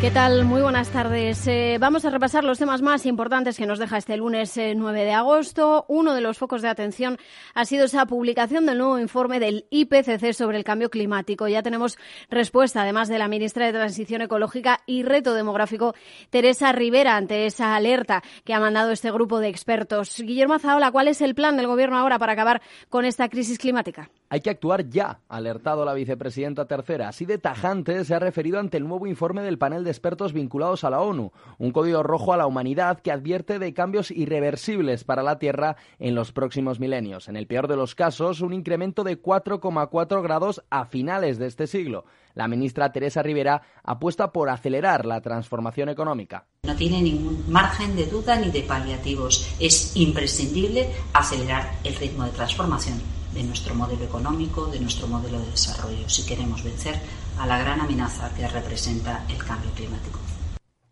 ¿Qué 0.00 0.10
tal? 0.10 0.46
Muy 0.46 0.62
buenas 0.62 0.88
tardes. 0.88 1.46
Eh, 1.46 1.76
vamos 1.78 2.06
a 2.06 2.10
repasar 2.10 2.42
los 2.42 2.58
temas 2.58 2.80
más 2.80 3.04
importantes 3.04 3.58
que 3.58 3.66
nos 3.66 3.78
deja 3.78 3.98
este 3.98 4.16
lunes 4.16 4.54
9 4.56 5.02
eh, 5.02 5.04
de 5.04 5.12
agosto. 5.12 5.84
Uno 5.88 6.14
de 6.14 6.22
los 6.22 6.38
focos 6.38 6.62
de 6.62 6.68
atención 6.68 7.18
ha 7.52 7.66
sido 7.66 7.84
esa 7.84 8.06
publicación 8.06 8.64
del 8.64 8.78
nuevo 8.78 8.98
informe 8.98 9.38
del 9.40 9.66
IPCC 9.68 10.32
sobre 10.32 10.56
el 10.56 10.64
cambio 10.64 10.88
climático. 10.88 11.48
Ya 11.48 11.62
tenemos 11.62 11.98
respuesta, 12.30 12.80
además 12.80 13.08
de 13.08 13.18
la 13.18 13.28
ministra 13.28 13.66
de 13.66 13.72
Transición 13.72 14.22
Ecológica 14.22 14.80
y 14.86 15.02
Reto 15.02 15.34
Demográfico, 15.34 15.94
Teresa 16.30 16.72
Rivera, 16.72 17.16
ante 17.16 17.44
esa 17.44 17.76
alerta 17.76 18.22
que 18.44 18.54
ha 18.54 18.60
mandado 18.60 18.92
este 18.92 19.10
grupo 19.10 19.38
de 19.38 19.48
expertos. 19.48 20.16
Guillermo 20.16 20.58
Zaola, 20.58 20.92
¿cuál 20.92 21.08
es 21.08 21.20
el 21.20 21.34
plan 21.34 21.58
del 21.58 21.66
Gobierno 21.66 21.98
ahora 21.98 22.18
para 22.18 22.32
acabar 22.32 22.62
con 22.88 23.04
esta 23.04 23.28
crisis 23.28 23.58
climática? 23.58 24.08
Hay 24.32 24.42
que 24.42 24.50
actuar 24.50 24.88
ya, 24.88 25.22
alertado 25.28 25.84
la 25.84 25.92
vicepresidenta 25.92 26.66
tercera. 26.66 27.08
Así 27.08 27.26
de 27.26 27.38
tajante 27.38 28.04
se 28.04 28.14
ha 28.14 28.20
referido 28.20 28.60
ante 28.60 28.76
el 28.76 28.86
nuevo 28.86 29.08
informe 29.08 29.42
del 29.42 29.58
panel 29.58 29.82
de 29.82 29.90
expertos 29.90 30.32
vinculados 30.32 30.84
a 30.84 30.90
la 30.90 31.00
ONU, 31.00 31.32
un 31.58 31.72
código 31.72 32.04
rojo 32.04 32.32
a 32.32 32.36
la 32.36 32.46
humanidad 32.46 33.00
que 33.00 33.10
advierte 33.10 33.58
de 33.58 33.74
cambios 33.74 34.12
irreversibles 34.12 35.02
para 35.02 35.24
la 35.24 35.40
Tierra 35.40 35.76
en 35.98 36.14
los 36.14 36.30
próximos 36.30 36.78
milenios. 36.78 37.28
En 37.28 37.34
el 37.34 37.48
peor 37.48 37.66
de 37.66 37.74
los 37.74 37.96
casos, 37.96 38.40
un 38.40 38.52
incremento 38.52 39.02
de 39.02 39.20
4,4 39.20 40.22
grados 40.22 40.62
a 40.70 40.84
finales 40.84 41.40
de 41.40 41.48
este 41.48 41.66
siglo. 41.66 42.04
La 42.34 42.46
ministra 42.46 42.92
Teresa 42.92 43.24
Rivera 43.24 43.62
apuesta 43.82 44.30
por 44.30 44.48
acelerar 44.48 45.06
la 45.06 45.20
transformación 45.22 45.88
económica. 45.88 46.46
No 46.62 46.76
tiene 46.76 47.02
ningún 47.02 47.44
margen 47.48 47.96
de 47.96 48.06
duda 48.06 48.36
ni 48.36 48.52
de 48.52 48.62
paliativos. 48.62 49.52
Es 49.58 49.96
imprescindible 49.96 50.88
acelerar 51.14 51.72
el 51.82 51.96
ritmo 51.96 52.22
de 52.22 52.30
transformación 52.30 53.19
de 53.34 53.42
nuestro 53.42 53.74
modelo 53.74 54.04
económico, 54.04 54.66
de 54.66 54.80
nuestro 54.80 55.06
modelo 55.06 55.38
de 55.38 55.50
desarrollo, 55.50 56.08
si 56.08 56.26
queremos 56.26 56.62
vencer 56.62 57.00
a 57.38 57.46
la 57.46 57.58
gran 57.58 57.80
amenaza 57.80 58.32
que 58.34 58.46
representa 58.48 59.24
el 59.28 59.38
cambio 59.38 59.70
climático. 59.72 60.18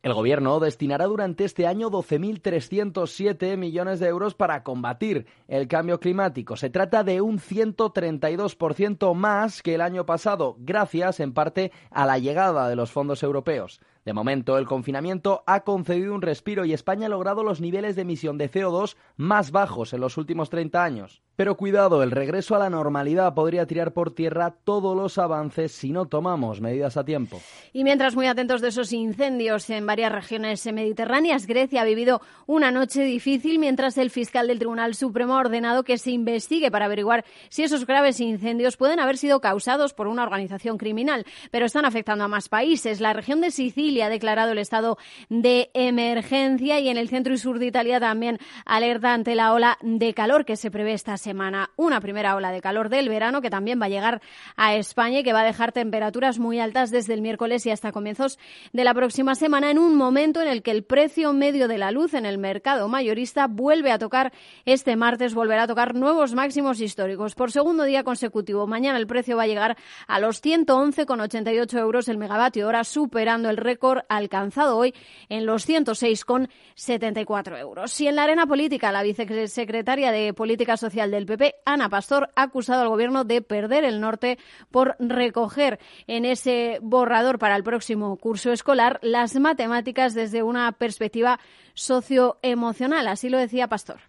El 0.00 0.14
Gobierno 0.14 0.60
destinará 0.60 1.06
durante 1.06 1.44
este 1.44 1.66
año 1.66 1.90
12.307 1.90 3.56
millones 3.56 3.98
de 3.98 4.06
euros 4.06 4.34
para 4.34 4.62
combatir 4.62 5.26
el 5.48 5.66
cambio 5.66 5.98
climático. 5.98 6.56
Se 6.56 6.70
trata 6.70 7.02
de 7.02 7.20
un 7.20 7.40
132% 7.40 9.12
más 9.14 9.60
que 9.60 9.74
el 9.74 9.80
año 9.80 10.06
pasado, 10.06 10.54
gracias 10.60 11.18
en 11.18 11.34
parte 11.34 11.72
a 11.90 12.06
la 12.06 12.18
llegada 12.18 12.68
de 12.68 12.76
los 12.76 12.92
fondos 12.92 13.24
europeos. 13.24 13.80
De 14.04 14.12
momento, 14.12 14.56
el 14.56 14.66
confinamiento 14.66 15.42
ha 15.46 15.64
concedido 15.64 16.14
un 16.14 16.22
respiro 16.22 16.64
y 16.64 16.72
España 16.72 17.06
ha 17.06 17.10
logrado 17.10 17.42
los 17.42 17.60
niveles 17.60 17.96
de 17.96 18.02
emisión 18.02 18.38
de 18.38 18.50
CO2 18.50 18.96
más 19.16 19.50
bajos 19.50 19.92
en 19.92 20.00
los 20.00 20.16
últimos 20.16 20.48
30 20.48 20.84
años. 20.84 21.22
Pero 21.38 21.56
cuidado, 21.56 22.02
el 22.02 22.10
regreso 22.10 22.56
a 22.56 22.58
la 22.58 22.68
normalidad 22.68 23.32
podría 23.32 23.64
tirar 23.64 23.92
por 23.92 24.12
tierra 24.12 24.56
todos 24.64 24.96
los 24.96 25.18
avances 25.18 25.70
si 25.70 25.92
no 25.92 26.06
tomamos 26.06 26.60
medidas 26.60 26.96
a 26.96 27.04
tiempo. 27.04 27.40
Y 27.72 27.84
mientras 27.84 28.16
muy 28.16 28.26
atentos 28.26 28.60
de 28.60 28.70
esos 28.70 28.92
incendios 28.92 29.70
en 29.70 29.86
varias 29.86 30.10
regiones 30.10 30.66
mediterráneas, 30.66 31.46
Grecia 31.46 31.82
ha 31.82 31.84
vivido 31.84 32.20
una 32.46 32.72
noche 32.72 33.02
difícil 33.02 33.60
mientras 33.60 33.98
el 33.98 34.10
fiscal 34.10 34.48
del 34.48 34.58
Tribunal 34.58 34.96
Supremo 34.96 35.36
ha 35.36 35.38
ordenado 35.38 35.84
que 35.84 35.96
se 35.96 36.10
investigue 36.10 36.72
para 36.72 36.86
averiguar 36.86 37.24
si 37.50 37.62
esos 37.62 37.86
graves 37.86 38.18
incendios 38.18 38.76
pueden 38.76 38.98
haber 38.98 39.16
sido 39.16 39.40
causados 39.40 39.94
por 39.94 40.08
una 40.08 40.24
organización 40.24 40.76
criminal, 40.76 41.24
pero 41.52 41.66
están 41.66 41.84
afectando 41.84 42.24
a 42.24 42.28
más 42.28 42.48
países. 42.48 43.00
La 43.00 43.12
región 43.12 43.40
de 43.40 43.52
Sicilia 43.52 44.06
ha 44.06 44.10
declarado 44.10 44.50
el 44.50 44.58
estado 44.58 44.98
de 45.28 45.70
emergencia 45.72 46.80
y 46.80 46.88
en 46.88 46.96
el 46.96 47.08
centro 47.08 47.32
y 47.32 47.38
sur 47.38 47.60
de 47.60 47.66
Italia 47.66 48.00
también 48.00 48.40
alerta 48.64 49.14
ante 49.14 49.36
la 49.36 49.52
ola 49.52 49.78
de 49.82 50.12
calor 50.14 50.44
que 50.44 50.56
se 50.56 50.72
prevé 50.72 50.94
esta 50.94 51.16
semana 51.16 51.27
semana 51.28 51.68
una 51.76 52.00
primera 52.00 52.36
ola 52.36 52.50
de 52.50 52.62
calor 52.62 52.88
del 52.88 53.10
verano 53.10 53.42
que 53.42 53.50
también 53.50 53.78
va 53.78 53.84
a 53.84 53.90
llegar 53.90 54.22
a 54.56 54.76
España 54.76 55.18
y 55.18 55.22
que 55.22 55.34
va 55.34 55.42
a 55.42 55.44
dejar 55.44 55.72
temperaturas 55.72 56.38
muy 56.38 56.58
altas 56.58 56.90
desde 56.90 57.12
el 57.12 57.20
miércoles 57.20 57.66
y 57.66 57.70
hasta 57.70 57.92
comienzos 57.92 58.38
de 58.72 58.82
la 58.82 58.94
próxima 58.94 59.34
semana 59.34 59.70
en 59.70 59.78
un 59.78 59.94
momento 59.94 60.40
en 60.40 60.48
el 60.48 60.62
que 60.62 60.70
el 60.70 60.84
precio 60.84 61.34
medio 61.34 61.68
de 61.68 61.76
la 61.76 61.90
luz 61.90 62.14
en 62.14 62.24
el 62.24 62.38
mercado 62.38 62.88
mayorista 62.88 63.46
vuelve 63.46 63.92
a 63.92 63.98
tocar 63.98 64.32
este 64.64 64.96
martes, 64.96 65.34
volverá 65.34 65.64
a 65.64 65.66
tocar 65.66 65.94
nuevos 65.94 66.32
máximos 66.32 66.80
históricos. 66.80 67.34
Por 67.34 67.52
segundo 67.52 67.84
día 67.84 68.04
consecutivo, 68.04 68.66
mañana 68.66 68.96
el 68.96 69.06
precio 69.06 69.36
va 69.36 69.42
a 69.42 69.48
llegar 69.48 69.76
a 70.06 70.18
los 70.18 70.42
111,88 70.42 71.78
euros 71.78 72.08
el 72.08 72.16
megavatio 72.16 72.68
hora, 72.68 72.84
superando 72.84 73.50
el 73.50 73.58
récord 73.58 73.98
alcanzado 74.08 74.78
hoy 74.78 74.94
en 75.28 75.44
los 75.44 75.68
106,74 75.68 77.58
euros. 77.58 78.00
Y 78.00 78.06
en 78.06 78.16
la 78.16 78.22
arena 78.22 78.46
política, 78.46 78.90
la 78.92 79.02
vicesecretaria 79.02 80.10
de 80.10 80.32
Política 80.32 80.78
Social 80.78 81.10
de 81.10 81.17
el 81.18 81.26
PP, 81.26 81.56
Ana 81.64 81.88
Pastor, 81.88 82.30
ha 82.34 82.42
acusado 82.42 82.82
al 82.82 82.88
Gobierno 82.88 83.24
de 83.24 83.42
perder 83.42 83.84
el 83.84 84.00
norte 84.00 84.38
por 84.70 84.96
recoger 84.98 85.78
en 86.06 86.24
ese 86.24 86.78
borrador 86.80 87.38
para 87.38 87.56
el 87.56 87.64
próximo 87.64 88.16
curso 88.16 88.52
escolar 88.52 88.98
las 89.02 89.34
matemáticas 89.34 90.14
desde 90.14 90.42
una 90.42 90.72
perspectiva 90.72 91.38
socioemocional. 91.74 93.08
Así 93.08 93.28
lo 93.28 93.38
decía 93.38 93.68
Pastor. 93.68 94.00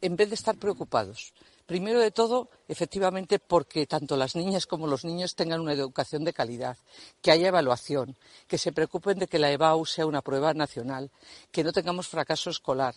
En 0.00 0.16
vez 0.16 0.28
de 0.28 0.36
estar 0.36 0.56
preocupados 0.56 1.32
Primero 1.68 2.00
de 2.00 2.10
todo, 2.10 2.48
efectivamente, 2.66 3.38
porque 3.38 3.86
tanto 3.86 4.16
las 4.16 4.34
niñas 4.34 4.64
como 4.64 4.86
los 4.86 5.04
niños 5.04 5.34
tengan 5.34 5.60
una 5.60 5.74
educación 5.74 6.24
de 6.24 6.32
calidad, 6.32 6.78
que 7.20 7.30
haya 7.30 7.48
evaluación, 7.48 8.16
que 8.46 8.56
se 8.56 8.72
preocupen 8.72 9.18
de 9.18 9.26
que 9.26 9.38
la 9.38 9.52
EBAU 9.52 9.84
sea 9.84 10.06
una 10.06 10.22
prueba 10.22 10.54
nacional, 10.54 11.10
que 11.52 11.62
no 11.62 11.72
tengamos 11.72 12.08
fracaso 12.08 12.48
escolar, 12.48 12.94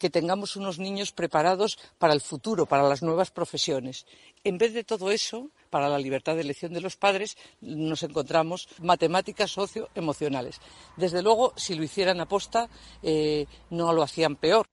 que 0.00 0.10
tengamos 0.10 0.56
unos 0.56 0.80
niños 0.80 1.12
preparados 1.12 1.78
para 1.96 2.12
el 2.12 2.20
futuro, 2.20 2.66
para 2.66 2.88
las 2.88 3.04
nuevas 3.04 3.30
profesiones. 3.30 4.04
En 4.42 4.58
vez 4.58 4.74
de 4.74 4.82
todo 4.82 5.12
eso, 5.12 5.52
para 5.70 5.88
la 5.88 6.00
libertad 6.00 6.34
de 6.34 6.40
elección 6.40 6.72
de 6.72 6.80
los 6.80 6.96
padres, 6.96 7.36
nos 7.60 8.02
encontramos 8.02 8.68
matemáticas 8.82 9.52
socioemocionales. 9.52 10.60
Desde 10.96 11.22
luego, 11.22 11.52
si 11.54 11.76
lo 11.76 11.84
hicieran 11.84 12.20
aposta, 12.20 12.68
eh, 13.00 13.46
no 13.70 13.92
lo 13.92 14.02
hacían 14.02 14.34
peor. 14.34 14.66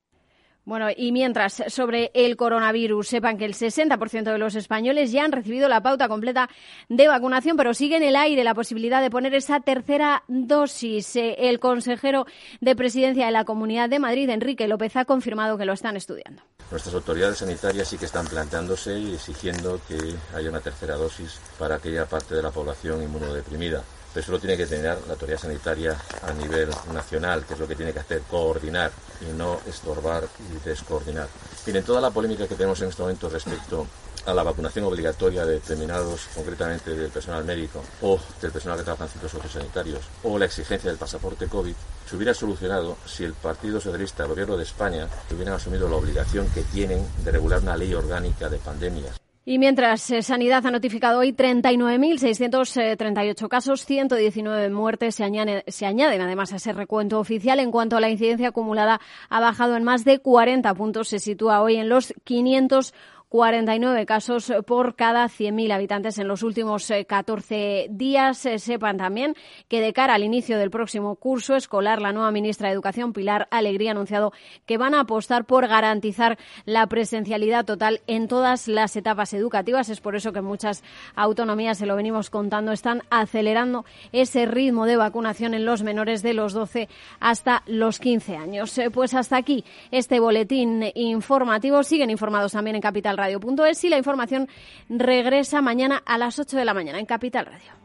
Bueno, 0.65 0.87
y 0.95 1.11
mientras 1.11 1.63
sobre 1.67 2.09
el 2.15 2.35
coronavirus, 2.35 3.07
sepan 3.07 3.37
que 3.37 3.45
el 3.45 3.53
60% 3.53 4.23
de 4.23 4.37
los 4.39 4.55
españoles 4.55 5.11
ya 5.11 5.23
han 5.23 5.31
recibido 5.31 5.69
la 5.69 5.81
pauta 5.81 6.07
completa 6.07 6.49
de 6.89 7.07
vacunación, 7.07 7.55
pero 7.55 7.75
sigue 7.75 7.97
en 7.97 8.03
el 8.03 8.15
aire 8.15 8.43
la 8.43 8.55
posibilidad 8.55 8.99
de 8.99 9.11
poner 9.11 9.35
esa 9.35 9.59
tercera 9.59 10.23
dosis. 10.27 11.15
Eh, 11.17 11.35
el 11.37 11.59
consejero 11.59 12.25
de 12.61 12.75
presidencia 12.75 13.27
de 13.27 13.31
la 13.31 13.45
Comunidad 13.45 13.89
de 13.89 13.99
Madrid, 13.99 14.27
Enrique 14.27 14.67
López, 14.67 14.95
ha 14.95 15.05
confirmado 15.05 15.55
que 15.55 15.65
lo 15.65 15.73
están 15.73 15.97
estudiando. 15.97 16.41
Nuestras 16.71 16.95
autoridades 16.95 17.37
sanitarias 17.37 17.87
sí 17.87 17.99
que 17.99 18.05
están 18.05 18.25
planteándose 18.25 18.97
y 18.97 19.13
exigiendo 19.13 19.79
que 19.87 19.97
haya 20.35 20.49
una 20.49 20.61
tercera 20.61 20.95
dosis 20.95 21.39
para 21.59 21.75
aquella 21.75 22.07
parte 22.07 22.33
de 22.33 22.41
la 22.41 22.49
población 22.49 23.03
inmunodeprimida 23.03 23.83
pero 24.15 24.23
eso 24.23 24.31
lo 24.31 24.39
tiene 24.39 24.55
que 24.55 24.65
tener 24.65 24.97
la 25.07 25.11
autoridad 25.11 25.37
sanitaria 25.37 25.93
a 26.21 26.31
nivel 26.31 26.69
nacional, 26.93 27.43
que 27.45 27.53
es 27.53 27.59
lo 27.59 27.67
que 27.67 27.75
tiene 27.75 27.91
que 27.91 27.99
hacer, 27.99 28.21
coordinar 28.21 28.89
y 29.19 29.37
no 29.37 29.59
estorbar 29.67 30.23
y 30.39 30.65
descoordinar. 30.65 31.27
Miren, 31.65 31.83
toda 31.83 31.99
la 31.99 32.11
polémica 32.11 32.47
que 32.47 32.55
tenemos 32.55 32.81
en 32.81 32.87
este 32.87 33.01
momento 33.01 33.27
respecto 33.27 33.85
a 34.25 34.33
la 34.33 34.41
vacunación 34.41 34.85
obligatoria 34.85 35.45
de 35.45 35.55
determinados, 35.55 36.29
concretamente 36.33 36.95
del 36.95 37.11
personal 37.11 37.43
médico 37.43 37.83
o 38.01 38.17
del 38.41 38.53
personal 38.53 38.77
que 38.77 38.85
trabaja 38.85 39.03
en 39.03 39.09
centros 39.09 39.33
sociosanitarios, 39.33 40.05
o 40.23 40.39
la 40.39 40.45
exigencia 40.45 40.89
del 40.89 40.97
pasaporte 40.97 41.47
COVID, 41.47 41.75
se 42.09 42.15
hubiera 42.15 42.33
solucionado 42.33 42.95
si 43.05 43.25
el 43.25 43.33
Partido 43.33 43.81
Socialista, 43.81 44.23
el 44.23 44.29
Gobierno 44.29 44.55
de 44.55 44.63
España, 44.63 45.09
hubieran 45.29 45.55
asumido 45.55 45.89
la 45.89 45.97
obligación 45.97 46.47
que 46.51 46.63
tienen 46.63 47.05
de 47.25 47.31
regular 47.31 47.59
una 47.59 47.75
ley 47.75 47.93
orgánica 47.93 48.47
de 48.47 48.59
pandemias. 48.59 49.24
Y 49.47 49.59
mientras 49.59 50.09
eh, 50.09 50.23
Sanidad 50.23 50.65
ha 50.65 50.71
notificado 50.71 51.19
hoy 51.19 51.31
39.638 51.31 53.47
casos, 53.47 53.85
119 53.85 54.71
muertes 54.71 55.13
se, 55.13 55.63
se 55.67 55.85
añaden 55.85 56.21
además 56.21 56.51
a 56.51 56.55
ese 56.55 56.73
recuento 56.73 57.19
oficial. 57.19 57.59
En 57.59 57.69
cuanto 57.69 57.95
a 57.95 58.01
la 58.01 58.09
incidencia 58.09 58.47
acumulada, 58.47 58.99
ha 59.29 59.39
bajado 59.39 59.75
en 59.75 59.83
más 59.83 60.03
de 60.03 60.17
40 60.17 60.73
puntos. 60.73 61.09
Se 61.09 61.19
sitúa 61.19 61.61
hoy 61.61 61.75
en 61.75 61.89
los 61.89 62.11
500 62.23 62.95
49 63.35 64.05
casos 64.05 64.53
por 64.65 64.95
cada 64.95 65.25
100.000 65.25 65.73
habitantes 65.73 66.17
en 66.19 66.29
los 66.29 66.41
últimos 66.41 66.89
14 67.05 67.55
eh, 67.55 67.87
días. 67.91 68.45
Eh, 68.45 68.59
sepan 68.59 68.95
también 68.95 69.35
que 69.67 69.81
de 69.81 69.91
cara 69.91 70.13
al 70.13 70.23
inicio 70.23 70.57
del 70.57 70.71
próximo 70.71 71.17
curso 71.17 71.57
escolar, 71.57 72.01
la 72.01 72.13
nueva 72.13 72.31
ministra 72.31 72.69
de 72.69 72.75
Educación, 72.75 73.11
Pilar 73.11 73.49
Alegría, 73.51 73.89
ha 73.89 73.91
anunciado 73.91 74.31
que 74.65 74.77
van 74.77 74.93
a 74.93 75.01
apostar 75.01 75.43
por 75.43 75.67
garantizar 75.67 76.37
la 76.63 76.87
presencialidad 76.87 77.65
total 77.65 77.99
en 78.07 78.29
todas 78.29 78.69
las 78.69 78.95
etapas 78.95 79.33
educativas. 79.33 79.89
Es 79.89 79.99
por 79.99 80.15
eso 80.15 80.31
que 80.31 80.39
muchas 80.39 80.81
autonomías, 81.13 81.77
se 81.77 81.87
lo 81.87 81.97
venimos 81.97 82.29
contando, 82.29 82.71
están 82.71 83.01
acelerando 83.09 83.83
ese 84.13 84.45
ritmo 84.45 84.85
de 84.85 84.95
vacunación 84.95 85.53
en 85.53 85.65
los 85.65 85.83
menores 85.83 86.23
de 86.23 86.33
los 86.35 86.53
12 86.53 86.87
hasta 87.19 87.63
los 87.65 87.99
15 87.99 88.37
años. 88.37 88.77
Eh, 88.77 88.89
pues 88.91 89.13
hasta 89.13 89.35
aquí 89.35 89.65
este 89.91 90.21
boletín 90.21 90.85
informativo. 90.95 91.83
Siguen 91.83 92.09
informados 92.09 92.53
también 92.53 92.77
en 92.77 92.81
Capital 92.81 93.17
Radio.es 93.25 93.83
y 93.83 93.89
la 93.89 93.97
información 93.97 94.47
regresa 94.87 95.61
mañana 95.61 96.01
a 96.05 96.17
las 96.17 96.37
8 96.37 96.57
de 96.57 96.65
la 96.65 96.73
mañana 96.73 96.99
en 96.99 97.05
Capital 97.05 97.45
Radio. 97.45 97.84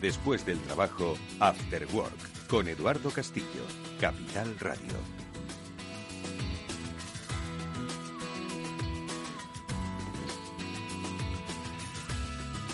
Después 0.00 0.44
del 0.44 0.60
trabajo, 0.60 1.16
After 1.40 1.86
Work, 1.92 2.46
con 2.48 2.68
Eduardo 2.68 3.10
Castillo, 3.10 3.64
Capital 3.98 4.54
Radio. 4.58 4.92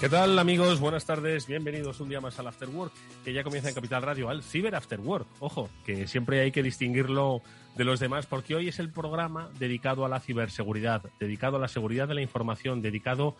¿Qué 0.01 0.09
tal 0.09 0.37
amigos? 0.37 0.81
Buenas 0.81 1.07
tardes, 1.07 1.47
bienvenidos 1.47 2.01
un 2.01 2.09
día 2.09 2.21
más 2.21 2.37
al 2.41 2.49
After 2.49 2.69
Work, 2.69 2.93
que 3.25 3.33
ya 3.33 3.45
comienza 3.45 3.69
en 3.69 3.77
Capital 3.77 4.03
Radio, 4.03 4.29
al 4.29 4.43
Cyber 4.43 4.75
After 4.75 4.99
Work. 4.99 5.29
Ojo, 5.39 5.71
que 5.87 6.09
siempre 6.09 6.41
hay 6.41 6.51
que 6.51 6.65
distinguirlo 6.65 7.41
de 7.77 7.85
los 7.85 8.01
demás, 8.01 8.27
porque 8.27 8.57
hoy 8.57 8.67
es 8.67 8.81
el 8.81 8.91
programa 8.91 9.49
dedicado 9.61 10.05
a 10.05 10.09
la 10.09 10.19
ciberseguridad, 10.19 11.05
dedicado 11.21 11.57
a 11.57 11.61
la 11.61 11.69
seguridad 11.69 12.09
de 12.09 12.15
la 12.15 12.21
información, 12.21 12.83
dedicado 12.83 13.37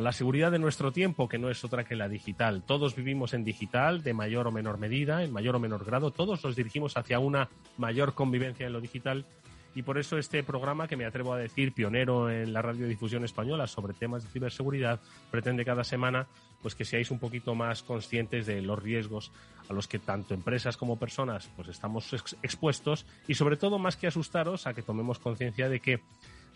la 0.00 0.12
seguridad 0.12 0.50
de 0.50 0.58
nuestro 0.58 0.92
tiempo, 0.92 1.28
que 1.28 1.38
no 1.38 1.50
es 1.50 1.64
otra 1.64 1.84
que 1.84 1.96
la 1.96 2.08
digital. 2.08 2.62
Todos 2.66 2.96
vivimos 2.96 3.34
en 3.34 3.44
digital, 3.44 4.02
de 4.02 4.14
mayor 4.14 4.46
o 4.46 4.52
menor 4.52 4.78
medida, 4.78 5.22
en 5.22 5.32
mayor 5.32 5.56
o 5.56 5.60
menor 5.60 5.84
grado, 5.84 6.10
todos 6.10 6.42
nos 6.44 6.56
dirigimos 6.56 6.96
hacia 6.96 7.18
una 7.18 7.48
mayor 7.76 8.14
convivencia 8.14 8.66
en 8.66 8.72
lo 8.72 8.80
digital. 8.80 9.26
Y 9.74 9.82
por 9.82 9.98
eso 9.98 10.18
este 10.18 10.42
programa, 10.42 10.86
que 10.86 10.96
me 10.96 11.06
atrevo 11.06 11.32
a 11.32 11.38
decir 11.38 11.72
pionero 11.72 12.30
en 12.30 12.52
la 12.52 12.60
radiodifusión 12.60 13.24
española 13.24 13.66
sobre 13.66 13.94
temas 13.94 14.22
de 14.22 14.30
ciberseguridad, 14.30 15.00
pretende 15.30 15.64
cada 15.64 15.84
semana 15.84 16.26
pues 16.60 16.74
que 16.74 16.84
seáis 16.84 17.10
un 17.10 17.18
poquito 17.18 17.54
más 17.54 17.82
conscientes 17.82 18.46
de 18.46 18.62
los 18.62 18.80
riesgos 18.80 19.32
a 19.68 19.72
los 19.72 19.88
que 19.88 19.98
tanto 19.98 20.34
empresas 20.34 20.76
como 20.76 20.98
personas 20.98 21.50
pues 21.56 21.68
estamos 21.68 22.12
expuestos 22.42 23.06
y 23.26 23.34
sobre 23.34 23.56
todo 23.56 23.78
más 23.78 23.96
que 23.96 24.06
asustaros 24.06 24.66
a 24.66 24.74
que 24.74 24.82
tomemos 24.82 25.18
conciencia 25.18 25.68
de 25.68 25.80
que 25.80 26.00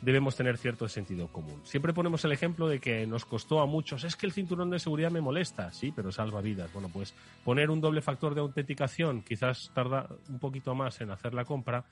debemos 0.01 0.37
tener 0.37 0.59
cierto 0.59 0.89
sentido 0.89 1.29
común. 1.29 1.61
Siempre 1.65 1.93
ponemos 1.93 2.25
el 2.25 2.33
ejemplo 2.33 2.69
de 2.69 2.81
que 2.81 3.07
nos 3.07 3.25
costó 3.25 3.61
a 3.61 3.67
muchos, 3.67 4.05
es 4.05 4.17
que 4.17 4.27
el 4.27 4.33
cinturón 4.33 4.71
de 4.71 4.79
seguridad 4.79 5.11
me 5.11 5.21
molesta, 5.21 5.73
sí, 5.73 5.93
pero 5.95 6.13
salva 6.13 6.41
vidas. 6.41 6.73
Bueno, 6.73 6.91
pues 6.93 7.15
poner 7.45 7.71
un 7.71 7.81
doble 7.81 8.03
factor 8.03 8.35
de 8.35 8.41
autenticación 8.41 9.23
quizás 9.23 9.71
tarda 9.75 10.09
un 10.29 10.39
poquito 10.39 10.75
más 10.75 11.01
en 11.01 11.11
hacer 11.11 11.35
la 11.35 11.45
compra, 11.45 11.85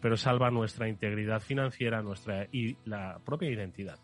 pero 0.00 0.16
salva 0.16 0.50
nuestra 0.50 0.88
integridad 0.88 1.40
financiera 1.40 2.02
nuestra 2.02 2.46
y 2.52 2.76
la 2.84 3.18
propia 3.24 3.50
identidad. 3.50 3.98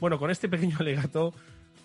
Bueno, 0.00 0.18
con 0.18 0.30
este 0.30 0.48
pequeño 0.48 0.76
alegato 0.80 1.32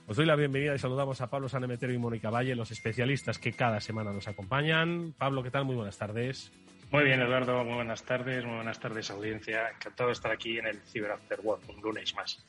os 0.07 0.17
doy 0.17 0.25
la 0.25 0.35
bienvenida 0.35 0.75
y 0.75 0.79
saludamos 0.79 1.21
a 1.21 1.29
Pablo 1.29 1.47
Sanemetero 1.47 1.93
y 1.93 1.97
Mónica 1.97 2.29
Valle, 2.29 2.55
los 2.55 2.71
especialistas 2.71 3.37
que 3.37 3.53
cada 3.53 3.79
semana 3.79 4.11
nos 4.11 4.27
acompañan. 4.27 5.13
Pablo, 5.17 5.41
¿qué 5.43 5.51
tal? 5.51 5.63
Muy 5.63 5.75
buenas 5.75 5.97
tardes. 5.97 6.51
Muy 6.91 7.05
bien, 7.05 7.21
Eduardo. 7.21 7.63
Muy 7.63 7.75
buenas 7.75 8.03
tardes. 8.03 8.43
Muy 8.43 8.55
buenas 8.55 8.79
tardes, 8.79 9.09
audiencia. 9.11 9.69
Encantado 9.69 10.09
de 10.09 10.13
estar 10.13 10.31
aquí 10.31 10.57
en 10.57 10.67
el 10.67 10.81
Cyber 10.81 11.11
After 11.11 11.39
Work, 11.41 11.69
un 11.69 11.81
lunes 11.81 12.13
más. 12.15 12.45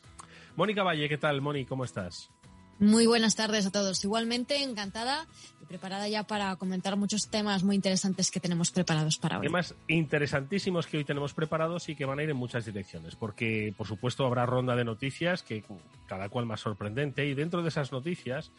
Mónica 0.57 0.83
Valle, 0.83 1.09
¿qué 1.09 1.17
tal? 1.17 1.41
Moni, 1.41 1.65
¿cómo 1.65 1.85
estás? 1.85 2.29
Muy 2.81 3.07
buenas 3.07 3.37
tardes 3.37 3.65
a 3.67 3.71
todos. 3.71 4.03
Igualmente 4.03 4.61
encantada 4.65 5.29
y 5.63 5.67
preparada 5.67 6.09
ya 6.09 6.25
para 6.25 6.57
comentar 6.57 6.97
muchos 6.97 7.31
temas 7.31 7.63
muy 7.63 7.77
interesantes 7.77 8.33
que 8.33 8.41
tenemos 8.41 8.73
preparados 8.73 9.17
para 9.19 9.39
hoy. 9.39 9.47
Temas 9.47 9.77
interesantísimos 9.87 10.89
que 10.89 10.99
hoy 10.99 11.05
tenemos 11.05 11.33
preparados 11.33 11.89
y 11.89 11.95
que 11.95 12.05
van 12.05 12.19
a 12.19 12.25
ir 12.25 12.31
en 12.31 12.37
muchas 12.37 12.65
direcciones, 12.65 13.15
porque 13.15 13.73
por 13.77 13.87
supuesto 13.87 14.27
habrá 14.27 14.45
ronda 14.47 14.75
de 14.75 14.85
noticias 14.85 15.45
que 15.45 15.63
cada 16.09 16.29
cual 16.29 16.47
más 16.47 16.61
sorprendente 16.61 17.25
y 17.25 17.35
dentro 17.35 17.63
de 17.63 17.69
esas 17.69 17.93
noticias 17.93 18.51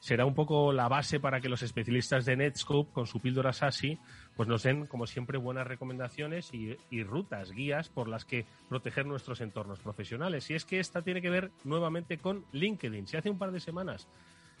será 0.00 0.24
un 0.24 0.34
poco 0.34 0.72
la 0.72 0.88
base 0.88 1.20
para 1.20 1.40
que 1.40 1.48
los 1.48 1.62
especialistas 1.62 2.24
de 2.24 2.36
Netscope 2.36 2.92
con 2.92 3.06
su 3.06 3.20
píldora 3.20 3.52
SASI 3.52 3.98
pues 4.36 4.48
nos 4.48 4.62
den, 4.62 4.86
como 4.86 5.06
siempre, 5.06 5.38
buenas 5.38 5.66
recomendaciones 5.66 6.52
y, 6.54 7.02
rutas, 7.02 7.50
guías 7.50 7.88
por 7.88 8.08
las 8.08 8.24
que 8.24 8.46
proteger 8.68 9.04
nuestros 9.04 9.40
entornos 9.40 9.80
profesionales. 9.80 10.48
Y 10.50 10.54
es 10.54 10.64
que 10.64 10.78
esta 10.78 11.02
tiene 11.02 11.20
que 11.20 11.30
ver 11.30 11.50
nuevamente 11.64 12.18
con 12.18 12.44
LinkedIn. 12.52 13.06
Si 13.08 13.16
hace 13.16 13.30
un 13.30 13.38
par 13.38 13.50
de 13.50 13.58
semanas 13.58 14.06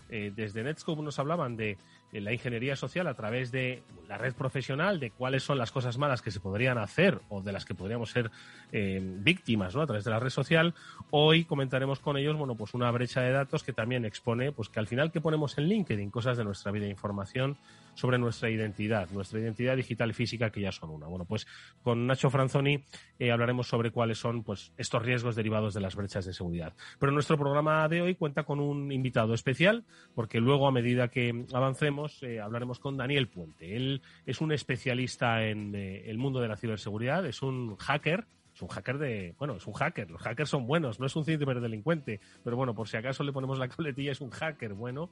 eh, 0.08 0.32
desde 0.34 0.64
Netscope 0.64 1.02
nos 1.02 1.18
hablaban 1.18 1.56
de, 1.56 1.76
la 2.12 2.32
ingeniería 2.32 2.76
social 2.76 3.06
a 3.06 3.14
través 3.14 3.52
de 3.52 3.82
la 4.08 4.16
red 4.16 4.34
profesional, 4.34 4.98
de 4.98 5.10
cuáles 5.10 5.42
son 5.42 5.58
las 5.58 5.70
cosas 5.70 5.98
malas 5.98 6.22
que 6.22 6.30
se 6.30 6.40
podrían 6.40 6.78
hacer 6.78 7.20
o 7.28 7.42
de 7.42 7.52
las 7.52 7.64
que 7.64 7.74
podríamos 7.74 8.10
ser 8.10 8.30
eh, 8.72 9.00
víctimas 9.02 9.74
¿no? 9.74 9.82
a 9.82 9.86
través 9.86 10.04
de 10.04 10.10
la 10.10 10.18
red 10.18 10.30
social. 10.30 10.74
Hoy 11.10 11.44
comentaremos 11.44 12.00
con 12.00 12.16
ellos 12.16 12.36
bueno, 12.36 12.54
pues 12.54 12.74
una 12.74 12.90
brecha 12.90 13.20
de 13.20 13.32
datos 13.32 13.62
que 13.62 13.72
también 13.72 14.04
expone 14.04 14.52
pues 14.52 14.68
que 14.68 14.80
al 14.80 14.86
final 14.86 15.12
que 15.12 15.20
ponemos 15.20 15.58
en 15.58 15.64
LinkedIn 15.64 16.10
cosas 16.10 16.38
de 16.38 16.44
nuestra 16.44 16.72
vida 16.72 16.86
información 16.86 17.58
sobre 17.98 18.16
nuestra 18.16 18.48
identidad, 18.48 19.10
nuestra 19.10 19.40
identidad 19.40 19.74
digital 19.74 20.10
y 20.10 20.12
física, 20.12 20.50
que 20.50 20.60
ya 20.60 20.70
son 20.70 20.90
una. 20.90 21.08
Bueno, 21.08 21.24
pues 21.24 21.48
con 21.82 22.06
Nacho 22.06 22.30
Franzoni 22.30 22.84
eh, 23.18 23.32
hablaremos 23.32 23.66
sobre 23.66 23.90
cuáles 23.90 24.18
son 24.18 24.44
pues, 24.44 24.72
estos 24.78 25.02
riesgos 25.02 25.34
derivados 25.34 25.74
de 25.74 25.80
las 25.80 25.96
brechas 25.96 26.24
de 26.24 26.32
seguridad. 26.32 26.74
Pero 27.00 27.10
nuestro 27.10 27.36
programa 27.36 27.88
de 27.88 28.00
hoy 28.00 28.14
cuenta 28.14 28.44
con 28.44 28.60
un 28.60 28.92
invitado 28.92 29.34
especial, 29.34 29.84
porque 30.14 30.38
luego, 30.38 30.68
a 30.68 30.70
medida 30.70 31.08
que 31.08 31.44
avancemos, 31.52 31.97
eh, 32.22 32.40
hablaremos 32.40 32.78
con 32.78 32.96
Daniel 32.96 33.28
Puente. 33.28 33.76
Él 33.76 34.02
es 34.26 34.40
un 34.40 34.52
especialista 34.52 35.44
en 35.44 35.74
eh, 35.74 36.08
el 36.08 36.18
mundo 36.18 36.40
de 36.40 36.48
la 36.48 36.56
ciberseguridad, 36.56 37.26
es 37.26 37.42
un 37.42 37.76
hacker, 37.76 38.26
es 38.54 38.62
un 38.62 38.68
hacker 38.68 38.98
de, 38.98 39.34
bueno, 39.38 39.56
es 39.56 39.66
un 39.66 39.74
hacker, 39.74 40.10
los 40.10 40.22
hackers 40.22 40.50
son 40.50 40.66
buenos, 40.66 41.00
no 41.00 41.06
es 41.06 41.16
un 41.16 41.24
ciberdelincuente, 41.24 42.20
pero 42.44 42.56
bueno, 42.56 42.74
por 42.74 42.88
si 42.88 42.96
acaso 42.96 43.24
le 43.24 43.32
ponemos 43.32 43.58
la 43.58 43.68
coletilla, 43.76 44.12
es 44.12 44.20
un 44.20 44.30
hacker 44.30 44.74
bueno, 44.74 45.10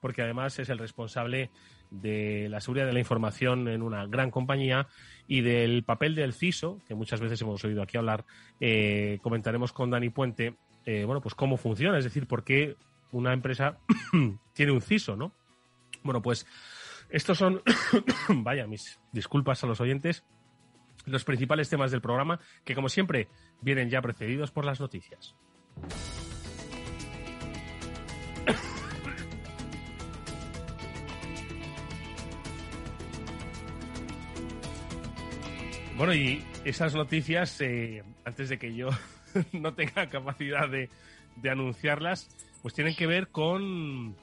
porque 0.00 0.22
además 0.22 0.58
es 0.58 0.68
el 0.68 0.78
responsable 0.78 1.50
de 1.90 2.48
la 2.48 2.60
seguridad 2.60 2.86
de 2.86 2.92
la 2.92 3.00
información 3.00 3.66
en 3.66 3.82
una 3.82 4.06
gran 4.06 4.30
compañía 4.30 4.86
y 5.26 5.40
del 5.40 5.82
papel 5.82 6.14
del 6.14 6.34
CISO, 6.34 6.80
que 6.86 6.94
muchas 6.94 7.20
veces 7.20 7.42
hemos 7.42 7.64
oído 7.64 7.82
aquí 7.82 7.96
hablar, 7.96 8.24
eh, 8.60 9.18
comentaremos 9.22 9.72
con 9.72 9.90
Dani 9.90 10.10
Puente, 10.10 10.54
bueno, 11.04 11.20
pues 11.20 11.34
cómo 11.34 11.58
funciona, 11.58 11.98
es 11.98 12.04
decir, 12.04 12.26
por 12.26 12.44
qué 12.44 12.74
una 13.12 13.34
empresa 13.34 13.78
tiene 14.54 14.72
un 14.72 14.80
CISO, 14.80 15.16
¿no? 15.16 15.34
Bueno, 16.08 16.22
pues 16.22 16.46
estos 17.10 17.36
son, 17.36 17.60
vaya, 18.30 18.66
mis 18.66 18.98
disculpas 19.12 19.62
a 19.62 19.66
los 19.66 19.78
oyentes, 19.82 20.24
los 21.04 21.22
principales 21.22 21.68
temas 21.68 21.90
del 21.90 22.00
programa, 22.00 22.40
que 22.64 22.74
como 22.74 22.88
siempre 22.88 23.28
vienen 23.60 23.90
ya 23.90 24.00
precedidos 24.00 24.50
por 24.50 24.64
las 24.64 24.80
noticias. 24.80 25.36
Bueno, 35.98 36.14
y 36.14 36.42
esas 36.64 36.94
noticias, 36.94 37.60
eh, 37.60 38.02
antes 38.24 38.48
de 38.48 38.58
que 38.58 38.72
yo 38.72 38.88
no 39.52 39.74
tenga 39.74 40.08
capacidad 40.08 40.70
de, 40.70 40.88
anunciarlas, 41.50 42.30
pues 42.62 42.72
tienen 42.72 42.94
que 42.94 43.06
ver 43.06 43.28
con 43.28 44.16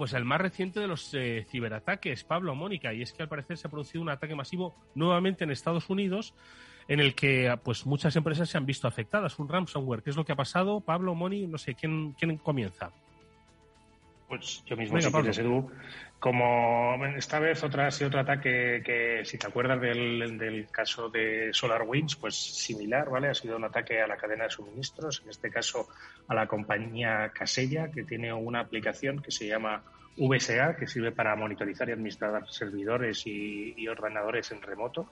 pues 0.00 0.14
el 0.14 0.24
más 0.24 0.40
reciente 0.40 0.80
de 0.80 0.86
los 0.86 1.12
eh, 1.12 1.44
ciberataques, 1.50 2.24
Pablo 2.24 2.54
Mónica, 2.54 2.94
y 2.94 3.02
es 3.02 3.12
que 3.12 3.22
al 3.22 3.28
parecer 3.28 3.58
se 3.58 3.66
ha 3.66 3.70
producido 3.70 4.00
un 4.00 4.08
ataque 4.08 4.34
masivo 4.34 4.74
nuevamente 4.94 5.44
en 5.44 5.50
Estados 5.50 5.90
Unidos 5.90 6.32
en 6.88 7.00
el 7.00 7.14
que 7.14 7.54
pues 7.62 7.84
muchas 7.84 8.16
empresas 8.16 8.48
se 8.48 8.56
han 8.56 8.64
visto 8.64 8.88
afectadas, 8.88 9.38
un 9.38 9.50
ransomware. 9.50 10.02
¿Qué 10.02 10.08
es 10.08 10.16
lo 10.16 10.24
que 10.24 10.32
ha 10.32 10.36
pasado? 10.36 10.80
Pablo, 10.80 11.14
Moni, 11.14 11.46
no 11.46 11.58
sé, 11.58 11.74
¿quién, 11.74 12.12
quién 12.12 12.38
comienza? 12.38 12.92
Pues 14.30 14.62
yo 14.64 14.76
mismo, 14.76 15.00
si 15.00 15.10
quieres, 15.10 15.38
Edu. 15.38 15.68
Como 16.20 17.04
esta 17.16 17.40
vez 17.40 17.64
otra 17.64 17.88
ha 17.88 17.90
sido 17.90 18.06
otro 18.06 18.20
ataque 18.20 18.80
que, 18.84 19.24
si 19.24 19.36
te 19.38 19.48
acuerdas 19.48 19.80
del, 19.80 20.38
del, 20.38 20.68
caso 20.70 21.08
de 21.08 21.50
SolarWinds, 21.52 22.14
pues 22.14 22.36
similar, 22.36 23.10
¿vale? 23.10 23.26
Ha 23.28 23.34
sido 23.34 23.56
un 23.56 23.64
ataque 23.64 24.00
a 24.00 24.06
la 24.06 24.16
cadena 24.16 24.44
de 24.44 24.50
suministros, 24.50 25.22
en 25.24 25.30
este 25.30 25.50
caso 25.50 25.88
a 26.28 26.34
la 26.36 26.46
compañía 26.46 27.32
Casella, 27.34 27.90
que 27.90 28.04
tiene 28.04 28.32
una 28.32 28.60
aplicación 28.60 29.20
que 29.20 29.32
se 29.32 29.48
llama 29.48 29.82
VSA, 30.16 30.76
que 30.76 30.86
sirve 30.86 31.10
para 31.10 31.34
monitorizar 31.34 31.88
y 31.88 31.92
administrar 31.92 32.48
servidores 32.48 33.26
y, 33.26 33.74
y 33.76 33.88
ordenadores 33.88 34.52
en 34.52 34.62
remoto, 34.62 35.10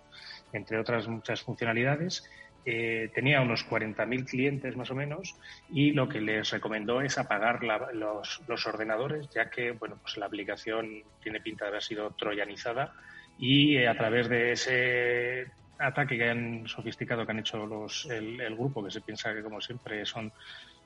entre 0.52 0.78
otras 0.78 1.08
muchas 1.08 1.42
funcionalidades 1.42 2.22
eh, 2.70 3.10
tenía 3.14 3.40
unos 3.40 3.66
40.000 3.66 4.26
clientes 4.26 4.76
más 4.76 4.90
o 4.90 4.94
menos 4.94 5.34
y 5.70 5.92
lo 5.92 6.06
que 6.06 6.20
les 6.20 6.50
recomendó 6.50 7.00
es 7.00 7.16
apagar 7.16 7.60
los, 7.94 8.66
ordenadores, 8.66 9.26
ya 9.30 9.48
que 9.48 9.70
bueno, 9.70 9.96
pues 10.02 10.18
la 10.18 10.26
aplicación 10.26 11.02
tiene 11.22 11.40
pinta 11.40 11.64
de 11.64 11.70
haber 11.70 11.82
sido 11.82 12.10
troyanizada 12.10 12.92
y 13.38 13.78
eh, 13.78 13.88
a 13.88 13.96
través 13.96 14.28
de 14.28 14.52
ese 14.52 15.46
ataque 15.78 16.18
que 16.18 16.28
han 16.28 16.68
sofisticado 16.68 17.24
que 17.24 17.32
han 17.32 17.38
hecho 17.38 17.64
los, 17.64 18.04
el, 18.10 18.54
grupo, 18.54 18.84
que 18.84 18.90
se 18.90 19.00
piensa 19.00 19.32
que 19.32 19.42
como 19.42 19.62
siempre 19.62 20.04
son 20.04 20.30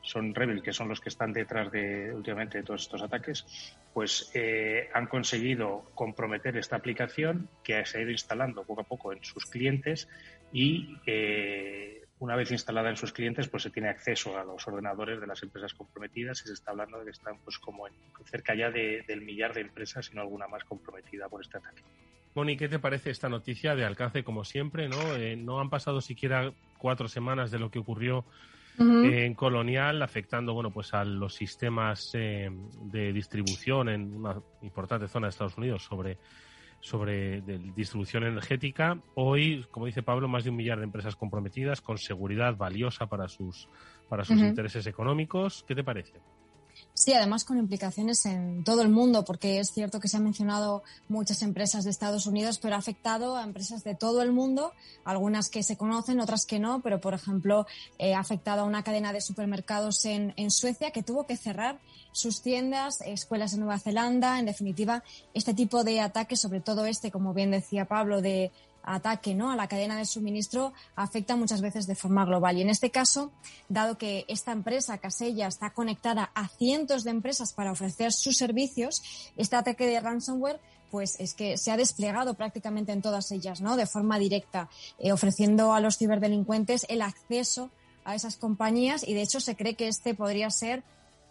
son 0.05 0.35
Rebel, 0.35 0.63
que 0.63 0.73
son 0.73 0.89
los 0.89 1.01
que 1.01 1.09
están 1.09 1.33
detrás 1.33 1.71
de 1.71 2.13
últimamente 2.13 2.63
todos 2.65 2.83
estos 2.83 3.03
ataques, 3.03 3.77
pues 3.95 4.31
eh, 4.35 4.89
han 4.93 5.07
conseguido 5.07 5.91
comprometer 5.95 6.57
esta 6.57 6.75
aplicación 6.77 7.49
que 7.63 7.85
se 7.87 7.99
ha 7.99 8.03
ido 8.03 8.11
instalando 8.11 8.65
poco 8.65 8.81
a 8.81 8.85
poco 8.85 9.13
en 9.13 9.23
sus 9.23 9.47
clientes 9.47 10.09
y 10.53 10.97
eh, 11.07 12.05
una 12.19 12.37
vez 12.37 12.51
instalada 12.53 12.91
en 12.91 12.97
sus 12.97 13.13
clientes, 13.13 13.49
pues 13.49 13.65
se 13.65 13.71
tiene 13.71 13.89
acceso 13.89 14.39
a 14.39 14.45
los 14.45 14.67
ordenadores 14.69 15.21
de 15.21 15.27
las 15.27 15.43
empresas 15.43 15.75
comprometidas 15.75 16.43
y 16.45 16.49
se 16.49 16.53
está 16.53 16.71
hablando 16.71 16.99
de 16.99 17.07
que 17.07 17.11
están 17.11 17.39
pues 17.45 17.59
como 17.59 17.89
en, 17.89 17.95
cerca 18.25 18.55
ya 18.55 18.71
del 18.71 19.23
millar 19.23 19.55
de 19.55 19.63
empresas, 19.63 20.11
y 20.13 20.15
no 20.15 20.23
alguna 20.23 20.47
más 20.47 20.65
comprometida 20.65 21.29
por 21.29 21.41
este 21.43 21.59
ataque. 21.59 21.83
Moni, 22.35 22.57
¿qué 22.57 22.69
te 22.69 22.79
parece 22.79 23.11
esta 23.11 23.29
noticia 23.29 23.75
de 23.75 23.85
alcance 23.85 24.25
como 24.25 24.45
siempre? 24.45 24.89
No, 24.89 25.17
eh, 25.17 25.37
no 25.37 25.61
han 25.61 25.69
pasado 25.69 26.01
siquiera 26.01 26.53
cuatro 26.79 27.09
semanas 27.09 27.51
de 27.51 27.59
lo 27.59 27.71
que 27.71 27.79
ocurrió 27.79 28.25
en 28.79 29.35
Colonial, 29.35 30.01
afectando 30.01 30.55
bueno 30.55 30.71
pues 30.71 30.95
a 30.95 31.05
los 31.05 31.35
sistemas 31.35 32.11
eh, 32.15 32.51
de 32.85 33.13
distribución 33.13 33.91
en 33.91 34.17
una 34.17 34.41
importante 34.63 35.09
zona 35.09 35.27
de 35.27 35.31
Estados 35.31 35.59
Unidos 35.59 35.85
sobre 35.85 36.17
sobre 36.83 37.41
distribución 37.77 38.25
energética. 38.25 39.01
Hoy, 39.15 39.65
como 39.71 39.87
dice 39.87 40.03
Pablo, 40.03 40.27
más 40.27 40.43
de 40.43 40.51
un 40.51 40.57
millar 40.57 40.79
de 40.79 40.85
empresas 40.85 41.15
comprometidas 41.15 41.81
con 41.81 41.97
seguridad 41.97 42.57
valiosa 42.57 43.07
para 43.07 43.29
sus 43.29 43.69
para 44.09 44.25
sus 44.25 44.41
intereses 44.41 44.87
económicos. 44.89 45.65
¿Qué 45.67 45.77
te 45.77 45.85
parece? 45.85 46.21
Sí, 47.03 47.13
además 47.15 47.43
con 47.43 47.59
implicaciones 47.59 48.25
en 48.27 48.63
todo 48.63 48.81
el 48.81 48.89
mundo, 48.89 49.25
porque 49.25 49.59
es 49.59 49.73
cierto 49.73 49.99
que 49.99 50.07
se 50.07 50.19
han 50.19 50.23
mencionado 50.23 50.85
muchas 51.09 51.43
empresas 51.43 51.83
de 51.83 51.91
Estados 51.91 52.27
Unidos, 52.27 52.61
pero 52.63 52.77
ha 52.77 52.79
afectado 52.79 53.37
a 53.37 53.43
empresas 53.43 53.83
de 53.83 53.97
todo 53.97 54.23
el 54.23 54.31
mundo, 54.31 54.73
algunas 55.03 55.49
que 55.49 55.65
se 55.65 55.77
conocen, 55.77 56.21
otras 56.21 56.47
que 56.47 56.61
no, 56.61 56.81
pero 56.81 57.01
por 57.01 57.15
ejemplo 57.15 57.67
eh, 57.99 58.15
ha 58.15 58.21
afectado 58.21 58.61
a 58.61 58.67
una 58.67 58.85
cadena 58.85 59.13
de 59.13 59.21
supermercados 59.21 60.05
en, 60.05 60.33
en 60.37 60.53
Suecia 60.53 60.93
que 60.93 61.03
tuvo 61.03 61.27
que 61.27 61.37
cerrar 61.37 61.81
sus 62.13 62.41
tiendas, 62.41 63.01
escuelas 63.01 63.53
en 63.55 63.61
Nueva 63.61 63.81
Zelanda, 63.81 64.39
en 64.39 64.47
definitiva, 64.47 65.03
este 65.35 65.55
tipo 65.55 65.83
de 65.83 66.01
ataques, 66.01 66.41
sobre 66.41 66.61
todo 66.61 66.87
este, 66.87 67.11
como 67.11 67.35
bien 67.35 67.51
decía 67.51 67.87
Pablo, 67.87 68.23
de 68.23 68.53
ataque 68.83 69.35
¿no? 69.35 69.51
a 69.51 69.57
la 69.57 69.69
cadena 69.69 69.97
de 69.97 70.05
suministro 70.05 70.73
afecta 70.97 71.37
muchas 71.37 71.61
veces 71.61 71.87
de 71.87 71.95
forma 71.95 72.25
global. 72.25 72.59
Y 72.59 72.63
en 72.63 72.71
este 72.71 72.91
caso, 72.91 73.33
dado 73.69 73.99
que 73.99 74.25
esta 74.29 74.53
empresa, 74.53 74.99
Casella, 74.99 75.47
está 75.47 75.71
conectada 75.71 76.31
a 76.35 76.49
cientos 76.49 77.05
de 77.05 77.11
empresas 77.11 77.53
para 77.53 77.73
ofrecer 77.73 78.13
sus 78.13 78.37
servicios, 78.37 79.03
este 79.37 79.57
ataque 79.57 79.87
de 79.87 80.01
ransomware 80.01 80.61
pues 80.91 81.19
es 81.19 81.33
que 81.33 81.57
se 81.57 81.71
ha 81.71 81.79
desplegado 81.79 82.35
prácticamente 82.35 82.93
en 82.93 83.01
todas 83.01 83.33
ellas, 83.33 83.63
¿no? 83.63 83.77
De 83.77 83.87
forma 83.87 84.19
directa, 84.19 84.69
eh, 84.99 85.11
ofreciendo 85.11 85.73
a 85.73 85.81
los 85.81 85.97
ciberdelincuentes 85.97 86.85
el 86.91 87.01
acceso 87.01 87.71
a 88.05 88.15
esas 88.15 88.37
compañías 88.37 89.03
y 89.09 89.15
de 89.15 89.23
hecho 89.23 89.41
se 89.41 89.57
cree 89.57 89.75
que 89.75 89.89
este 89.89 90.15
podría 90.15 90.51
ser 90.51 90.83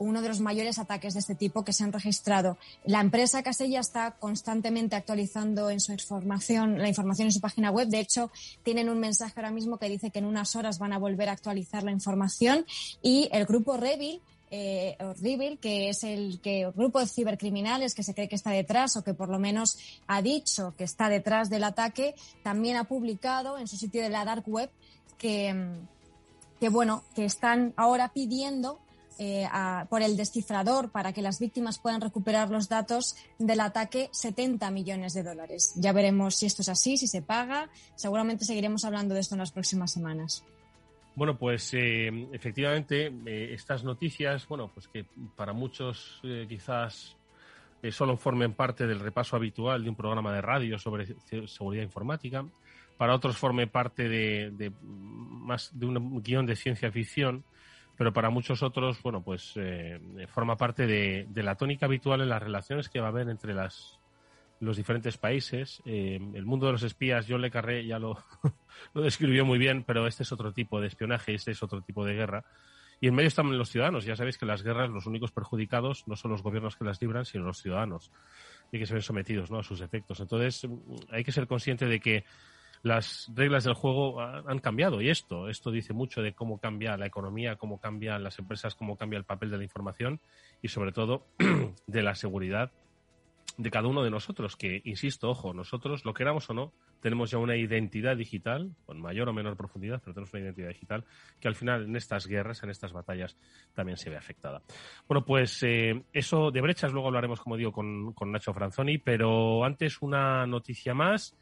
uno 0.01 0.21
de 0.21 0.29
los 0.29 0.39
mayores 0.39 0.79
ataques 0.79 1.13
de 1.13 1.19
este 1.19 1.35
tipo 1.35 1.63
que 1.63 1.73
se 1.73 1.83
han 1.83 1.93
registrado. 1.93 2.57
La 2.85 3.01
empresa 3.01 3.43
Casella 3.43 3.79
está 3.79 4.11
constantemente 4.11 4.95
actualizando 4.95 5.69
en 5.69 5.79
su 5.79 5.91
información, 5.91 6.79
la 6.79 6.87
información 6.87 7.27
en 7.27 7.31
su 7.31 7.39
página 7.39 7.71
web. 7.71 7.87
De 7.87 7.99
hecho, 7.99 8.31
tienen 8.63 8.89
un 8.89 8.99
mensaje 8.99 9.33
ahora 9.35 9.51
mismo 9.51 9.77
que 9.77 9.89
dice 9.89 10.09
que 10.09 10.19
en 10.19 10.25
unas 10.25 10.55
horas 10.55 10.79
van 10.79 10.93
a 10.93 10.97
volver 10.97 11.29
a 11.29 11.33
actualizar 11.33 11.83
la 11.83 11.91
información. 11.91 12.65
Y 13.01 13.29
el 13.31 13.45
grupo 13.45 13.77
Revil, 13.77 14.21
eh, 14.49 14.97
que 15.61 15.89
es 15.89 16.03
el, 16.03 16.41
que, 16.41 16.61
el 16.61 16.71
grupo 16.71 16.99
de 16.99 17.07
cibercriminales 17.07 17.93
que 17.93 18.03
se 18.03 18.13
cree 18.13 18.27
que 18.27 18.35
está 18.35 18.49
detrás 18.49 18.97
o 18.97 19.03
que 19.03 19.13
por 19.13 19.29
lo 19.29 19.39
menos 19.39 19.77
ha 20.07 20.21
dicho 20.21 20.73
que 20.77 20.83
está 20.83 21.09
detrás 21.09 21.49
del 21.49 21.63
ataque, 21.63 22.15
también 22.43 22.75
ha 22.77 22.85
publicado 22.85 23.59
en 23.59 23.67
su 23.67 23.77
sitio 23.77 24.01
de 24.01 24.09
la 24.09 24.25
Dark 24.25 24.43
Web 24.47 24.71
que, 25.19 25.73
que 26.59 26.69
bueno, 26.69 27.03
que 27.15 27.25
están 27.25 27.73
ahora 27.77 28.09
pidiendo 28.13 28.79
eh, 29.23 29.47
por 29.87 30.01
el 30.01 30.17
descifrador 30.17 30.89
para 30.89 31.13
que 31.13 31.21
las 31.21 31.39
víctimas 31.39 31.77
puedan 31.77 32.01
recuperar 32.01 32.49
los 32.49 32.69
datos 32.69 33.15
del 33.37 33.59
ataque 33.59 34.09
70 34.11 34.71
millones 34.71 35.13
de 35.13 35.21
dólares. 35.21 35.73
Ya 35.75 35.93
veremos 35.93 36.37
si 36.37 36.47
esto 36.47 36.63
es 36.63 36.69
así, 36.69 36.97
si 36.97 37.05
se 37.05 37.21
paga. 37.21 37.69
Seguramente 37.93 38.45
seguiremos 38.45 38.83
hablando 38.83 39.13
de 39.13 39.19
esto 39.19 39.35
en 39.35 39.39
las 39.41 39.51
próximas 39.51 39.91
semanas. 39.91 40.43
Bueno, 41.13 41.37
pues 41.37 41.71
eh, 41.75 42.29
efectivamente 42.31 43.13
eh, 43.27 43.53
estas 43.53 43.83
noticias, 43.83 44.47
bueno, 44.47 44.71
pues 44.73 44.87
que 44.87 45.05
para 45.35 45.53
muchos 45.53 46.19
quizás 46.49 47.15
solo 47.91 48.17
formen 48.17 48.53
parte 48.53 48.87
del 48.87 49.01
repaso 49.01 49.35
habitual 49.35 49.83
de 49.83 49.89
un 49.91 49.95
programa 49.95 50.33
de 50.33 50.41
radio 50.41 50.79
sobre 50.79 51.05
seguridad 51.47 51.83
informática, 51.83 52.43
para 52.97 53.13
otros 53.13 53.37
formen 53.37 53.69
parte 53.69 54.09
de 54.09 54.71
más 54.81 55.69
de 55.77 55.85
un 55.85 56.23
guion 56.23 56.47
de 56.47 56.55
ciencia 56.55 56.91
ficción 56.91 57.43
pero 58.01 58.13
para 58.13 58.31
muchos 58.31 58.63
otros, 58.63 58.99
bueno, 59.03 59.21
pues 59.21 59.53
eh, 59.57 59.99
forma 60.27 60.57
parte 60.57 60.87
de, 60.87 61.27
la 61.35 61.53
tónica 61.53 61.85
habitual 61.85 62.21
en 62.21 62.29
las 62.29 62.41
relaciones 62.41 62.89
que 62.89 62.99
va 62.99 63.05
a 63.05 63.09
haber 63.09 63.29
entre 63.29 63.53
las, 63.53 63.99
los 64.59 64.75
diferentes 64.75 65.17
países. 65.17 65.83
Eh, 65.85 66.19
el 66.33 66.43
mundo 66.47 66.65
de 66.65 66.71
los 66.71 66.81
espías, 66.81 67.27
John 67.29 67.41
Le 67.41 67.51
Carré 67.51 67.85
ya 67.85 67.99
lo, 67.99 68.17
lo 68.95 69.03
describió 69.03 69.45
muy 69.45 69.59
bien, 69.59 69.83
pero 69.83 70.07
este 70.07 70.23
es 70.23 70.31
otro 70.31 70.51
tipo 70.51 70.81
de 70.81 70.87
espionaje, 70.87 71.35
este 71.35 71.51
es 71.51 71.61
otro 71.61 71.83
tipo 71.83 72.03
de 72.03 72.15
guerra. 72.15 72.43
Y 72.99 73.07
en 73.07 73.13
medio 73.13 73.27
están 73.27 73.55
los 73.55 73.69
ciudadanos. 73.69 74.03
Ya 74.03 74.15
sabéis 74.15 74.39
que 74.39 74.47
las 74.47 74.63
guerras, 74.63 74.89
los 74.89 75.05
únicos 75.05 75.31
perjudicados 75.31 76.07
no 76.07 76.15
son 76.15 76.31
los 76.31 76.41
gobiernos 76.41 76.75
que 76.77 76.85
las 76.85 76.99
libran, 77.03 77.25
sino 77.25 77.43
los 77.43 77.61
ciudadanos 77.61 78.11
y 78.71 78.79
que 78.79 78.87
se 78.87 78.95
ven 78.95 79.03
sometidos 79.03 79.51
¿no? 79.51 79.59
a 79.59 79.63
sus 79.63 79.79
efectos. 79.79 80.19
Entonces, 80.21 80.67
hay 81.11 81.23
que 81.23 81.31
ser 81.31 81.45
consciente 81.45 81.85
de 81.85 81.99
que 81.99 82.25
las 82.83 83.31
reglas 83.35 83.63
del 83.63 83.73
juego 83.73 84.21
han 84.21 84.59
cambiado 84.59 85.01
y 85.01 85.09
esto, 85.09 85.49
esto 85.49 85.71
dice 85.71 85.93
mucho 85.93 86.21
de 86.21 86.33
cómo 86.33 86.57
cambia 86.59 86.97
la 86.97 87.05
economía, 87.05 87.55
cómo 87.55 87.79
cambian 87.79 88.23
las 88.23 88.39
empresas, 88.39 88.75
cómo 88.75 88.97
cambia 88.97 89.17
el 89.17 89.23
papel 89.23 89.51
de 89.51 89.57
la 89.57 89.63
información 89.63 90.19
y 90.61 90.69
sobre 90.69 90.91
todo 90.91 91.25
de 91.87 92.01
la 92.01 92.15
seguridad 92.15 92.71
de 93.57 93.69
cada 93.69 93.87
uno 93.87 94.03
de 94.03 94.09
nosotros, 94.09 94.55
que, 94.55 94.81
insisto, 94.85 95.29
ojo, 95.29 95.53
nosotros, 95.53 96.05
lo 96.05 96.13
queramos 96.13 96.49
o 96.49 96.53
no, 96.53 96.73
tenemos 97.01 97.31
ya 97.31 97.37
una 97.37 97.57
identidad 97.57 98.15
digital, 98.15 98.71
con 98.85 98.99
mayor 99.01 99.29
o 99.29 99.33
menor 99.33 99.57
profundidad, 99.57 99.99
pero 99.99 100.13
tenemos 100.13 100.33
una 100.33 100.43
identidad 100.43 100.69
digital 100.69 101.05
que 101.39 101.47
al 101.47 101.55
final 101.55 101.83
en 101.83 101.95
estas 101.95 102.27
guerras, 102.27 102.63
en 102.63 102.69
estas 102.69 102.93
batallas, 102.93 103.37
también 103.73 103.97
se 103.97 104.09
ve 104.09 104.17
afectada. 104.17 104.61
Bueno, 105.07 105.25
pues 105.25 105.61
eh, 105.63 106.03
eso 106.13 106.49
de 106.51 106.61
brechas, 106.61 106.91
luego 106.93 107.07
hablaremos, 107.07 107.41
como 107.41 107.57
digo, 107.57 107.71
con, 107.71 108.13
con 108.13 108.31
Nacho 108.31 108.53
Franzoni, 108.53 108.97
pero 108.97 109.63
antes 109.63 110.01
una 110.01 110.47
noticia 110.47 110.93
más 110.93 111.35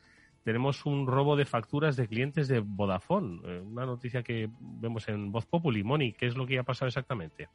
tenemos 0.50 0.84
un 0.88 1.06
robo 1.06 1.36
de 1.36 1.46
facturas 1.46 1.96
de 1.96 2.08
clientes 2.08 2.48
de 2.48 2.60
Vodafone. 2.60 3.40
Eh, 3.46 3.60
una 3.60 3.86
noticia 3.86 4.24
que 4.24 4.50
vemos 4.60 5.08
en 5.08 5.32
Voz 5.32 5.46
Populi. 5.46 5.84
Moni, 5.84 6.14
¿qué 6.14 6.26
es 6.26 6.36
lo 6.36 6.48
que 6.48 6.58
ha 6.58 6.64
pasado 6.64 6.88
exactamente? 6.88 7.50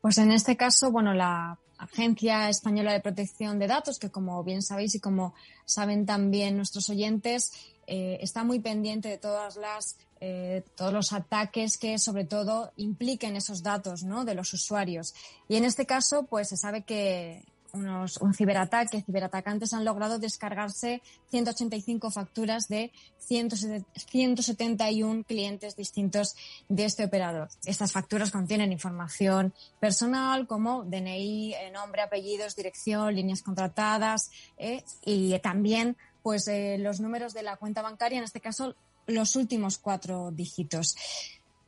Pues 0.00 0.18
en 0.18 0.32
este 0.32 0.56
caso, 0.56 0.90
bueno, 0.90 1.14
la 1.14 1.60
Agencia 1.78 2.48
Española 2.48 2.92
de 2.92 2.98
Protección 2.98 3.60
de 3.60 3.68
Datos, 3.68 4.00
que 4.00 4.10
como 4.10 4.42
bien 4.42 4.62
sabéis 4.62 4.96
y 4.96 5.00
como 5.00 5.32
saben 5.64 6.04
también 6.04 6.56
nuestros 6.56 6.90
oyentes, 6.90 7.52
eh, 7.86 8.18
está 8.20 8.42
muy 8.42 8.58
pendiente 8.58 9.08
de 9.08 9.18
todas 9.18 9.54
las 9.54 9.96
eh, 10.20 10.64
todos 10.76 10.92
los 10.92 11.12
ataques 11.12 11.78
que 11.78 11.98
sobre 11.98 12.24
todo 12.24 12.72
impliquen 12.76 13.36
esos 13.36 13.62
datos 13.62 14.02
¿no? 14.02 14.24
de 14.24 14.34
los 14.34 14.52
usuarios. 14.52 15.14
Y 15.48 15.54
en 15.54 15.64
este 15.64 15.86
caso, 15.86 16.26
pues 16.26 16.48
se 16.48 16.56
sabe 16.56 16.82
que 16.82 17.44
unos, 17.72 18.18
un 18.18 18.34
ciberataque, 18.34 19.02
ciberatacantes 19.02 19.72
han 19.72 19.84
logrado 19.84 20.18
descargarse 20.18 21.02
185 21.30 22.10
facturas 22.10 22.68
de 22.68 22.92
171 23.18 25.24
clientes 25.24 25.76
distintos 25.76 26.34
de 26.68 26.84
este 26.84 27.04
operador. 27.04 27.48
Estas 27.64 27.92
facturas 27.92 28.30
contienen 28.30 28.72
información 28.72 29.54
personal 29.80 30.46
como 30.46 30.84
DNI, 30.84 31.54
eh, 31.54 31.70
nombre, 31.70 32.02
apellidos, 32.02 32.56
dirección, 32.56 33.14
líneas 33.14 33.42
contratadas 33.42 34.30
eh, 34.58 34.84
y 35.04 35.38
también 35.38 35.96
pues 36.22 36.46
eh, 36.48 36.76
los 36.78 37.00
números 37.00 37.32
de 37.32 37.42
la 37.42 37.56
cuenta 37.56 37.82
bancaria, 37.82 38.18
en 38.18 38.24
este 38.24 38.40
caso 38.40 38.74
los 39.06 39.34
últimos 39.34 39.78
cuatro 39.78 40.30
dígitos. 40.30 40.96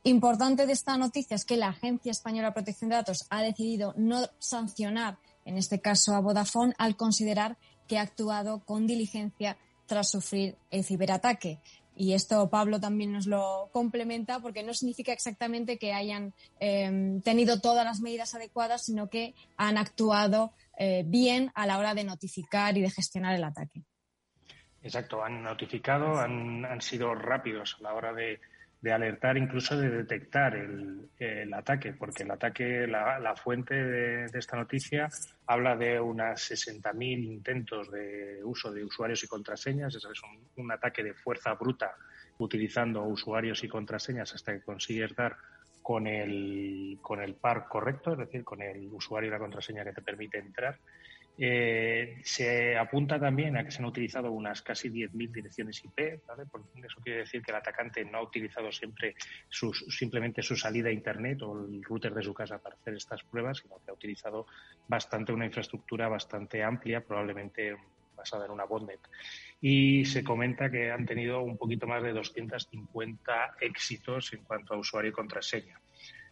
Importante 0.03 0.67
de 0.67 0.73
esta 0.73 0.97
noticia 0.97 1.35
es 1.35 1.45
que 1.45 1.57
la 1.57 1.69
Agencia 1.69 2.11
Española 2.11 2.49
de 2.49 2.53
Protección 2.53 2.91
de 2.91 2.97
Datos 2.97 3.25
ha 3.31 3.41
decidido 3.41 3.95
no 3.97 4.29
sancionar 4.37 5.17
en 5.45 5.57
este 5.57 5.79
caso 5.79 6.13
a 6.13 6.19
Vodafone, 6.19 6.73
al 6.77 6.97
considerar 6.97 7.57
que 7.87 7.97
ha 7.97 8.01
actuado 8.01 8.65
con 8.65 8.87
diligencia 8.87 9.57
tras 9.85 10.09
sufrir 10.09 10.57
el 10.71 10.83
ciberataque. 10.83 11.59
Y 11.95 12.13
esto 12.13 12.49
Pablo 12.49 12.79
también 12.79 13.13
nos 13.13 13.25
lo 13.25 13.69
complementa 13.71 14.41
porque 14.41 14.63
no 14.63 14.73
significa 14.73 15.13
exactamente 15.13 15.77
que 15.77 15.93
hayan 15.93 16.33
em, 16.59 17.21
tenido 17.21 17.61
todas 17.61 17.85
las 17.85 18.01
medidas 18.01 18.35
adecuadas, 18.35 18.85
sino 18.85 19.09
que 19.09 19.33
han 19.55 19.77
actuado 19.77 20.51
eh, 20.77 21.03
bien 21.05 21.51
a 21.55 21.65
la 21.65 21.77
hora 21.77 21.93
de 21.93 22.03
notificar 22.03 22.77
y 22.77 22.81
de 22.81 22.89
gestionar 22.89 23.33
el 23.33 23.45
ataque. 23.45 23.83
Exacto, 24.81 25.23
han 25.23 25.41
notificado, 25.41 26.19
han, 26.19 26.79
sido 26.81 27.15
rápidos 27.15 27.77
a 27.79 27.83
la 27.83 27.93
hora 27.93 28.13
de, 28.13 28.39
de 28.85 28.93
alertar, 28.93 29.35
incluso 29.35 29.75
de 29.75 29.89
detectar 29.89 30.55
el, 30.55 31.09
el 31.17 31.51
ataque, 31.55 31.93
porque 31.93 32.21
el 32.21 32.29
ataque, 32.29 32.85
la, 32.85 33.17
la 33.17 33.35
fuente 33.35 33.73
de, 33.73 34.25
esta 34.37 34.57
noticia 34.57 35.09
habla 35.47 35.75
de 35.75 35.99
unas 35.99 36.51
60.000 36.51 37.23
intentos 37.23 37.89
de 37.89 38.41
uso 38.43 38.71
de 38.71 38.83
usuarios 38.83 39.23
y 39.23 39.27
contraseñas. 39.27 39.95
Es 39.95 40.05
un, 40.21 40.63
un, 40.63 40.71
ataque 40.71 41.03
de 41.03 41.15
fuerza 41.15 41.55
bruta 41.55 41.95
utilizando 42.37 43.01
usuarios 43.01 43.63
y 43.63 43.67
contraseñas 43.67 44.35
hasta 44.35 44.53
que 44.53 44.61
consigues 44.61 45.15
dar 45.15 45.35
con 45.81 46.05
el, 46.05 46.99
con 47.01 47.23
el 47.23 47.33
par 47.33 47.67
correcto, 47.67 48.11
es 48.11 48.19
decir, 48.19 48.43
con 48.43 48.61
el 48.61 48.87
usuario 48.93 49.29
y 49.29 49.31
la 49.31 49.39
contraseña 49.39 49.83
que 49.83 49.93
te 49.93 50.03
permite 50.03 50.37
entrar. 50.37 50.77
Eh, 51.37 52.21
se 52.23 52.77
apunta 52.77 53.19
también 53.19 53.57
a 53.57 53.63
que 53.65 53.71
se 53.71 53.79
han 53.79 53.85
utilizado 53.85 54.31
unas 54.31 54.61
casi 54.61 54.89
10.000 54.89 55.31
direcciones 55.31 55.83
IP, 55.83 56.25
¿vale? 56.25 56.45
Porque 56.49 56.67
eso 56.85 57.01
quiere 57.01 57.19
decir 57.19 57.41
que 57.41 57.51
el 57.51 57.57
atacante 57.57 58.05
no 58.05 58.19
ha 58.19 58.23
utilizado 58.23 58.71
siempre 58.71 59.15
sus, 59.49 59.85
simplemente 59.89 60.41
su 60.41 60.55
salida 60.55 60.89
a 60.89 60.93
Internet 60.93 61.41
o 61.41 61.65
el 61.65 61.83
router 61.83 62.13
de 62.13 62.23
su 62.23 62.33
casa 62.33 62.59
para 62.59 62.75
hacer 62.75 62.95
estas 62.95 63.23
pruebas, 63.23 63.57
sino 63.57 63.75
que 63.83 63.91
ha 63.91 63.93
utilizado 63.93 64.45
bastante 64.87 65.33
una 65.33 65.45
infraestructura 65.45 66.07
bastante 66.07 66.63
amplia, 66.63 67.01
probablemente 67.01 67.75
basada 68.15 68.45
en 68.45 68.51
una 68.51 68.63
botnet. 68.63 69.01
Y 69.59 70.05
se 70.05 70.23
comenta 70.23 70.71
que 70.71 70.91
han 70.91 71.05
tenido 71.05 71.41
un 71.41 71.57
poquito 71.57 71.85
más 71.85 72.01
de 72.01 72.13
250 72.13 73.55
éxitos 73.59 74.31
en 74.33 74.43
cuanto 74.43 74.73
a 74.73 74.77
usuario 74.77 75.09
y 75.09 75.13
contraseña. 75.13 75.79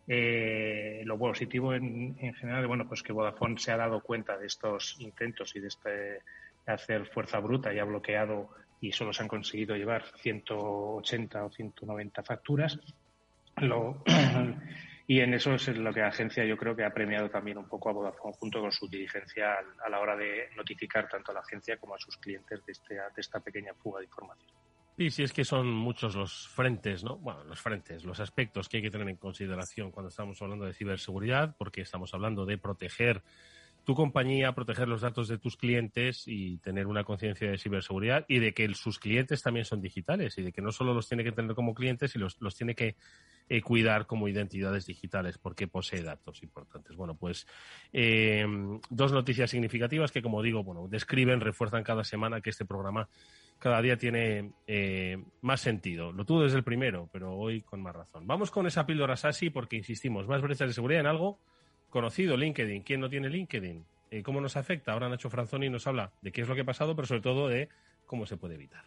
Eh, 0.08 1.02
lo 1.06 1.18
positivo 1.18 1.74
en, 1.74 2.18
en, 2.20 2.34
general, 2.34 2.68
bueno, 2.68 2.88
pues 2.88 3.02
que 3.02 3.14
Vodafone 3.14 3.58
se 3.58 3.72
ha 3.72 3.78
dado 3.78 4.02
cuenta 4.02 4.38
de 4.38 4.48
estos 4.48 4.98
intentos 5.00 5.56
y 5.56 5.62
de 5.62 5.68
este 5.68 6.22
hacer 6.66 7.06
fuerza 7.08 7.40
bruta 7.40 7.74
y 7.74 7.80
ha 7.80 7.84
bloqueado 7.84 8.50
y 8.80 8.92
solo 8.92 9.14
se 9.14 9.22
han 9.22 9.30
conseguido 9.30 9.76
llevar 9.76 10.04
180 10.22 11.46
o 11.46 11.50
190 11.50 12.24
facturas. 12.24 12.78
Lo, 13.58 14.04
y 15.08 15.22
en 15.22 15.34
eso 15.34 15.56
es 15.56 15.70
lo 15.70 15.94
que 15.94 16.02
la 16.02 16.08
agencia 16.08 16.44
yo 16.44 16.58
creo 16.58 16.76
que 16.76 16.84
ha 16.84 16.94
premiado 16.94 17.30
también 17.30 17.58
un 17.58 17.70
poco 17.70 17.90
a 17.90 17.94
Vodafone 17.94 18.36
junto 18.38 18.60
con 18.60 18.72
su 18.72 18.90
dirigencia 18.90 19.56
a 19.86 19.90
la 19.90 20.00
hora 20.00 20.18
de 20.18 20.50
notificar 20.58 21.08
tanto 21.08 21.32
a 21.32 21.36
la 21.36 21.40
agencia 21.42 21.78
como 21.78 21.96
a 21.96 22.00
sus 22.00 22.18
clientes 22.18 22.66
de, 22.66 22.72
este, 22.74 22.96
de 22.96 23.22
esta 23.22 23.40
pequeña 23.40 23.74
fuga 23.74 24.00
de 24.00 24.06
información. 24.06 24.52
Y 24.96 25.10
si 25.10 25.24
es 25.24 25.34
que 25.34 25.44
son 25.44 25.72
muchos 25.72 26.16
los 26.16 26.48
frentes, 26.48 27.04
¿no? 27.04 27.18
Bueno, 27.18 27.44
los 27.46 27.60
frentes, 27.60 28.04
los 28.06 28.20
aspectos 28.20 28.70
que 28.70 28.78
hay 28.78 28.84
que 28.84 28.92
tener 28.92 29.10
en 29.10 29.18
consideración 29.18 29.92
cuando 29.92 30.10
estamos 30.10 30.40
hablando 30.42 30.66
de 30.66 30.74
ciberseguridad, 30.74 31.56
porque 31.58 31.82
estamos 31.82 32.14
hablando 32.14 32.46
de 32.46 32.60
proteger 32.60 33.24
tu 33.84 33.96
compañía, 33.96 34.54
proteger 34.54 34.88
los 34.88 35.02
datos 35.02 35.28
de 35.28 35.38
tus 35.38 35.58
clientes 35.58 36.24
y 36.26 36.58
tener 36.60 36.88
una 36.88 37.04
conciencia 37.04 37.50
de 37.52 37.58
ciberseguridad 37.58 38.26
y 38.28 38.40
de 38.40 38.54
que 38.54 38.74
sus 38.74 38.98
clientes 38.98 39.44
también 39.44 39.66
son 39.66 39.82
digitales 39.82 40.38
y 40.38 40.42
de 40.42 40.52
que 40.52 40.62
no 40.62 40.72
solo 40.72 40.94
los 40.94 41.08
tiene 41.08 41.24
que 41.24 41.32
tener 41.34 41.54
como 41.54 41.74
clientes 41.74 42.16
y 42.16 42.20
los, 42.20 42.40
los 42.40 42.56
tiene 42.56 42.76
que 42.76 42.96
eh, 43.50 43.62
cuidar 43.62 44.06
como 44.06 44.28
identidades 44.28 44.86
digitales 44.86 45.38
porque 45.38 45.68
posee 45.68 46.02
datos 46.02 46.44
importantes. 46.44 46.96
Bueno, 46.96 47.16
pues 47.16 47.46
eh, 47.92 48.46
dos 48.90 49.12
noticias 49.12 49.50
significativas 49.50 50.12
que, 50.12 50.22
como 50.22 50.42
digo, 50.42 50.64
bueno, 50.64 50.88
describen, 50.88 51.42
refuerzan 51.42 51.84
cada 51.84 52.06
semana 52.06 52.40
que 52.40 52.52
este 52.52 52.66
programa 52.66 53.10
cada 53.60 53.82
día 53.82 53.98
tiene 53.98 54.52
eh, 54.68 55.22
más 55.42 55.62
sentido. 55.62 56.12
Lo 56.12 56.26
tuvo 56.26 56.44
desde 56.44 56.58
el 56.58 56.64
primero, 56.64 57.10
pero 57.12 57.34
hoy 57.34 57.62
con 57.62 57.82
más 57.82 57.96
razón. 57.96 58.28
Vamos 58.28 58.50
con 58.50 58.66
esa 58.68 58.86
píldora 58.86 59.16
SASI 59.18 59.50
porque, 59.50 59.76
insistimos, 59.76 60.28
más 60.28 60.42
brechas 60.42 60.68
de 60.70 60.74
seguridad 60.74 61.02
en 61.02 61.08
algo 61.08 61.40
conocido, 61.94 62.36
LinkedIn. 62.36 62.82
¿Quién 62.82 63.00
no 63.00 63.08
tiene 63.08 63.30
LinkedIn? 63.30 63.86
Eh, 64.10 64.24
¿Cómo 64.24 64.42
nos 64.42 64.58
afecta? 64.58 64.94
Ahora 64.94 65.10
Nacho 65.10 65.30
Franzoni 65.30 65.70
nos 65.70 65.86
habla 65.86 66.12
de 66.24 66.32
qué 66.32 66.42
es 66.42 66.48
lo 66.48 66.56
que 66.56 66.62
ha 66.62 66.66
pasado, 66.66 66.96
pero 66.96 67.08
sobre 67.08 67.22
todo 67.22 67.48
de 67.48 67.70
cómo 68.08 68.26
se 68.26 68.36
puede 68.36 68.56
evitar. 68.56 68.84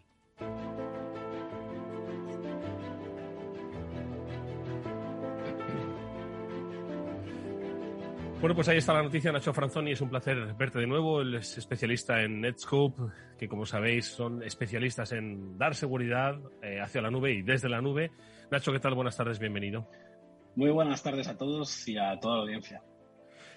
Bueno, 8.40 8.54
pues 8.56 8.68
ahí 8.68 8.78
está 8.78 8.92
la 8.92 9.04
noticia, 9.04 9.30
Nacho 9.30 9.54
Franzoni. 9.54 9.92
Es 9.92 10.00
un 10.00 10.10
placer 10.10 10.54
verte 10.54 10.80
de 10.80 10.88
nuevo. 10.88 11.22
Él 11.22 11.36
es 11.36 11.56
especialista 11.58 12.20
en 12.22 12.40
Netscope, 12.40 13.00
que 13.38 13.48
como 13.48 13.64
sabéis 13.66 14.06
son 14.06 14.42
especialistas 14.42 15.12
en 15.12 15.56
dar 15.56 15.76
seguridad 15.76 16.40
eh, 16.60 16.80
hacia 16.80 17.02
la 17.02 17.10
nube 17.12 17.32
y 17.32 17.42
desde 17.42 17.68
la 17.68 17.80
nube. 17.80 18.10
Nacho, 18.50 18.72
¿qué 18.72 18.80
tal? 18.80 18.94
Buenas 18.94 19.16
tardes, 19.16 19.38
bienvenido. 19.38 19.88
Muy 20.56 20.70
buenas 20.70 21.04
tardes 21.04 21.28
a 21.28 21.36
todos 21.36 21.86
y 21.86 21.98
a 21.98 22.18
toda 22.18 22.38
la 22.38 22.42
audiencia. 22.42 22.82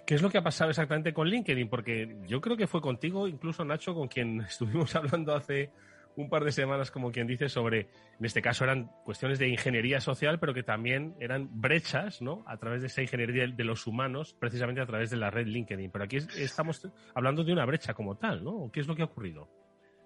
¿Qué 0.10 0.16
es 0.16 0.24
lo 0.24 0.32
que 0.32 0.40
ha 0.40 0.44
pasado 0.44 0.72
exactamente 0.72 1.14
con 1.14 1.28
LinkedIn? 1.28 1.70
Porque 1.70 2.18
yo 2.26 2.42
creo 2.42 2.58
que 2.58 2.66
fue 2.66 2.82
contigo, 2.82 3.28
incluso 3.28 3.64
Nacho, 3.64 3.94
con 3.94 4.08
quien 4.08 4.42
estuvimos 4.50 4.96
hablando 4.96 5.36
hace 5.36 5.70
un 6.16 6.30
par 6.30 6.44
de 6.44 6.52
semanas, 6.52 6.90
como 6.90 7.12
quien 7.12 7.28
dice, 7.28 7.48
sobre, 7.48 7.82
en 8.18 8.26
este 8.26 8.42
caso 8.42 8.64
eran 8.64 8.90
cuestiones 9.06 9.38
de 9.38 9.50
ingeniería 9.50 10.02
social, 10.02 10.40
pero 10.40 10.52
que 10.52 10.64
también 10.64 11.14
eran 11.20 11.48
brechas, 11.62 12.24
¿no? 12.24 12.44
A 12.48 12.58
través 12.58 12.82
de 12.82 12.88
esa 12.88 13.04
ingeniería 13.04 13.46
de 13.46 13.64
los 13.64 13.86
humanos, 13.86 14.36
precisamente 14.40 14.82
a 14.82 14.88
través 14.88 15.12
de 15.12 15.18
la 15.18 15.30
red 15.30 15.46
LinkedIn. 15.46 15.92
Pero 15.92 16.06
aquí 16.06 16.18
estamos 16.40 16.90
hablando 17.14 17.44
de 17.44 17.54
una 17.54 17.66
brecha 17.66 17.94
como 17.94 18.18
tal, 18.18 18.44
¿no? 18.44 18.72
¿Qué 18.74 18.80
es 18.80 18.88
lo 18.88 18.96
que 18.96 19.04
ha 19.04 19.06
ocurrido? 19.06 19.48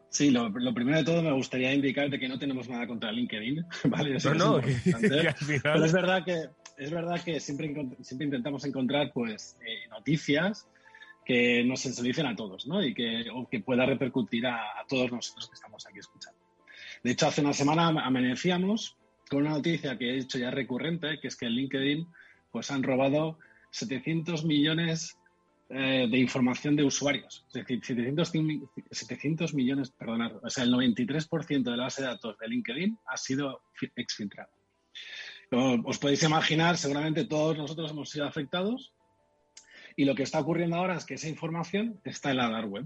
Sí, 0.09 0.31
lo, 0.31 0.49
lo, 0.49 0.73
primero 0.73 0.97
de 0.97 1.05
todo 1.05 1.23
me 1.23 1.31
gustaría 1.31 1.73
indicarte 1.73 2.19
que 2.19 2.27
no 2.27 2.37
tenemos 2.37 2.67
nada 2.67 2.85
contra 2.87 3.09
LinkedIn, 3.09 3.65
¿vale? 3.85 4.17
Eso 4.17 4.33
no, 4.33 4.57
no, 4.57 4.61
que, 4.61 4.73
que 4.83 5.33
final... 5.33 5.61
Pero 5.63 5.85
es 5.85 5.93
verdad 5.93 6.25
que, 6.25 6.49
es 6.77 6.91
verdad 6.91 7.23
que 7.23 7.39
siempre, 7.39 7.73
siempre 8.01 8.25
intentamos 8.25 8.65
encontrar, 8.65 9.12
pues, 9.13 9.57
eh, 9.65 9.88
noticias 9.89 10.67
que 11.25 11.63
nos 11.63 11.81
sensibilicen 11.81 12.25
a 12.25 12.36
todos, 12.36 12.67
¿no? 12.67 12.83
Y 12.83 12.93
que, 12.93 13.27
o 13.33 13.47
que 13.47 13.62
pueda 13.62 13.86
repercutir 13.86 14.45
a, 14.45 14.86
todos 14.88 15.12
nosotros 15.12 15.47
que 15.47 15.55
estamos 15.55 15.86
aquí 15.88 15.99
escuchando. 15.99 16.39
De 17.03 17.12
hecho, 17.12 17.27
hace 17.27 17.41
una 17.41 17.53
semana 17.53 17.88
amanecíamos 17.88 18.97
con 19.29 19.41
una 19.41 19.51
noticia 19.51 19.97
que 19.97 20.12
he 20.12 20.17
hecho 20.17 20.38
ya 20.38 20.51
recurrente, 20.51 21.19
que 21.19 21.27
es 21.27 21.36
que 21.36 21.45
en 21.45 21.53
LinkedIn 21.53 22.07
pues 22.51 22.69
han 22.71 22.83
robado 22.83 23.39
700 23.71 24.45
millones 24.45 25.17
eh, 25.69 26.07
de 26.09 26.17
información 26.17 26.75
de 26.75 26.83
usuarios. 26.83 27.45
Es 27.47 27.53
decir, 27.53 27.83
700, 27.83 28.31
700 28.91 29.53
millones, 29.53 29.89
perdonad, 29.91 30.33
o 30.43 30.49
sea, 30.49 30.65
el 30.65 30.73
93% 30.73 31.63
de 31.63 31.77
la 31.77 31.83
base 31.83 32.01
de 32.03 32.09
datos 32.09 32.38
de 32.38 32.47
LinkedIn 32.47 32.99
ha 33.07 33.17
sido 33.17 33.62
exfiltrado. 35.53 35.83
Os 35.85 35.97
podéis 35.97 36.23
imaginar, 36.23 36.77
seguramente 36.77 37.25
todos 37.25 37.57
nosotros 37.57 37.91
hemos 37.91 38.09
sido 38.09 38.25
afectados 38.25 38.93
y 39.95 40.05
lo 40.05 40.15
que 40.15 40.23
está 40.23 40.39
ocurriendo 40.39 40.77
ahora 40.77 40.95
es 40.95 41.05
que 41.05 41.15
esa 41.15 41.29
información 41.29 41.99
está 42.03 42.31
en 42.31 42.37
la 42.37 42.49
dark 42.49 42.71
web. 42.71 42.85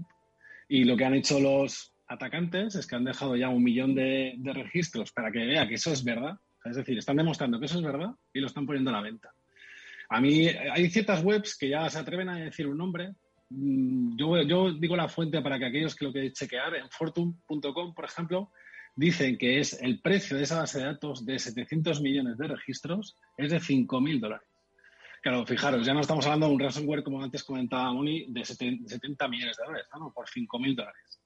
Y 0.68 0.84
lo 0.84 0.96
que 0.96 1.04
han 1.04 1.14
hecho 1.14 1.40
los 1.40 1.94
atacantes 2.06 2.74
es 2.74 2.86
que 2.86 2.96
han 2.96 3.04
dejado 3.04 3.36
ya 3.36 3.48
un 3.48 3.62
millón 3.62 3.94
de, 3.94 4.34
de 4.36 4.52
registros 4.52 5.12
para 5.12 5.30
que 5.30 5.46
vea 5.46 5.66
que 5.66 5.74
eso 5.74 5.92
es 5.92 6.04
verdad. 6.04 6.38
Es 6.64 6.76
decir, 6.76 6.98
están 6.98 7.16
demostrando 7.16 7.58
que 7.58 7.66
eso 7.66 7.78
es 7.78 7.84
verdad 7.84 8.10
y 8.32 8.40
lo 8.40 8.46
están 8.46 8.66
poniendo 8.66 8.90
a 8.90 8.94
la 8.94 9.00
venta. 9.00 9.32
A 10.10 10.20
mí 10.20 10.48
hay 10.48 10.90
ciertas 10.90 11.22
webs 11.22 11.56
que 11.56 11.68
ya 11.68 11.88
se 11.88 11.98
atreven 11.98 12.28
a 12.28 12.36
decir 12.36 12.66
un 12.66 12.78
nombre. 12.78 13.14
Yo, 13.50 14.42
yo 14.42 14.72
digo 14.72 14.96
la 14.96 15.08
fuente 15.08 15.40
para 15.40 15.58
que 15.58 15.66
aquellos 15.66 15.94
que 15.94 16.04
lo 16.04 16.12
que 16.12 16.32
chequear, 16.32 16.74
en 16.76 16.90
fortune.com, 16.90 17.94
por 17.94 18.04
ejemplo, 18.04 18.50
dicen 18.98 19.38
que 19.38 19.60
es 19.60 19.80
el 19.80 20.00
precio 20.00 20.36
de 20.36 20.42
esa 20.42 20.58
base 20.58 20.80
de 20.80 20.86
datos 20.86 21.24
de 21.24 21.38
700 21.38 22.00
millones 22.00 22.36
de 22.36 22.48
registros 22.48 23.16
es 23.36 23.52
de 23.52 23.60
5.000 23.60 24.18
dólares. 24.18 24.48
Claro, 25.22 25.46
fijaros, 25.46 25.86
ya 25.86 25.94
no 25.94 26.00
estamos 26.00 26.26
hablando 26.26 26.48
de 26.48 26.54
un 26.54 26.60
ransomware, 26.60 27.04
como 27.04 27.22
antes 27.22 27.44
comentaba 27.44 27.92
Moni, 27.92 28.26
de 28.28 28.44
70 28.44 29.28
millones 29.28 29.56
de 29.56 29.64
dólares, 29.64 29.86
¿no? 29.94 30.12
por 30.12 30.28
5.000 30.28 30.74
dólares. 30.74 31.20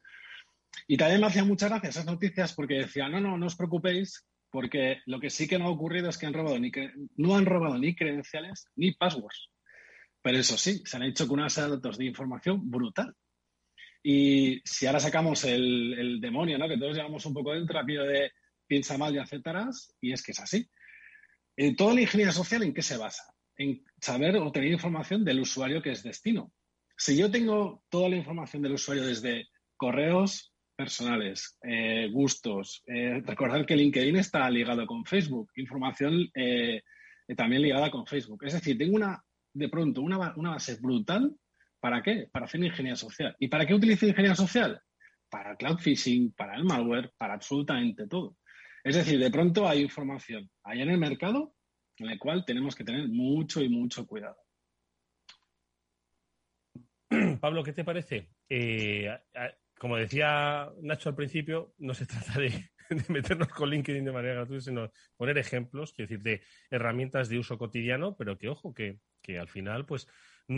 Y 0.86 0.98
también 0.98 1.22
me 1.22 1.28
hacían 1.28 1.48
muchas 1.48 1.70
gracias 1.70 1.96
esas 1.96 2.04
noticias 2.04 2.52
porque 2.52 2.74
decían, 2.74 3.10
no, 3.10 3.22
no, 3.22 3.38
no 3.38 3.46
os 3.46 3.56
preocupéis, 3.56 4.26
porque 4.50 5.00
lo 5.06 5.18
que 5.18 5.30
sí 5.30 5.48
que 5.48 5.58
no 5.58 5.64
ha 5.64 5.70
ocurrido 5.70 6.10
es 6.10 6.18
que 6.18 6.26
han 6.26 6.34
robado 6.34 6.58
ni 6.58 6.70
no 7.16 7.36
han 7.36 7.46
robado 7.46 7.78
ni 7.78 7.94
credenciales 7.94 8.66
ni 8.76 8.92
passwords. 8.92 9.48
Pero 10.20 10.36
eso 10.36 10.58
sí, 10.58 10.82
se 10.84 10.98
han 10.98 11.04
hecho 11.04 11.26
con 11.26 11.40
unas 11.40 11.56
datos 11.56 11.96
de 11.96 12.04
información 12.04 12.70
brutal. 12.70 13.16
Y 14.02 14.60
si 14.64 14.86
ahora 14.86 14.98
sacamos 14.98 15.44
el, 15.44 16.18
demonio, 16.20 16.58
¿no? 16.58 16.68
que 16.68 16.78
todos 16.78 16.96
llevamos 16.96 17.24
un 17.24 17.34
poco 17.34 17.52
dentro, 17.52 17.78
aquello 17.78 18.04
de 18.04 18.32
piensa 18.66 18.98
mal 18.98 19.14
y 19.14 19.18
aceptarás, 19.18 19.94
y 20.00 20.12
es 20.12 20.22
que 20.22 20.32
es 20.32 20.40
así. 20.40 20.68
Eh, 21.56 21.76
toda 21.76 21.94
la 21.94 22.00
ingeniería 22.00 22.32
social, 22.32 22.62
¿en 22.62 22.74
qué 22.74 22.82
se 22.82 22.96
basa? 22.96 23.24
En 23.56 23.84
saber 24.00 24.36
o 24.38 24.50
tener 24.50 24.72
información 24.72 25.24
del 25.24 25.40
usuario 25.40 25.82
que 25.82 25.90
es 25.90 26.02
destino. 26.02 26.52
Si 26.96 27.16
yo 27.16 27.30
tengo 27.30 27.84
toda 27.90 28.08
la 28.08 28.16
información 28.16 28.62
del 28.62 28.72
usuario 28.72 29.06
desde 29.06 29.48
correos 29.76 30.52
personales, 30.74 31.58
eh, 31.62 32.08
gustos, 32.10 32.82
eh, 32.86 33.20
recordar 33.24 33.66
que 33.66 33.76
LinkedIn 33.76 34.16
está 34.16 34.48
ligado 34.50 34.86
con 34.86 35.04
Facebook, 35.04 35.50
información 35.56 36.28
también 37.36 37.62
ligada 37.62 37.90
con 37.90 38.06
Facebook. 38.06 38.44
Es 38.44 38.54
decir, 38.54 38.76
tengo 38.76 38.96
una, 38.96 39.22
de 39.54 39.68
pronto, 39.68 40.02
una, 40.02 40.34
una 40.36 40.50
base 40.50 40.76
brutal 40.76 41.34
¿Para 41.82 42.00
qué? 42.00 42.28
Para 42.30 42.44
hacer 42.44 42.62
ingeniería 42.62 42.94
social. 42.94 43.34
¿Y 43.40 43.48
para 43.48 43.66
qué 43.66 43.74
utilizo 43.74 44.06
ingeniería 44.06 44.36
social? 44.36 44.80
Para 45.28 45.56
cloud 45.56 45.78
phishing, 45.78 46.32
para 46.32 46.54
el 46.54 46.62
malware, 46.62 47.12
para 47.18 47.34
absolutamente 47.34 48.06
todo. 48.06 48.36
Es 48.84 48.94
decir, 48.94 49.18
de 49.18 49.32
pronto 49.32 49.68
hay 49.68 49.82
información 49.82 50.48
allá 50.62 50.84
en 50.84 50.90
el 50.90 50.98
mercado 50.98 51.56
en 51.96 52.06
la 52.06 52.16
cual 52.18 52.44
tenemos 52.44 52.76
que 52.76 52.84
tener 52.84 53.08
mucho 53.08 53.60
y 53.60 53.68
mucho 53.68 54.06
cuidado. 54.06 54.36
Pablo, 57.40 57.64
¿qué 57.64 57.72
te 57.72 57.82
parece? 57.82 58.30
Eh, 58.48 59.10
como 59.76 59.96
decía 59.96 60.70
Nacho 60.82 61.08
al 61.08 61.16
principio, 61.16 61.74
no 61.78 61.94
se 61.94 62.06
trata 62.06 62.38
de, 62.38 62.70
de 62.90 63.04
meternos 63.08 63.48
con 63.48 63.70
LinkedIn 63.70 64.04
de 64.04 64.12
manera 64.12 64.34
gratuita, 64.34 64.62
sino 64.62 64.92
poner 65.16 65.36
ejemplos, 65.36 65.92
quiero 65.92 66.08
decir, 66.08 66.22
de 66.22 66.42
herramientas 66.70 67.28
de 67.28 67.40
uso 67.40 67.58
cotidiano, 67.58 68.14
pero 68.16 68.38
que, 68.38 68.48
ojo, 68.48 68.72
que, 68.72 69.00
que 69.20 69.40
al 69.40 69.48
final, 69.48 69.84
pues 69.84 70.06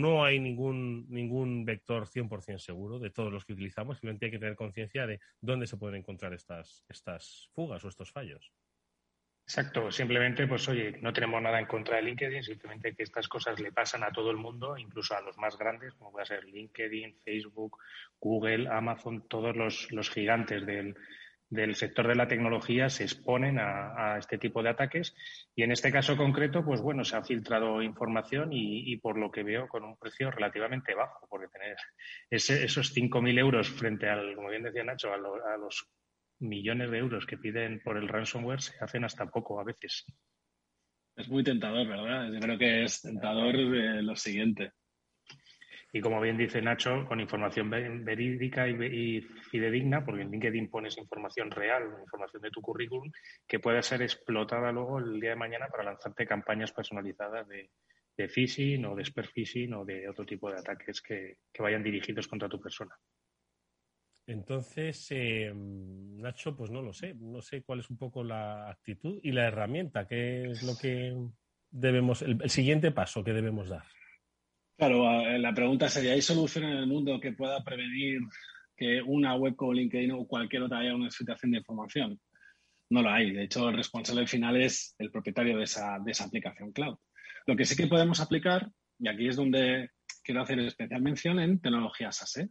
no 0.01 0.23
hay 0.23 0.39
ningún, 0.39 1.05
ningún 1.09 1.65
vector 1.65 2.07
100% 2.07 2.59
seguro 2.59 2.99
de 2.99 3.09
todos 3.09 3.31
los 3.31 3.45
que 3.45 3.53
utilizamos, 3.53 3.97
simplemente 3.97 4.25
hay 4.25 4.31
que 4.31 4.39
tener 4.39 4.55
conciencia 4.55 5.07
de 5.07 5.19
dónde 5.41 5.67
se 5.67 5.77
pueden 5.77 5.97
encontrar 5.97 6.33
estas, 6.33 6.83
estas 6.89 7.49
fugas 7.53 7.83
o 7.83 7.89
estos 7.89 8.11
fallos. 8.11 8.51
Exacto, 9.47 9.91
simplemente, 9.91 10.47
pues 10.47 10.67
oye, 10.69 10.97
no 11.01 11.13
tenemos 11.13 11.39
nada 11.39 11.59
en 11.59 11.67
contra 11.67 11.97
de 11.97 12.01
LinkedIn, 12.01 12.43
simplemente 12.43 12.95
que 12.95 13.03
estas 13.03 13.27
cosas 13.27 13.59
le 13.59 13.71
pasan 13.71 14.03
a 14.03 14.11
todo 14.11 14.31
el 14.31 14.37
mundo, 14.37 14.75
incluso 14.75 15.15
a 15.15 15.21
los 15.21 15.37
más 15.37 15.55
grandes, 15.55 15.93
como 15.93 16.11
puede 16.11 16.25
ser 16.25 16.45
LinkedIn, 16.45 17.19
Facebook, 17.23 17.77
Google, 18.19 18.67
Amazon, 18.67 19.27
todos 19.27 19.55
los, 19.55 19.91
los 19.91 20.09
gigantes 20.09 20.65
del, 20.65 20.95
del 21.49 21.75
sector 21.75 22.07
de 22.07 22.15
la 22.15 22.27
tecnología 22.27 22.89
se 22.89 23.03
exponen 23.03 23.57
a, 23.59 24.17
este 24.17 24.37
tipo 24.37 24.63
de 24.63 24.69
ataques 24.69 25.15
y 25.55 25.63
en 25.63 25.71
este 25.71 25.91
caso 25.91 26.17
concreto, 26.17 26.63
pues 26.63 26.81
bueno, 26.81 27.03
se 27.03 27.15
ha 27.15 27.23
filtrado 27.23 27.81
información 27.81 28.49
y, 28.51 28.97
por 28.97 29.17
lo 29.17 29.31
que 29.31 29.43
veo 29.43 29.67
con 29.67 29.83
un 29.83 29.97
precio 29.97 30.31
relativamente 30.31 30.95
bajo, 30.95 31.27
porque 31.29 31.47
tener 31.47 31.75
ese, 32.29 32.63
esos 32.63 32.95
5.000 32.95 33.39
euros 33.39 33.69
frente 33.69 34.09
al, 34.09 34.35
como 34.35 34.49
bien 34.49 34.63
decía 34.63 34.83
Nacho, 34.83 35.13
a, 35.13 35.17
los 35.17 35.87
millones 36.39 36.91
de 36.91 36.97
euros 36.97 37.25
que 37.25 37.37
piden 37.37 37.81
por 37.81 37.97
el 37.97 38.07
ransomware 38.07 38.61
se 38.61 38.83
hacen 38.83 39.05
hasta 39.05 39.27
poco 39.27 39.59
a 39.59 39.63
veces. 39.63 40.05
Es 41.15 41.29
muy 41.29 41.43
tentador, 41.43 41.87
¿verdad? 41.87 42.29
Yo 42.33 42.39
creo 42.39 42.57
que 42.57 42.83
es 42.83 43.01
tentador 43.01 43.55
eh, 43.55 44.01
lo 44.01 44.15
siguiente. 44.15 44.73
Y 45.95 46.01
como 46.01 46.19
bien 46.19 46.35
dice 46.35 46.61
Nacho, 46.61 47.05
con 47.07 47.21
información 47.21 47.69
verídica 47.69 48.67
y, 48.67 49.21
fidedigna, 49.49 50.03
porque 50.03 50.23
en 50.23 50.31
LinkedIn 50.31 50.69
pones 50.69 50.97
información 50.97 51.49
real, 51.49 51.83
información 52.01 52.41
de 52.41 52.51
tu 52.51 52.59
currículum, 52.59 53.09
que 53.47 53.61
pueda 53.61 53.81
ser 53.81 54.01
explotada 54.01 54.73
luego 54.73 54.99
el 54.99 55.21
día 55.21 55.29
de 55.29 55.35
mañana 55.37 55.69
para 55.69 55.85
lanzarte 55.85 56.27
campañas 56.27 56.73
personalizadas 56.73 57.47
de, 57.47 57.69
phishing 58.27 58.83
o 58.83 58.93
de 58.93 59.05
spear 59.05 59.27
phishing 59.27 59.73
o 59.73 59.85
de 59.85 60.09
otro 60.09 60.25
tipo 60.25 60.51
de 60.51 60.59
ataques 60.59 61.01
que, 61.01 61.37
vayan 61.59 61.81
dirigidos 61.81 62.27
contra 62.27 62.49
tu 62.49 62.59
persona. 62.59 62.93
Entonces, 64.27 65.07
eh, 65.11 65.53
Nacho, 65.55 66.57
pues 66.57 66.71
no 66.71 66.81
lo 66.81 66.91
sé. 66.91 67.13
No 67.13 67.41
sé 67.41 67.63
cuál 67.63 67.79
es 67.79 67.89
un 67.89 67.97
poco 67.97 68.21
la 68.21 68.69
actitud 68.69 69.21
y 69.23 69.31
la 69.31 69.47
herramienta, 69.47 70.05
qué 70.05 70.51
es 70.51 70.61
lo 70.61 70.77
que 70.77 71.15
debemos, 71.71 72.21
el 72.21 72.49
siguiente 72.49 72.91
paso 72.91 73.23
que 73.23 73.31
debemos 73.31 73.69
dar. 73.69 73.85
Claro, 74.77 75.21
eh, 75.21 75.39
la 75.39 75.53
pregunta 75.53 75.87
sería, 75.87 76.13
¿hay 76.13 76.21
solución 76.21 76.65
en 76.65 76.77
el 76.77 76.87
mundo 76.87 77.19
que 77.21 77.31
pueda 77.31 77.63
prevenir 77.63 78.19
que 78.75 79.01
una 79.01 79.35
web 79.35 79.55
como 79.55 79.73
LinkedIn 79.73 80.11
o 80.11 80.27
cualquier 80.27 80.63
otra 80.63 80.79
haya 80.79 80.95
una 80.95 81.09
situación 81.09 81.51
de 81.51 81.59
información? 81.59 82.19
No 82.89 83.01
lo 83.01 83.09
hay. 83.09 83.31
De 83.31 83.43
hecho, 83.43 83.69
el 83.69 83.77
responsable 83.77 84.27
final 84.27 84.61
es 84.61 84.93
el 84.99 85.11
propietario 85.11 85.57
de 85.57 85.63
esa, 85.63 85.97
de 85.99 86.11
esa 86.11 86.25
aplicación 86.25 86.73
cloud. 86.73 86.97
Lo 87.47 87.55
que 87.55 87.63
sí 87.63 87.75
que 87.77 87.87
podemos 87.87 88.19
aplicar, 88.19 88.69
y 88.99 89.07
aquí 89.07 89.27
es 89.29 89.37
donde 89.37 89.91
quiero 90.23 90.41
hacer 90.41 90.59
especial 90.59 91.01
mención 91.01 91.39
en 91.39 91.61
tecnologías 91.61 92.21
ASE. 92.21 92.49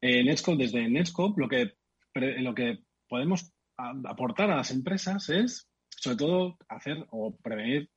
En 0.00 0.26
Netscope, 0.26 0.64
desde 0.64 0.88
Netscope, 0.88 1.40
lo 1.40 1.48
que, 1.48 1.74
lo 2.14 2.54
que 2.54 2.80
podemos 3.08 3.52
aportar 3.76 4.50
a 4.50 4.56
las 4.56 4.72
empresas 4.72 5.28
es, 5.28 5.70
sobre 5.88 6.16
todo, 6.16 6.58
hacer 6.68 7.06
o 7.10 7.36
prevenir, 7.38 7.90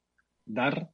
dar 0.46 0.92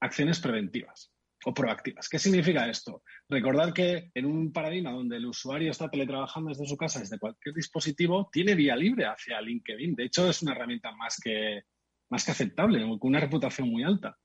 acciones 0.00 0.40
preventivas 0.40 1.12
o 1.44 1.54
proactivas. 1.54 2.08
¿Qué 2.08 2.18
significa 2.18 2.68
esto? 2.68 3.02
Recordar 3.28 3.72
que 3.72 4.10
en 4.14 4.26
un 4.26 4.52
paradigma 4.52 4.92
donde 4.92 5.16
el 5.16 5.26
usuario 5.26 5.70
está 5.70 5.88
teletrabajando 5.88 6.50
desde 6.50 6.66
su 6.66 6.76
casa, 6.76 7.00
desde 7.00 7.18
cualquier 7.18 7.54
dispositivo, 7.54 8.28
tiene 8.30 8.54
vía 8.54 8.76
libre 8.76 9.06
hacia 9.06 9.40
LinkedIn. 9.40 9.94
De 9.94 10.04
hecho, 10.04 10.28
es 10.28 10.42
una 10.42 10.52
herramienta 10.52 10.92
más 10.92 11.18
que, 11.22 11.62
más 12.10 12.24
que 12.24 12.32
aceptable, 12.32 12.80
con 12.98 13.08
una 13.08 13.20
reputación 13.20 13.70
muy 13.70 13.82
alta. 13.82 14.16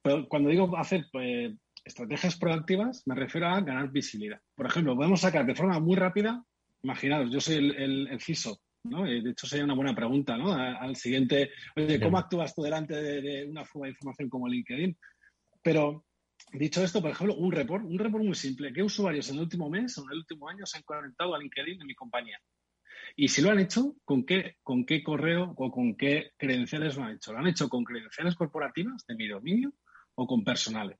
Pero 0.00 0.28
cuando 0.28 0.48
digo 0.48 0.76
hacer 0.76 1.06
pues, 1.12 1.52
estrategias 1.84 2.36
proactivas, 2.38 3.02
me 3.06 3.14
refiero 3.14 3.48
a 3.48 3.60
ganar 3.60 3.90
visibilidad. 3.90 4.40
Por 4.54 4.66
ejemplo, 4.66 4.96
podemos 4.96 5.20
sacar 5.20 5.44
de 5.44 5.54
forma 5.54 5.78
muy 5.78 5.96
rápida, 5.96 6.42
imaginaos, 6.82 7.30
yo 7.30 7.40
soy 7.40 7.56
el, 7.56 8.18
CISO, 8.20 8.60
¿no? 8.84 9.04
De 9.04 9.30
hecho, 9.30 9.46
sería 9.46 9.64
una 9.64 9.74
buena 9.74 9.94
pregunta, 9.94 10.36
¿no? 10.38 10.52
Al 10.52 10.96
siguiente, 10.96 11.50
oye, 11.74 12.00
¿cómo 12.00 12.18
actúas 12.18 12.54
tú 12.54 12.62
delante 12.62 12.94
de, 12.94 13.20
de, 13.20 13.46
una 13.46 13.64
fuga 13.64 13.86
de 13.86 13.90
información 13.90 14.28
como 14.28 14.48
LinkedIn? 14.48 14.96
Pero 15.62 16.04
Dicho 16.52 16.82
esto, 16.82 17.02
por 17.02 17.10
ejemplo, 17.10 17.34
un 17.34 17.52
report, 17.52 17.84
un 17.84 17.98
report 17.98 18.24
muy 18.24 18.34
simple. 18.34 18.72
¿Qué 18.72 18.82
usuarios 18.82 19.28
en 19.28 19.36
el 19.36 19.42
último 19.42 19.68
mes 19.68 19.98
o 19.98 20.04
en 20.04 20.12
el 20.12 20.18
último 20.18 20.48
año 20.48 20.64
se 20.64 20.78
han 20.78 20.84
conectado 20.84 21.34
a 21.34 21.38
LinkedIn 21.38 21.80
en 21.80 21.86
mi 21.86 21.94
compañía? 21.94 22.40
Y 23.16 23.28
si 23.28 23.42
lo 23.42 23.50
han 23.50 23.58
hecho, 23.58 23.96
¿con 24.04 24.24
qué, 24.24 24.56
con 24.62 24.84
qué 24.84 25.02
correo 25.02 25.54
o 25.56 25.70
con 25.70 25.96
qué 25.96 26.32
credenciales 26.36 26.96
lo 26.96 27.04
han 27.04 27.16
hecho? 27.16 27.32
¿Lo 27.32 27.38
han 27.38 27.46
hecho 27.46 27.68
con 27.68 27.84
credenciales 27.84 28.34
corporativas 28.34 29.04
de 29.06 29.16
mi 29.16 29.28
dominio 29.28 29.72
o 30.14 30.26
con 30.26 30.44
personales? 30.44 30.98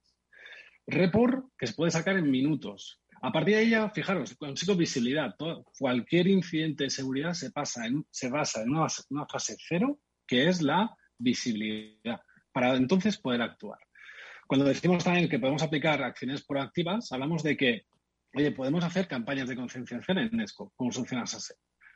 Report 0.86 1.46
que 1.58 1.66
se 1.66 1.74
puede 1.74 1.90
sacar 1.90 2.16
en 2.16 2.30
minutos. 2.30 3.00
A 3.22 3.32
partir 3.32 3.56
de 3.56 3.76
ahí, 3.76 3.90
fijaros, 3.94 4.36
consigo 4.36 4.76
visibilidad. 4.76 5.34
cualquier 5.78 6.26
incidente 6.26 6.84
de 6.84 6.90
seguridad 6.90 7.32
se, 7.32 7.50
pasa 7.50 7.86
en, 7.86 8.06
se 8.10 8.28
basa 8.28 8.62
en 8.62 8.70
una, 8.70 8.86
una 9.10 9.26
fase 9.26 9.56
cero, 9.58 9.98
que 10.26 10.48
es 10.48 10.62
la 10.62 10.94
visibilidad, 11.18 12.20
para 12.52 12.76
entonces 12.76 13.18
poder 13.18 13.42
actuar. 13.42 13.78
Cuando 14.46 14.66
decimos 14.66 15.02
también 15.02 15.28
que 15.28 15.38
podemos 15.38 15.62
aplicar 15.62 16.02
acciones 16.02 16.44
proactivas, 16.44 17.10
hablamos 17.12 17.42
de 17.42 17.56
que, 17.56 17.82
oye, 18.34 18.52
podemos 18.52 18.84
hacer 18.84 19.08
campañas 19.08 19.48
de 19.48 19.56
concienciación 19.56 20.18
en 20.18 20.30
Nesco, 20.32 20.72
como 20.76 20.92
funciona 20.92 21.26
SASE. 21.26 21.54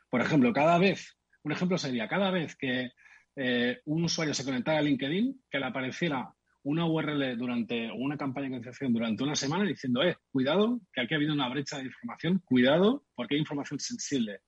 Por 0.09 0.21
ejemplo, 0.21 0.51
cada 0.51 0.77
vez, 0.77 1.17
un 1.43 1.53
ejemplo 1.53 1.77
sería, 1.77 2.07
cada 2.07 2.29
vez 2.29 2.55
que 2.57 2.91
eh, 3.37 3.79
un 3.85 4.03
usuario 4.03 4.33
se 4.33 4.43
conectara 4.43 4.79
a 4.79 4.81
LinkedIn, 4.81 5.43
que 5.49 5.59
le 5.59 5.65
apareciera 5.65 6.33
una 6.63 6.85
URL 6.85 7.37
durante 7.37 7.89
una 7.91 8.17
campaña 8.17 8.47
de 8.47 8.55
concienciación 8.55 8.93
durante 8.93 9.23
una 9.23 9.35
semana 9.35 9.63
diciendo, 9.63 10.03
eh, 10.03 10.17
cuidado, 10.31 10.81
que 10.93 11.01
aquí 11.01 11.13
ha 11.13 11.17
habido 11.17 11.33
una 11.33 11.49
brecha 11.49 11.77
de 11.77 11.85
información, 11.85 12.41
cuidado, 12.43 13.05
porque 13.15 13.35
hay 13.35 13.39
información 13.39 13.79
sensible 13.79 14.41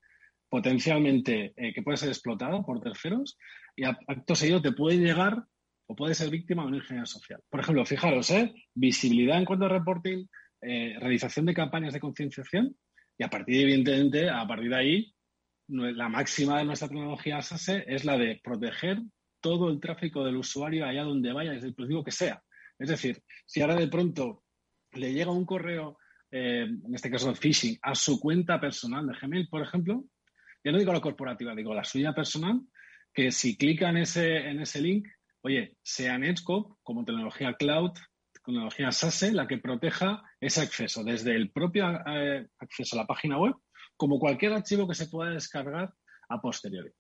potencialmente 0.50 1.54
eh, 1.58 1.74
que 1.74 1.82
puede 1.82 1.98
ser 1.98 2.10
explotada 2.10 2.62
por 2.62 2.80
terceros 2.80 3.40
y 3.76 3.86
acto 3.86 4.36
seguido 4.36 4.62
te 4.62 4.72
puede 4.72 4.98
llegar 4.98 5.46
o 5.88 5.96
puede 5.96 6.16
ser 6.16 6.30
víctima 6.30 6.64
de 6.64 6.70
una 6.70 6.78
ingeniería 6.78 7.06
social. 7.06 7.42
Por 7.50 7.60
ejemplo, 7.60 7.86
fijaros, 7.86 8.30
¿eh? 8.32 8.54
visibilidad 8.74 9.38
en 9.38 9.46
cuanto 9.46 9.66
a 9.66 9.70
reporting, 9.70 10.26
eh, 10.62 10.96
realización 11.00 11.46
de 11.46 11.54
campañas 11.54 11.94
de 11.94 12.00
concienciación 12.00 12.76
y 13.18 13.24
a 13.24 13.30
partir, 13.30 13.62
evidentemente, 13.62 14.30
a 14.30 14.48
partir 14.48 14.70
de 14.70 14.76
ahí, 14.76 15.14
la 15.68 16.10
máxima 16.10 16.58
de 16.58 16.66
nuestra 16.66 16.88
tecnología 16.88 17.42
SASE 17.42 17.84
es 17.88 18.06
la 18.06 18.18
de 18.18 18.40
proteger 18.44 19.00
todo 19.40 19.70
el 19.70 19.80
tráfico 19.80 20.24
del 20.24 20.38
usuario 20.38 20.86
allá 20.86 21.04
donde 21.04 21.34
vaya, 21.34 21.52
desde 21.52 21.68
el 21.68 21.72
dispositivo 21.72 22.04
que 22.04 22.12
sea. 22.12 22.42
Es 22.80 22.90
decir, 22.90 23.22
si 23.46 23.62
ahora 23.62 23.76
de 23.76 23.88
pronto 23.88 24.44
le 24.94 25.14
llega 25.14 25.32
un 25.32 25.46
correo, 25.46 25.98
eh, 26.32 26.64
en 26.64 26.96
este 26.96 27.10
caso 27.10 27.30
de 27.30 27.36
phishing, 27.36 27.78
a 27.82 27.96
su 27.96 28.20
cuenta 28.20 28.60
personal 28.60 29.06
de 29.06 29.14
Gmail, 29.20 29.48
por 29.50 29.62
ejemplo, 29.62 30.06
ya 30.64 30.72
no 30.72 30.80
digo 30.80 30.94
la 30.94 31.02
corporativa, 31.02 31.56
digo 31.56 31.74
la 31.74 31.84
suya 31.84 32.14
personal, 32.14 32.62
que 33.14 33.32
si 33.32 33.58
clica 33.58 33.92
ese, 34.00 34.50
en 34.50 34.62
ese 34.62 34.82
link, 34.82 35.08
oye, 35.44 35.78
sea 35.84 36.18
Netscope 36.18 36.76
como 36.84 37.06
tecnología 37.06 37.54
cloud, 37.54 37.92
tecnología 38.34 38.92
SASE, 38.92 39.32
la 39.32 39.48
que 39.48 39.58
proteja 39.58 40.24
ese 40.40 40.62
acceso, 40.62 41.04
desde 41.04 41.36
el 41.36 41.52
propio 41.52 41.86
eh, 42.08 42.48
acceso 42.60 42.96
a 42.96 43.02
la 43.02 43.08
página 43.08 43.38
web, 43.38 43.54
como 43.96 44.20
cualquier 44.20 44.54
archivo 44.54 44.88
que 44.88 44.96
se 44.96 45.08
pueda 45.08 45.32
descargar 45.32 45.94
a 46.30 46.42
posteriori. 46.42 46.92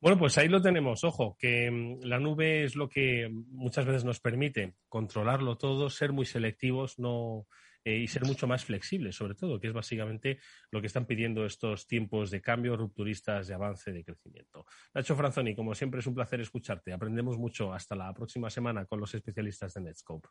Bueno, 0.00 0.18
pues 0.18 0.38
ahí 0.38 0.48
lo 0.48 0.62
tenemos. 0.62 1.02
Ojo, 1.04 1.36
que 1.38 1.70
mm, 1.70 2.04
la 2.04 2.18
nube 2.18 2.64
es 2.64 2.76
lo 2.76 2.88
que 2.88 3.28
muchas 3.30 3.84
veces 3.84 4.04
nos 4.04 4.20
permite 4.20 4.74
controlarlo 4.88 5.58
todo, 5.58 5.90
ser 5.90 6.12
muy 6.12 6.24
selectivos, 6.24 6.98
no 6.98 7.46
eh, 7.88 7.96
y 7.96 8.06
ser 8.06 8.26
mucho 8.26 8.46
más 8.46 8.66
flexibles, 8.66 9.16
sobre 9.16 9.34
todo, 9.34 9.58
que 9.58 9.68
es 9.68 9.72
básicamente 9.72 10.38
lo 10.70 10.82
que 10.82 10.88
están 10.88 11.06
pidiendo 11.06 11.46
estos 11.46 11.86
tiempos 11.86 12.30
de 12.30 12.42
cambio, 12.42 12.76
rupturistas, 12.76 13.48
de 13.48 13.54
avance, 13.54 13.92
de 13.92 14.04
crecimiento. 14.04 14.66
Nacho 14.92 15.16
Franzoni, 15.16 15.54
como 15.54 15.74
siempre 15.74 16.00
es 16.00 16.06
un 16.06 16.14
placer 16.14 16.38
escucharte. 16.42 16.92
Aprendemos 16.92 17.38
mucho. 17.38 17.72
Hasta 17.72 17.96
la 17.96 18.12
próxima 18.12 18.50
semana 18.50 18.84
con 18.84 19.00
los 19.00 19.14
especialistas 19.14 19.72
de 19.72 19.80
Netscope. 19.80 20.28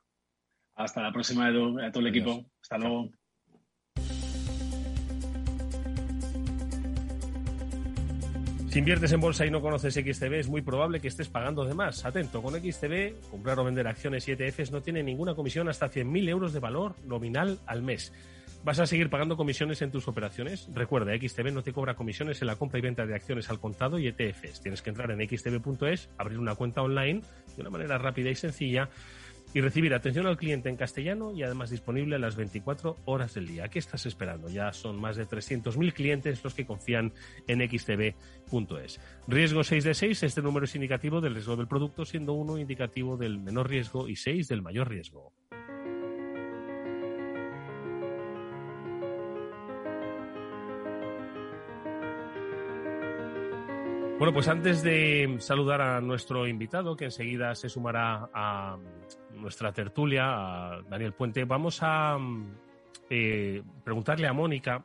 Hasta 0.76 1.02
la 1.02 1.12
próxima, 1.12 1.50
Edu, 1.50 1.80
a 1.80 1.92
todo 1.92 2.02
el 2.02 2.10
equipo. 2.10 2.46
Hasta 2.62 2.78
luego. 2.78 3.10
Si 8.78 8.80
inviertes 8.80 9.12
en 9.12 9.20
bolsa 9.20 9.44
y 9.44 9.50
no 9.50 9.60
conoces 9.60 9.96
XTB, 9.96 10.34
es 10.34 10.50
muy 10.50 10.62
probable 10.62 11.00
que 11.00 11.08
estés 11.08 11.30
pagando 11.30 11.66
de 11.66 11.74
más. 11.74 12.06
Atento, 12.06 12.44
con 12.44 12.54
XTB, 12.54 13.32
comprar 13.32 13.58
o 13.58 13.64
vender 13.64 13.88
acciones 13.88 14.28
y 14.28 14.34
ETFs 14.34 14.70
no 14.72 14.84
tiene 14.84 15.02
ninguna 15.02 15.34
comisión 15.34 15.68
hasta 15.68 15.90
100.000 15.90 16.30
euros 16.30 16.54
de 16.54 16.60
valor 16.60 16.94
nominal 17.04 17.58
al 17.66 17.82
mes. 17.82 18.14
¿Vas 18.64 18.78
a 18.78 18.86
seguir 18.86 19.10
pagando 19.10 19.36
comisiones 19.36 19.82
en 19.82 19.90
tus 19.90 20.08
operaciones? 20.08 20.70
Recuerda, 20.76 21.18
XTB 21.18 21.52
no 21.52 21.64
te 21.64 21.74
cobra 21.74 21.96
comisiones 21.96 22.40
en 22.42 22.48
la 22.50 22.56
compra 22.56 22.78
y 22.78 22.84
venta 22.84 23.08
de 23.08 23.16
acciones 23.16 23.50
al 23.50 23.60
contado 23.60 23.98
y 23.98 24.10
ETFs. 24.10 24.62
Tienes 24.62 24.84
que 24.84 24.92
entrar 24.92 25.10
en 25.10 25.28
xtb.es, 25.28 26.10
abrir 26.20 26.38
una 26.38 26.54
cuenta 26.54 26.84
online 26.84 27.22
de 27.56 27.62
una 27.62 27.72
manera 27.72 27.98
rápida 27.98 28.30
y 28.30 28.36
sencilla 28.36 28.90
y 29.54 29.62
recibir 29.62 29.94
atención 29.94 30.28
al 30.28 30.38
cliente 30.38 30.70
en 30.70 30.76
castellano 30.76 31.32
y 31.34 31.44
además 31.44 31.70
disponible 31.70 32.16
a 32.16 32.20
las 32.20 32.36
24 32.36 32.98
horas 33.06 33.34
del 33.34 33.48
día. 33.48 33.68
¿Qué 33.70 33.80
estás 33.80 34.06
esperando? 34.06 34.50
Ya 34.50 34.74
son 34.74 35.00
más 35.00 35.16
de 35.16 35.28
300.000 35.28 35.94
clientes 35.94 36.44
los 36.44 36.54
que 36.54 36.66
confían 36.66 37.14
en 37.48 37.68
xtb.es. 37.68 39.00
Riesgo 39.28 39.64
6 39.64 39.84
de 39.84 39.94
6, 39.94 40.24
este 40.24 40.42
número 40.42 40.66
es 40.66 40.76
indicativo 40.76 41.22
del 41.22 41.34
riesgo 41.34 41.56
del 41.56 41.68
producto, 41.68 42.06
siendo 42.06 42.34
1 42.34 42.60
indicativo 42.60 43.18
del 43.18 43.40
menor 43.40 43.70
riesgo 43.70 44.08
y 44.08 44.16
6 44.16 44.48
del 44.48 44.62
mayor 44.62 44.90
riesgo. 44.90 45.34
Bueno, 54.18 54.34
pues 54.34 54.48
antes 54.48 54.82
de 54.82 55.36
saludar 55.38 55.80
a 55.80 56.02
nuestro 56.02 56.48
invitado, 56.48 56.96
que 56.96 57.06
enseguida 57.06 57.54
se 57.54 57.70
sumará 57.70 58.32
a 58.34 58.76
nuestra 59.36 59.72
tertulia, 59.72 60.24
a 60.26 60.82
Daniel 60.90 61.14
Puente, 61.14 61.46
vamos 61.46 61.78
a 61.84 62.18
eh, 63.12 63.62
preguntarle 63.84 64.28
a 64.28 64.34
Mónica 64.34 64.84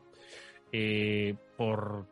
eh, 0.71 1.35
por 1.57 2.07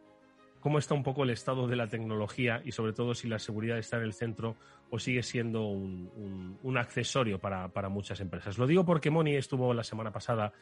cómo 0.61 0.79
está 0.79 0.95
un 0.95 1.03
poco 1.03 1.25
el 1.25 1.31
estado 1.31 1.69
de 1.69 1.77
la 1.77 1.89
tecnología 1.89 2.63
y 2.65 2.73
sobre 2.73 2.95
todo 2.95 3.15
si 3.15 3.29
la 3.29 3.39
seguridad 3.39 3.77
está 3.77 3.99
en 3.99 4.05
el 4.05 4.15
centro 4.15 4.57
o 4.89 4.99
sigue 4.99 5.23
siendo 5.23 5.67
un, 5.67 6.79
accesorio 6.79 7.39
para, 7.39 7.69
para, 7.69 7.91
muchas 7.91 8.21
empresas. 8.21 8.57
Lo 8.57 8.67
digo 8.67 8.87
porque 8.87 9.11
Moni 9.11 9.37
estuvo 9.37 9.75
la 9.75 9.85
semana 9.85 10.11
pasada 10.11 10.55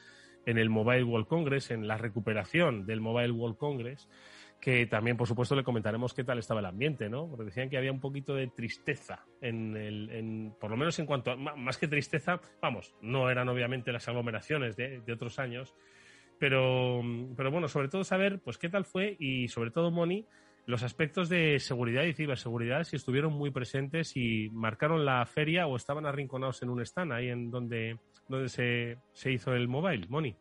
en 0.44 0.58
el 0.58 0.70
Mobile 0.70 1.04
World 1.04 1.28
Congress, 1.28 1.70
en 1.70 1.86
la 1.86 1.98
recuperación 1.98 2.84
del 2.84 3.00
Mobile 3.00 3.30
World 3.30 3.56
Congress 3.58 4.08
que 4.60 4.86
también, 4.86 5.16
por 5.16 5.28
supuesto, 5.28 5.54
le 5.54 5.62
comentaremos 5.62 6.14
qué 6.14 6.24
tal 6.24 6.38
estaba 6.38 6.60
el 6.60 6.66
ambiente, 6.66 7.08
¿no? 7.08 7.28
Porque 7.28 7.44
decían 7.44 7.70
que 7.70 7.78
había 7.78 7.92
un 7.92 8.00
poquito 8.00 8.34
de 8.34 8.48
tristeza, 8.48 9.24
en 9.40 9.76
el, 9.76 10.10
en, 10.10 10.54
por 10.58 10.70
lo 10.70 10.76
menos 10.76 10.98
en 10.98 11.06
cuanto 11.06 11.30
a, 11.30 11.36
más 11.36 11.78
que 11.78 11.86
tristeza, 11.86 12.40
vamos, 12.60 12.94
no 13.00 13.30
eran 13.30 13.48
obviamente 13.48 13.92
las 13.92 14.08
aglomeraciones 14.08 14.76
de, 14.76 15.00
de 15.00 15.12
otros 15.12 15.38
años, 15.38 15.74
pero, 16.38 17.02
pero 17.36 17.50
bueno, 17.50 17.68
sobre 17.68 17.88
todo 17.88 18.04
saber, 18.04 18.40
pues, 18.40 18.58
qué 18.58 18.68
tal 18.68 18.84
fue 18.84 19.16
y 19.18 19.48
sobre 19.48 19.70
todo, 19.70 19.90
Moni, 19.90 20.26
los 20.66 20.82
aspectos 20.82 21.28
de 21.28 21.58
seguridad 21.60 22.02
y 22.04 22.12
ciberseguridad, 22.12 22.84
si 22.84 22.96
estuvieron 22.96 23.32
muy 23.32 23.50
presentes 23.50 24.16
y 24.16 24.50
marcaron 24.50 25.04
la 25.04 25.24
feria 25.24 25.66
o 25.66 25.76
estaban 25.76 26.04
arrinconados 26.04 26.62
en 26.62 26.68
un 26.68 26.82
stand 26.82 27.12
ahí 27.12 27.28
en 27.28 27.50
donde, 27.50 27.98
donde 28.28 28.48
se, 28.48 28.98
se 29.12 29.32
hizo 29.32 29.54
el 29.54 29.66
mobile, 29.66 30.06
Moni. 30.08 30.36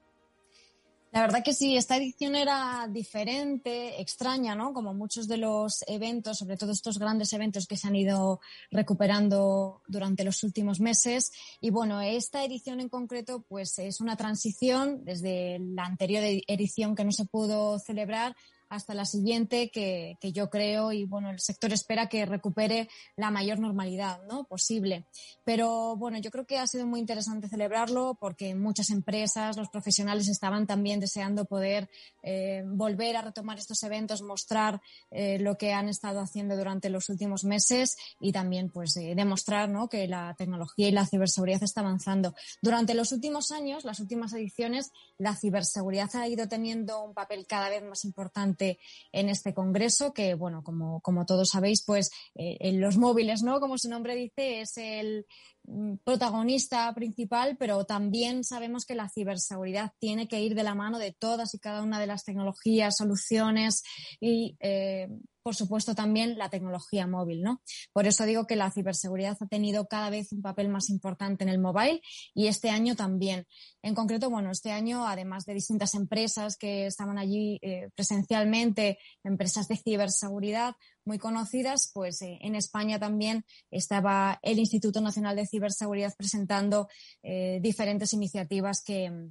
La 1.11 1.21
verdad 1.21 1.41
que 1.43 1.53
sí, 1.53 1.77
esta 1.77 1.97
edición 1.97 2.35
era 2.35 2.87
diferente, 2.91 4.01
extraña, 4.01 4.55
¿no? 4.55 4.73
Como 4.73 4.93
muchos 4.93 5.27
de 5.27 5.37
los 5.37 5.83
eventos, 5.87 6.37
sobre 6.37 6.57
todo 6.57 6.71
estos 6.71 6.99
grandes 6.99 7.31
eventos 7.31 7.65
que 7.65 7.77
se 7.77 7.87
han 7.87 7.95
ido 7.95 8.41
recuperando 8.71 9.81
durante 9.87 10.25
los 10.25 10.43
últimos 10.43 10.79
meses. 10.81 11.31
Y 11.61 11.69
bueno, 11.69 12.01
esta 12.01 12.43
edición 12.43 12.81
en 12.81 12.89
concreto, 12.89 13.45
pues 13.47 13.79
es 13.79 14.01
una 14.01 14.17
transición 14.17 15.05
desde 15.05 15.59
la 15.59 15.85
anterior 15.85 16.23
edición 16.25 16.93
que 16.93 17.05
no 17.05 17.11
se 17.11 17.25
pudo 17.25 17.79
celebrar 17.79 18.35
hasta 18.69 18.93
la 18.93 19.05
siguiente 19.05 19.69
que, 19.69 20.17
que, 20.19 20.31
yo 20.31 20.49
creo 20.49 20.91
y 20.91 21.05
bueno, 21.05 21.29
el 21.29 21.39
sector 21.39 21.71
espera 21.73 22.09
que 22.09 22.25
recupere 22.25 22.89
la 23.15 23.31
mayor 23.31 23.59
normalidad 23.59 24.21
¿no? 24.27 24.43
posible. 24.43 25.05
Pero 25.45 25.95
bueno, 25.95 26.17
yo 26.19 26.31
creo 26.31 26.45
que 26.45 26.57
ha 26.57 26.67
sido 26.67 26.85
muy 26.85 26.99
interesante 26.99 27.47
celebrarlo 27.47 28.17
porque 28.19 28.55
muchas 28.55 28.89
empresas, 28.89 29.57
los 29.57 29.69
profesionales 29.69 30.27
estaban 30.27 30.67
también 30.67 30.99
deseando 30.99 31.45
poder 31.45 31.89
eh, 32.23 32.63
volver 32.65 33.15
a 33.15 33.21
retomar 33.21 33.57
estos 33.57 33.81
eventos, 33.83 34.21
mostrar 34.21 34.81
eh, 35.11 35.39
lo 35.39 35.57
que 35.57 35.73
han 35.73 35.89
estado 35.89 36.19
haciendo 36.19 36.57
durante 36.57 36.89
los 36.89 37.09
últimos 37.09 37.43
meses 37.43 37.95
y 38.19 38.31
también 38.31 38.69
pues 38.69 38.97
eh, 38.97 39.13
demostrar 39.15 39.69
¿no? 39.69 39.87
que 39.87 40.07
la 40.07 40.35
tecnología 40.37 40.87
y 40.89 40.91
la 40.91 41.05
ciberseguridad 41.05 41.63
está 41.63 41.81
avanzando. 41.81 42.35
Durante 42.61 42.93
los 42.93 43.11
últimos 43.11 43.51
años, 43.51 43.85
las 43.85 43.99
últimas 43.99 44.33
ediciones, 44.33 44.91
la 45.17 45.35
ciberseguridad 45.35 46.13
ha 46.15 46.27
ido 46.27 46.47
teniendo 46.47 47.01
un 47.03 47.13
papel 47.13 47.45
cada 47.47 47.69
vez 47.69 47.83
más 47.83 48.03
importante 48.05 48.56
en 48.59 49.29
este 49.29 49.53
congreso, 49.53 50.13
que, 50.13 50.33
bueno, 50.33 50.63
como, 50.63 51.01
como 51.01 51.25
todos 51.25 51.49
sabéis, 51.49 51.83
pues 51.85 52.09
eh, 52.35 52.57
en 52.59 52.81
los 52.81 52.97
móviles, 52.97 53.43
¿no? 53.43 53.59
Como 53.59 53.77
su 53.77 53.89
nombre 53.89 54.15
dice, 54.15 54.61
es 54.61 54.77
el 54.77 55.25
mm, 55.63 55.95
protagonista 56.03 56.93
principal, 56.93 57.57
pero 57.57 57.85
también 57.85 58.43
sabemos 58.43 58.85
que 58.85 58.95
la 58.95 59.09
ciberseguridad 59.09 59.91
tiene 59.99 60.27
que 60.27 60.41
ir 60.41 60.55
de 60.55 60.63
la 60.63 60.75
mano 60.75 60.99
de 60.99 61.13
todas 61.13 61.53
y 61.53 61.59
cada 61.59 61.83
una 61.83 61.99
de 61.99 62.07
las 62.07 62.23
tecnologías, 62.23 62.97
soluciones 62.97 63.83
y 64.19 64.55
eh, 64.59 65.07
por 65.47 65.55
supuesto, 65.55 65.95
también 65.95 66.37
la 66.37 66.49
tecnología 66.49 67.07
móvil, 67.07 67.41
¿no? 67.41 67.61
Por 67.93 68.05
eso 68.05 68.25
digo 68.25 68.47
que 68.47 68.57
la 68.57 68.69
ciberseguridad 68.69 69.37
ha 69.39 69.47
tenido 69.47 69.87
cada 69.87 70.09
vez 70.09 70.33
un 70.33 70.41
papel 70.41 70.67
más 70.67 70.89
importante 70.89 71.45
en 71.45 71.49
el 71.49 71.57
mobile 71.57 72.01
y 72.33 72.47
este 72.47 72.69
año 72.69 72.97
también. 72.97 73.47
En 73.81 73.95
concreto, 73.95 74.29
bueno, 74.29 74.51
este 74.51 74.73
año, 74.73 75.07
además 75.07 75.45
de 75.45 75.53
distintas 75.53 75.93
empresas 75.93 76.57
que 76.57 76.87
estaban 76.87 77.17
allí 77.17 77.59
eh, 77.61 77.87
presencialmente, 77.95 78.99
empresas 79.23 79.69
de 79.69 79.77
ciberseguridad 79.77 80.75
muy 81.05 81.17
conocidas, 81.17 81.91
pues 81.93 82.21
eh, 82.23 82.39
en 82.41 82.55
España 82.55 82.99
también 82.99 83.45
estaba 83.71 84.39
el 84.41 84.59
Instituto 84.59 84.99
Nacional 84.99 85.37
de 85.37 85.47
Ciberseguridad 85.47 86.13
presentando 86.17 86.89
eh, 87.23 87.59
diferentes 87.61 88.11
iniciativas 88.11 88.83
que 88.83 89.29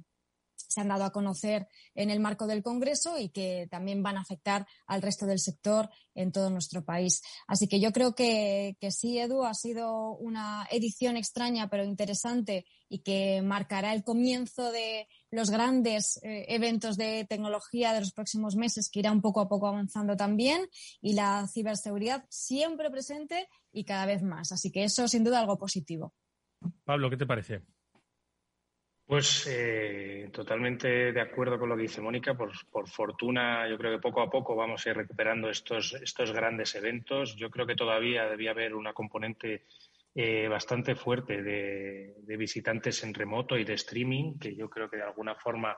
se 0.67 0.81
han 0.81 0.89
dado 0.89 1.05
a 1.05 1.11
conocer 1.11 1.67
en 1.95 2.09
el 2.09 2.19
marco 2.19 2.47
del 2.47 2.63
Congreso 2.63 3.17
y 3.17 3.29
que 3.29 3.67
también 3.69 4.03
van 4.03 4.17
a 4.17 4.21
afectar 4.21 4.67
al 4.85 5.01
resto 5.01 5.25
del 5.25 5.39
sector 5.39 5.89
en 6.13 6.31
todo 6.31 6.49
nuestro 6.49 6.83
país. 6.83 7.21
Así 7.47 7.67
que 7.67 7.79
yo 7.79 7.91
creo 7.91 8.15
que, 8.15 8.75
sí, 8.91 9.17
Edu, 9.19 9.43
ha 9.43 9.53
sido 9.53 10.11
una 10.11 10.67
edición 10.71 11.17
extraña 11.17 11.69
pero 11.69 11.83
interesante 11.83 12.65
y 12.89 12.99
que 12.99 13.41
marcará 13.41 13.93
el 13.93 14.03
comienzo 14.03 14.71
de 14.71 15.07
los 15.29 15.49
grandes 15.49 16.19
eh, 16.23 16.45
eventos 16.49 16.97
de 16.97 17.25
tecnología 17.29 17.93
de 17.93 17.99
los 17.99 18.13
próximos 18.13 18.55
meses 18.55 18.89
que 18.89 18.99
irán 18.99 19.21
poco 19.21 19.41
a 19.41 19.49
poco 19.49 19.67
avanzando 19.67 20.15
también 20.15 20.67
y 21.01 21.13
la 21.13 21.47
ciberseguridad 21.47 22.25
siempre 22.29 22.89
presente 22.89 23.49
y 23.71 23.83
cada 23.83 24.05
vez 24.05 24.23
más. 24.23 24.51
Así 24.51 24.71
que 24.71 24.83
eso 24.83 25.07
sin 25.07 25.23
duda 25.23 25.39
algo 25.39 25.57
positivo. 25.57 26.13
Pablo, 26.83 27.09
¿qué 27.09 27.17
te 27.17 27.25
parece? 27.25 27.61
Pues 29.07 29.47
eh, 29.49 30.29
totalmente 30.33 31.13
de 31.13 31.21
acuerdo 31.21 31.57
con 31.57 31.69
lo 31.69 31.77
que 31.77 31.83
dice 31.83 32.01
Mónica. 32.01 32.35
Por, 32.35 32.51
fortuna, 32.89 33.65
yo 33.69 33.77
creo 33.77 33.93
que 33.93 34.01
poco 34.01 34.21
a 34.21 34.29
poco 34.29 34.53
vamos 34.53 34.85
a 34.85 34.89
ir 34.89 34.97
recuperando 34.97 35.49
estos, 35.49 35.93
estos 35.93 36.33
grandes 36.33 36.75
eventos. 36.75 37.37
Yo 37.37 37.49
creo 37.49 37.65
que 37.65 37.77
todavía 37.77 38.25
debía 38.25 38.51
haber 38.51 38.75
una 38.75 38.91
componente 38.91 39.63
eh, 40.13 40.49
bastante 40.49 40.93
fuerte 40.95 41.41
de, 41.41 42.15
de, 42.17 42.37
visitantes 42.37 43.01
en 43.05 43.13
remoto 43.13 43.57
y 43.57 43.63
de 43.63 43.75
streaming, 43.75 44.37
que 44.39 44.53
yo 44.53 44.69
creo 44.69 44.89
que 44.89 44.97
de 44.97 45.03
alguna 45.03 45.35
forma 45.35 45.77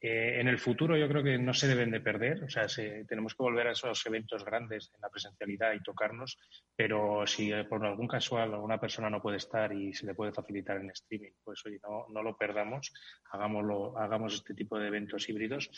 eh, 0.00 0.40
en 0.40 0.48
el 0.48 0.58
futuro 0.58 0.96
yo 0.96 1.08
creo 1.08 1.22
que 1.22 1.38
no 1.38 1.52
se 1.52 1.66
deben 1.66 1.90
de 1.90 2.00
perder, 2.00 2.44
o 2.44 2.48
sea, 2.48 2.66
tenemos 3.06 3.34
que 3.34 3.42
volver 3.42 3.66
a 3.66 3.72
esos 3.72 4.04
eventos 4.06 4.44
grandes 4.44 4.90
en 4.94 5.00
la 5.00 5.08
presencialidad 5.08 5.72
y 5.72 5.82
tocarnos, 5.82 6.38
pero 6.76 7.26
si 7.26 7.52
eh, 7.52 7.64
por 7.64 7.84
algún 7.84 8.06
casual 8.06 8.54
alguna 8.54 8.78
persona 8.78 9.10
no 9.10 9.20
puede 9.20 9.38
estar 9.38 9.72
y 9.72 9.92
se 9.92 10.06
le 10.06 10.14
puede 10.14 10.32
facilitar 10.32 10.76
en 10.76 10.90
streaming, 10.90 11.32
pues 11.42 11.64
oye, 11.66 11.80
no, 11.82 12.06
no 12.08 12.22
lo 12.22 12.36
perdamos, 12.36 12.92
hagámoslo, 13.32 13.98
hagamos 13.98 14.34
este 14.34 14.54
tipo 14.54 14.78
de 14.78 14.86
eventos 14.86 15.28
híbridos. 15.28 15.68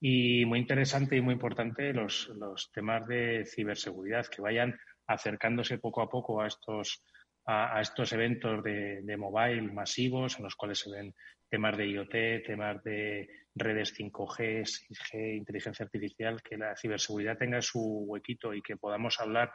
Y 0.00 0.44
muy 0.46 0.58
interesante 0.58 1.16
y 1.16 1.20
muy 1.20 1.34
importante 1.34 1.92
los, 1.92 2.28
los 2.36 2.70
temas 2.72 3.06
de 3.06 3.46
ciberseguridad, 3.46 4.26
que 4.26 4.42
vayan 4.42 4.78
acercándose 5.06 5.78
poco 5.78 6.02
a 6.02 6.08
poco 6.10 6.40
a 6.40 6.48
estos 6.48 7.02
a, 7.46 7.80
estos 7.80 8.12
eventos 8.12 8.62
de, 8.62 9.00
de, 9.02 9.16
mobile 9.16 9.72
masivos 9.72 10.36
en 10.36 10.44
los 10.44 10.54
cuales 10.54 10.78
se 10.78 10.90
ven 10.90 11.14
temas 11.50 11.76
de 11.76 11.88
IoT, 11.88 12.44
temas 12.46 12.82
de 12.84 13.28
redes 13.54 13.92
5G, 13.98 14.62
6G, 14.62 15.36
inteligencia 15.36 15.84
artificial, 15.84 16.40
que 16.42 16.56
la 16.56 16.76
ciberseguridad 16.76 17.36
tenga 17.36 17.60
su 17.60 18.04
huequito 18.06 18.54
y 18.54 18.62
que 18.62 18.76
podamos 18.76 19.20
hablar 19.20 19.52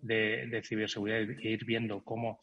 de, 0.00 0.62
ciberseguridad 0.64 1.20
e 1.20 1.50
ir 1.50 1.64
viendo 1.64 2.02
cómo 2.02 2.42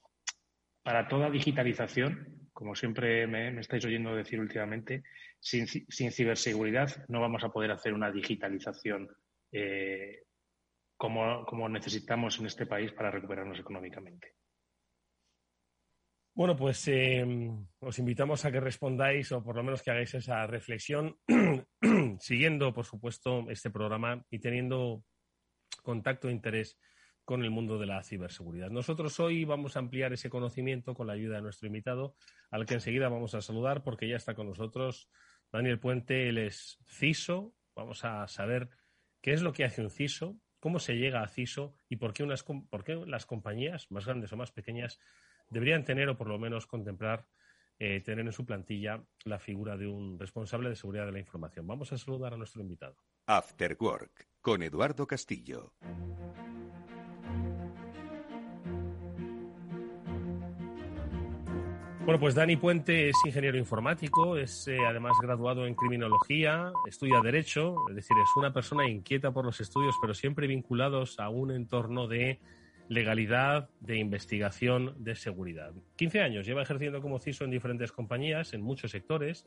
para 0.84 1.08
toda 1.08 1.30
digitalización, 1.30 2.50
como 2.54 2.76
siempre 2.76 3.28
me, 3.28 3.60
estáis 3.60 3.86
oyendo 3.86 4.16
decir 4.16 4.40
últimamente, 4.40 5.04
sin, 5.40 5.68
ciberseguridad 6.12 7.06
no 7.08 7.22
vamos 7.22 7.44
a 7.44 7.50
poder 7.50 7.72
hacer 7.72 7.94
una 7.94 8.12
digitalización 8.12 9.10
eh, 9.52 10.24
como, 10.98 11.46
como 11.46 11.70
necesitamos 11.70 12.40
en 12.40 12.48
este 12.48 12.66
país 12.66 12.92
para 12.92 13.12
recuperarnos 13.12 13.60
económicamente. 13.60 14.39
Bueno, 16.40 16.56
pues 16.56 16.88
eh, 16.88 17.52
os 17.80 18.00
invitamos 18.00 18.46
a 18.46 18.52
que 18.54 18.62
respondáis 18.62 19.30
o 19.34 19.44
por 19.44 19.58
lo 19.58 19.62
menos 19.62 19.84
que 19.84 19.92
hagáis 19.92 20.14
esa 20.14 20.48
reflexión, 20.48 21.18
siguiendo, 22.22 22.74
por 22.74 22.86
supuesto, 22.86 23.50
este 23.50 23.70
programa 23.70 24.24
y 24.30 24.40
teniendo 24.40 25.04
contacto 25.84 26.30
e 26.30 26.32
interés 26.32 26.80
con 27.26 27.44
el 27.44 27.52
mundo 27.52 27.78
de 27.78 27.88
la 27.88 28.02
ciberseguridad. 28.04 28.70
Nosotros 28.70 29.20
hoy 29.20 29.44
vamos 29.44 29.76
a 29.76 29.80
ampliar 29.80 30.14
ese 30.14 30.30
conocimiento 30.30 30.94
con 30.94 31.08
la 31.08 31.14
ayuda 31.14 31.36
de 31.36 31.42
nuestro 31.42 31.68
invitado, 31.68 32.16
al 32.52 32.66
que 32.66 32.76
enseguida 32.76 33.10
vamos 33.10 33.36
a 33.36 33.42
saludar 33.42 33.84
porque 33.84 34.08
ya 34.08 34.16
está 34.16 34.34
con 34.34 34.48
nosotros 34.48 35.10
Daniel 35.52 35.82
Puente, 35.82 36.30
él 36.30 36.38
es 36.38 36.80
CISO. 36.88 37.54
Vamos 37.76 38.06
a 38.06 38.26
saber 38.30 38.70
qué 39.22 39.34
es 39.34 39.42
lo 39.42 39.52
que 39.52 39.66
hace 39.66 39.82
un 39.82 39.90
CISO, 39.90 40.38
cómo 40.62 40.80
se 40.80 40.96
llega 40.96 41.22
a 41.22 41.28
CISO 41.28 41.76
y 41.90 41.98
por 41.98 42.14
qué, 42.14 42.24
unas, 42.24 42.44
por 42.44 42.86
qué 42.86 42.96
las 42.96 43.26
compañías, 43.26 43.92
más 43.92 44.06
grandes 44.06 44.32
o 44.32 44.38
más 44.38 44.54
pequeñas, 44.54 45.02
deberían 45.50 45.84
tener 45.84 46.10
o 46.10 46.18
por 46.18 46.28
lo 46.28 46.40
menos 46.40 46.68
contemplar 46.68 47.26
eh, 47.82 48.02
tener 48.02 48.26
en 48.26 48.34
su 48.34 48.46
plantilla 48.46 49.02
la 49.24 49.40
figura 49.40 49.78
de 49.78 49.88
un 49.88 50.20
responsable 50.20 50.68
de 50.68 50.76
seguridad 50.76 51.06
de 51.06 51.14
la 51.14 51.20
información. 51.20 51.66
Vamos 51.66 51.94
a 51.94 51.98
saludar 51.98 52.34
a 52.34 52.38
nuestro 52.38 52.62
invitado. 52.62 52.98
After 53.26 53.78
Work 53.80 54.28
con 54.42 54.64
Eduardo 54.64 55.08
Castillo. 55.08 55.74
Bueno, 62.04 62.20
pues 62.20 62.34
Dani 62.34 62.58
Puente 62.58 63.10
es 63.10 63.16
ingeniero 63.24 63.58
informático, 63.58 64.36
es 64.36 64.68
eh, 64.68 64.80
además 64.86 65.14
graduado 65.22 65.68
en 65.68 65.76
criminología, 65.76 66.74
estudia 66.88 67.22
Derecho, 67.22 67.76
es 67.88 67.96
decir, 67.96 68.18
es 68.18 68.30
una 68.36 68.52
persona 68.52 68.90
inquieta 68.90 69.32
por 69.32 69.46
los 69.46 69.62
estudios, 69.62 69.96
pero 70.02 70.14
siempre 70.16 70.48
vinculados 70.48 71.20
a 71.20 71.30
un 71.30 71.52
entorno 71.52 72.08
de 72.08 72.40
legalidad, 72.90 73.70
de 73.80 73.98
investigación, 73.98 74.96
de 74.98 75.16
seguridad. 75.16 75.72
15 75.96 76.22
años 76.22 76.46
lleva 76.46 76.64
ejerciendo 76.64 77.02
como 77.02 77.20
CISO 77.20 77.46
en 77.46 77.52
diferentes 77.52 77.92
compañías, 77.92 78.54
en 78.54 78.62
muchos 78.62 78.92
sectores, 78.92 79.46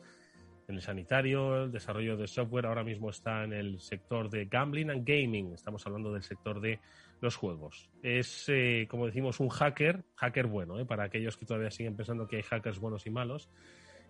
en 0.69 0.77
el 0.77 0.81
sanitario, 0.81 1.65
el 1.65 1.73
desarrollo 1.73 2.17
de 2.17 2.29
software, 2.29 2.67
ahora 2.67 2.85
mismo 2.85 3.11
está 3.11 3.43
en 3.43 3.53
el 3.53 3.81
sector 3.81 4.31
de 4.31 4.45
gambling 4.45 4.91
and 4.91 5.05
gaming, 5.05 5.53
estamos 5.53 5.85
hablando 5.87 6.13
del 6.13 6.23
sector 6.23 6.61
de 6.61 6.79
los 7.21 7.35
juegos. 7.35 7.91
Es, 8.01 8.49
eh, 8.49 8.87
como 8.89 9.07
decimos, 9.07 9.41
un 9.41 9.49
hacker, 9.49 10.05
hacker 10.15 10.47
bueno, 10.47 10.79
eh, 10.79 10.85
para 10.85 11.05
aquellos 11.05 11.37
que 11.37 11.45
todavía 11.45 11.73
siguen 11.73 11.97
pensando 11.97 12.29
que 12.29 12.37
hay 12.37 12.43
hackers 12.43 12.79
buenos 12.79 13.07
y 13.07 13.11
malos, 13.11 13.51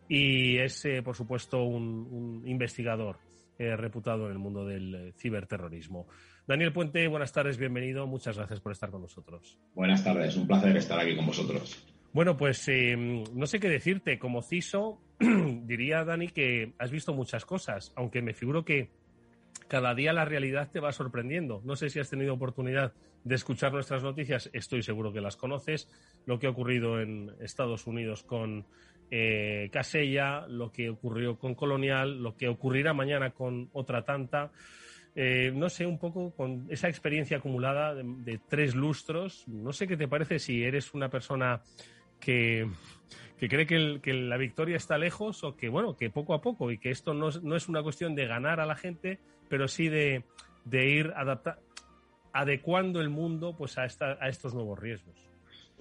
y 0.09 0.59
es, 0.59 0.85
eh, 0.85 1.03
por 1.03 1.17
supuesto, 1.17 1.63
un, 1.63 2.43
investigador 2.47 3.19
reputado 3.59 4.27
en 4.27 4.33
el 4.33 4.39
mundo 4.39 4.67
del 4.67 5.15
ciberterrorismo. 5.17 6.09
Daniel 6.47 6.73
Puente, 6.73 7.07
buenas 7.07 7.33
tardes, 7.33 7.57
bienvenido. 7.57 8.07
Muchas 8.07 8.37
gracias 8.37 8.61
por 8.61 8.73
estar 8.73 8.91
con 8.91 9.03
nosotros. 9.03 9.59
Buenas 9.75 10.03
tardes, 10.03 10.37
un 10.37 10.47
placer 10.47 10.77
estar 10.77 10.99
aquí 10.99 11.15
con 11.15 11.27
vosotros. 11.27 11.87
Bueno, 12.13 12.37
pues 12.37 12.69
eh, 12.69 12.97
no 12.97 13.47
sé 13.47 13.61
qué 13.61 13.69
decirte. 13.69 14.19
Como 14.19 14.43
CISO, 14.43 15.01
diría 15.21 16.05
Dani 16.05 16.29
que 16.29 16.75
has 16.79 16.91
visto 16.91 17.15
muchas 17.15 17.47
cosas, 17.47 17.93
aunque 17.97 18.23
me 18.23 18.35
figuro 18.35 18.65
que 18.65 18.91
cada 19.69 19.95
día 19.95 20.13
la 20.13 20.25
realidad 20.25 20.71
te 20.71 20.81
va 20.81 20.93
sorprendiendo. 20.93 21.63
No 21.65 21.77
sé 21.77 21.89
si 21.89 22.01
has 22.01 22.11
tenido 22.11 22.35
oportunidad 22.35 22.93
de 23.25 23.35
escuchar 23.37 23.73
nuestras 23.73 24.03
noticias, 24.03 24.51
estoy 24.53 24.83
seguro 24.83 25.13
que 25.13 25.21
las 25.21 25.37
conoces. 25.37 25.89
Lo 26.27 26.39
que 26.39 26.49
ha 26.49 26.51
ocurrido 26.51 27.01
en 27.01 27.31
Estados 27.41 27.87
Unidos 27.87 28.25
con 28.25 28.67
eh, 29.11 29.71
Casella, 29.73 30.47
lo 30.49 30.73
que 30.73 30.91
ocurrió 30.91 31.39
con 31.39 31.55
Colonial, 31.55 32.23
lo 32.23 32.37
que 32.37 32.49
ocurrirá 32.49 32.93
mañana 32.93 33.31
con 33.31 33.71
otra 33.73 34.05
tanta. 34.05 34.51
Eh, 35.15 35.53
no 35.55 35.69
sé, 35.69 35.87
un 35.87 35.99
poco 35.99 36.31
con 36.35 36.67
esa 36.71 36.89
experiencia 36.89 37.37
acumulada 37.37 37.95
de, 37.95 38.41
tres 38.49 38.75
lustros, 38.75 39.47
no 39.47 39.73
sé 39.73 39.87
qué 39.87 39.97
te 39.97 40.09
parece 40.09 40.39
si 40.39 40.63
eres 40.65 40.95
una 40.95 41.11
persona 41.11 41.63
que, 42.19 42.67
cree 43.39 43.67
que, 43.67 44.13
la 44.15 44.39
victoria 44.39 44.77
está 44.77 44.97
lejos 44.97 45.45
o 45.45 45.55
que, 45.55 45.69
bueno, 45.69 45.97
que 45.97 46.09
poco 46.09 46.33
a 46.33 46.41
poco 46.41 46.71
y 46.71 46.79
que 46.79 46.91
esto 46.91 47.13
no 47.13 47.29
es, 47.29 47.69
una 47.69 47.83
cuestión 47.83 48.15
de 48.15 48.27
ganar 48.27 48.59
a 48.59 48.67
la 48.67 48.75
gente, 48.75 49.19
pero 49.51 49.69
sí 49.69 49.89
de, 49.89 50.25
ir 50.71 51.13
adecuando 52.33 53.03
el 53.03 53.11
mundo 53.11 53.55
pues 53.55 53.77
a, 53.77 53.83
a 53.83 54.29
estos 54.29 54.55
nuevos 54.55 54.79
riesgos. 54.79 55.33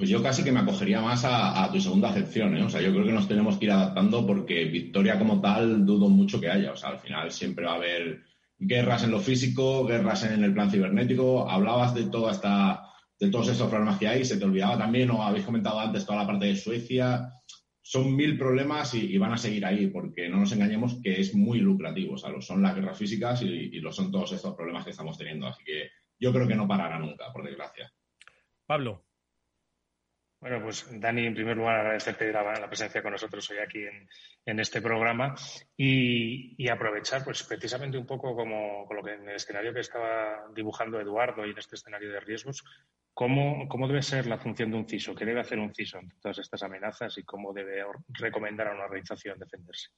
Pues 0.01 0.09
yo 0.09 0.23
casi 0.23 0.43
que 0.43 0.51
me 0.51 0.61
acogería 0.61 0.99
más 0.99 1.23
a, 1.25 1.69
tu 1.71 1.79
segunda 1.79 2.09
acepción, 2.09 2.57
¿eh? 2.57 2.63
O 2.63 2.69
sea, 2.69 2.81
yo 2.81 2.91
creo 2.91 3.05
que 3.05 3.11
nos 3.11 3.27
tenemos 3.27 3.57
que 3.57 3.65
ir 3.65 3.71
adaptando 3.71 4.25
porque 4.25 4.65
victoria 4.65 5.19
como 5.19 5.39
tal 5.39 5.85
dudo 5.85 6.09
mucho 6.09 6.41
que 6.41 6.49
haya. 6.49 6.71
O 6.71 6.75
sea, 6.75 6.89
al 6.89 6.99
final 6.99 7.31
siempre 7.31 7.65
va 7.65 7.73
a 7.73 7.75
haber 7.75 8.23
guerras 8.61 9.03
en 9.03 9.11
lo 9.11 9.19
físico, 9.19 9.85
guerras 9.85 10.23
en 10.23 10.43
el 10.43 10.53
plan 10.53 10.69
cibernético, 10.69 11.49
hablabas 11.49 11.95
de 11.95 12.05
toda 12.05 12.31
esta, 12.31 12.83
de 13.19 13.29
todos 13.31 13.49
esos 13.49 13.67
problemas 13.69 13.97
que 13.97 14.07
hay, 14.07 14.23
se 14.23 14.37
te 14.37 14.45
olvidaba 14.45 14.77
también, 14.77 15.09
o 15.09 15.23
habéis 15.23 15.45
comentado 15.45 15.79
antes 15.79 16.05
toda 16.05 16.19
la 16.19 16.27
parte 16.27 16.45
de 16.45 16.55
Suecia, 16.55 17.33
son 17.81 18.15
mil 18.15 18.37
problemas 18.37 18.93
y, 18.93 19.17
van 19.17 19.33
a 19.33 19.37
seguir 19.37 19.65
ahí, 19.65 19.87
porque 19.87 20.29
no 20.29 20.37
nos 20.37 20.51
engañemos 20.51 21.01
que 21.01 21.19
es 21.19 21.33
muy 21.33 21.59
lucrativo, 21.59 22.13
o 22.13 22.17
sea, 22.17 22.29
lo 22.29 22.39
son 22.39 22.61
las 22.61 22.75
guerras 22.75 22.97
físicas 22.97 23.41
y, 23.41 23.47
y 23.47 23.79
lo 23.79 23.91
son 23.91 24.11
todos 24.11 24.31
estos 24.31 24.55
problemas 24.55 24.85
que 24.85 24.91
estamos 24.91 25.17
teniendo, 25.17 25.47
así 25.47 25.63
que 25.63 25.89
yo 26.19 26.31
creo 26.31 26.47
que 26.47 26.55
no 26.55 26.67
parará 26.67 26.99
nunca, 26.99 27.33
por 27.33 27.43
desgracia. 27.43 27.91
Pablo. 28.67 29.03
Bueno, 30.41 30.59
pues 30.63 30.87
Dani, 30.91 31.27
en 31.27 31.35
primer 31.35 31.55
lugar 31.55 31.81
agradecerte 31.81 32.31
la, 32.31 32.67
presencia 32.67 33.03
con 33.03 33.11
nosotros 33.11 33.47
hoy 33.51 33.57
aquí 33.59 33.83
en, 34.43 34.59
este 34.59 34.81
programa 34.81 35.35
y, 35.77 36.67
aprovechar 36.67 37.23
pues 37.23 37.43
precisamente 37.43 37.99
un 37.99 38.07
poco 38.07 38.35
como 38.35 38.87
con 38.87 38.97
lo 38.97 39.03
que 39.03 39.13
en 39.13 39.29
el 39.29 39.35
escenario 39.35 39.71
que 39.71 39.81
estaba 39.81 40.47
dibujando 40.55 40.99
Eduardo 40.99 41.45
y 41.45 41.51
en 41.51 41.59
este 41.59 41.75
escenario 41.75 42.11
de 42.11 42.19
riesgos, 42.21 42.63
cómo, 43.13 43.67
cómo 43.67 43.87
debe 43.87 44.01
ser 44.01 44.25
la 44.25 44.39
función 44.39 44.71
de 44.71 44.77
un 44.77 44.87
CISO, 44.87 45.13
qué 45.13 45.25
debe 45.25 45.41
hacer 45.41 45.59
un 45.59 45.75
CISO 45.75 45.99
ante 45.99 46.15
todas 46.19 46.39
estas 46.39 46.63
amenazas 46.63 47.15
y 47.19 47.23
cómo 47.23 47.53
debe 47.53 47.83
recomendar 48.09 48.69
a 48.69 48.73
una 48.73 48.85
organización 48.85 49.37
defenderse. 49.37 49.89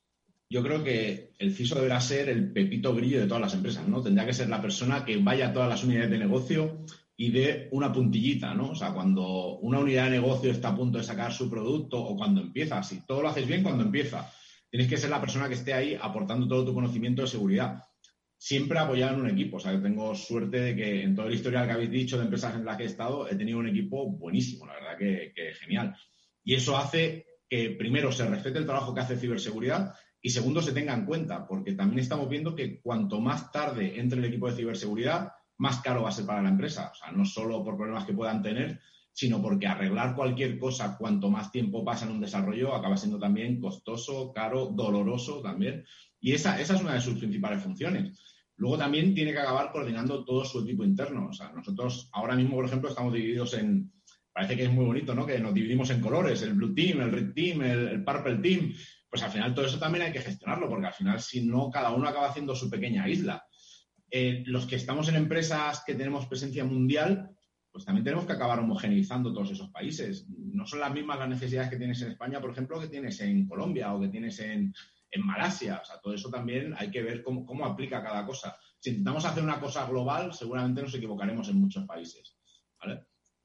Yo 0.49 0.61
creo 0.61 0.83
que 0.83 1.31
el 1.39 1.55
CISO 1.55 1.75
deberá 1.75 2.01
ser 2.01 2.27
el 2.27 2.51
pepito 2.51 2.93
grillo 2.93 3.21
de 3.21 3.27
todas 3.27 3.41
las 3.41 3.53
empresas, 3.53 3.87
¿no? 3.87 4.03
Tendría 4.03 4.25
que 4.25 4.33
ser 4.33 4.49
la 4.49 4.61
persona 4.61 5.05
que 5.05 5.15
vaya 5.17 5.47
a 5.47 5.53
todas 5.53 5.69
las 5.69 5.85
unidades 5.85 6.11
de 6.11 6.17
negocio 6.17 6.85
y 7.23 7.31
de 7.31 7.69
una 7.71 7.89
puntillita, 7.89 8.53
¿no? 8.53 8.71
O 8.71 8.75
sea, 8.75 8.91
cuando 8.91 9.57
una 9.59 9.79
unidad 9.79 10.05
de 10.05 10.19
negocio 10.19 10.51
está 10.51 10.67
a 10.67 10.75
punto 10.75 10.97
de 10.97 11.05
sacar 11.05 11.31
su 11.31 11.49
producto 11.49 11.97
o 11.97 12.17
cuando 12.17 12.41
empieza, 12.41 12.83
si 12.83 13.05
todo 13.05 13.21
lo 13.21 13.29
haces 13.29 13.47
bien 13.47 13.63
cuando 13.63 13.81
empieza, 13.81 14.29
tienes 14.69 14.89
que 14.89 14.97
ser 14.97 15.09
la 15.09 15.21
persona 15.21 15.47
que 15.47 15.53
esté 15.53 15.73
ahí 15.73 15.97
aportando 15.97 16.49
todo 16.49 16.65
tu 16.65 16.73
conocimiento 16.73 17.21
de 17.21 17.29
seguridad. 17.29 17.81
Siempre 18.37 18.77
apoyado 18.77 19.13
en 19.13 19.21
un 19.21 19.29
equipo. 19.29 19.55
O 19.55 19.59
sea, 19.61 19.81
tengo 19.81 20.13
suerte 20.15 20.59
de 20.59 20.75
que 20.75 21.03
en 21.03 21.15
toda 21.15 21.29
la 21.29 21.33
historia 21.33 21.65
que 21.65 21.71
habéis 21.71 21.91
dicho 21.91 22.17
de 22.17 22.25
empresas 22.25 22.55
en 22.55 22.65
las 22.65 22.75
que 22.75 22.83
he 22.83 22.87
estado, 22.87 23.29
he 23.29 23.35
tenido 23.35 23.59
un 23.59 23.69
equipo 23.69 24.05
buenísimo, 24.05 24.65
la 24.65 24.73
verdad 24.73 24.97
que, 24.99 25.31
que 25.33 25.53
genial. 25.53 25.95
Y 26.43 26.55
eso 26.55 26.75
hace 26.75 27.25
que, 27.47 27.69
primero, 27.69 28.11
se 28.11 28.27
respete 28.27 28.59
el 28.59 28.65
trabajo 28.65 28.93
que 28.93 28.99
hace 28.99 29.15
ciberseguridad 29.15 29.93
y, 30.21 30.29
segundo, 30.29 30.61
se 30.61 30.73
tenga 30.73 30.93
en 30.93 31.05
cuenta, 31.05 31.47
porque 31.47 31.71
también 31.71 31.99
estamos 31.99 32.27
viendo 32.27 32.53
que 32.53 32.81
cuanto 32.81 33.21
más 33.21 33.49
tarde 33.49 33.97
entre 33.97 34.19
el 34.19 34.25
equipo 34.25 34.49
de 34.49 34.57
ciberseguridad, 34.57 35.31
más 35.57 35.81
caro 35.81 36.03
va 36.03 36.09
a 36.09 36.13
ser 36.13 36.25
para 36.25 36.41
la 36.41 36.49
empresa. 36.49 36.91
O 36.91 36.95
sea, 36.95 37.11
no 37.11 37.25
solo 37.25 37.63
por 37.63 37.77
problemas 37.77 38.05
que 38.05 38.13
puedan 38.13 38.41
tener, 38.41 38.79
sino 39.11 39.41
porque 39.41 39.67
arreglar 39.67 40.15
cualquier 40.15 40.57
cosa, 40.57 40.97
cuanto 40.97 41.29
más 41.29 41.51
tiempo 41.51 41.85
pasa 41.85 42.05
en 42.05 42.11
un 42.11 42.21
desarrollo, 42.21 42.73
acaba 42.73 42.97
siendo 42.97 43.19
también 43.19 43.61
costoso, 43.61 44.31
caro, 44.33 44.67
doloroso 44.67 45.41
también. 45.41 45.85
Y 46.19 46.31
esa, 46.31 46.59
esa 46.59 46.75
es 46.75 46.81
una 46.81 46.95
de 46.95 47.01
sus 47.01 47.19
principales 47.19 47.61
funciones. 47.61 48.19
Luego 48.55 48.77
también 48.77 49.13
tiene 49.13 49.31
que 49.31 49.39
acabar 49.39 49.71
coordinando 49.71 50.23
todo 50.23 50.45
su 50.45 50.61
equipo 50.61 50.83
interno. 50.83 51.27
O 51.27 51.33
sea, 51.33 51.51
nosotros 51.51 52.09
ahora 52.13 52.35
mismo, 52.35 52.55
por 52.55 52.65
ejemplo, 52.65 52.89
estamos 52.89 53.13
divididos 53.13 53.53
en, 53.55 53.91
parece 54.31 54.55
que 54.55 54.63
es 54.63 54.71
muy 54.71 54.85
bonito, 54.85 55.13
¿no? 55.13 55.25
Que 55.25 55.39
nos 55.39 55.53
dividimos 55.53 55.89
en 55.91 56.01
colores, 56.01 56.41
el 56.41 56.53
blue 56.53 56.73
team, 56.73 57.01
el 57.01 57.11
red 57.11 57.33
team, 57.33 57.61
el, 57.61 58.03
purple 58.03 58.37
team. 58.37 58.73
Pues 59.09 59.21
al 59.21 59.31
final 59.31 59.53
todo 59.53 59.65
eso 59.65 59.77
también 59.77 60.05
hay 60.05 60.11
que 60.11 60.21
gestionarlo, 60.21 60.67
porque 60.67 60.87
al 60.87 60.93
final, 60.93 61.19
si 61.19 61.45
no, 61.45 61.69
cada 61.69 61.91
uno 61.91 62.07
acaba 62.07 62.29
haciendo 62.29 62.55
su 62.55 62.69
pequeña 62.69 63.07
isla. 63.07 63.45
Eh, 64.15 64.43
los 64.45 64.67
que 64.67 64.75
estamos 64.75 65.09
en 65.09 65.15
empresas 65.15 65.83
que 65.87 65.95
tenemos 65.95 66.27
presencia 66.27 66.63
mundial, 66.63 67.35
pues 67.71 67.83
también 67.83 68.03
tenemos 68.03 68.27
que 68.27 68.33
acabar 68.33 68.59
homogeneizando 68.59 69.33
todos 69.33 69.49
esos 69.49 69.71
países. 69.71 70.27
No 70.29 70.67
son 70.67 70.81
las 70.81 70.93
mismas 70.93 71.17
las 71.17 71.29
necesidades 71.29 71.71
que 71.71 71.77
tienes 71.77 71.99
en 72.03 72.11
España, 72.11 72.39
por 72.39 72.51
ejemplo, 72.51 72.79
que 72.79 72.89
tienes 72.89 73.19
en 73.21 73.47
Colombia 73.47 73.91
o 73.91 73.99
que 73.99 74.09
tienes 74.09 74.39
en, 74.39 74.71
Malasia. 75.17 75.79
O 75.81 75.85
sea, 75.85 75.99
todo 75.99 76.13
eso 76.13 76.29
también 76.29 76.75
hay 76.77 76.91
que 76.91 77.01
ver 77.01 77.23
cómo, 77.23 77.65
aplica 77.65 78.03
cada 78.03 78.23
cosa. 78.23 78.55
Si 78.79 78.91
intentamos 78.91 79.25
hacer 79.25 79.43
una 79.43 79.59
cosa 79.59 79.87
global, 79.87 80.31
seguramente 80.31 80.83
nos 80.83 80.93
equivocaremos 80.93 81.49
en 81.49 81.57
muchos 81.57 81.83
países. 81.87 82.37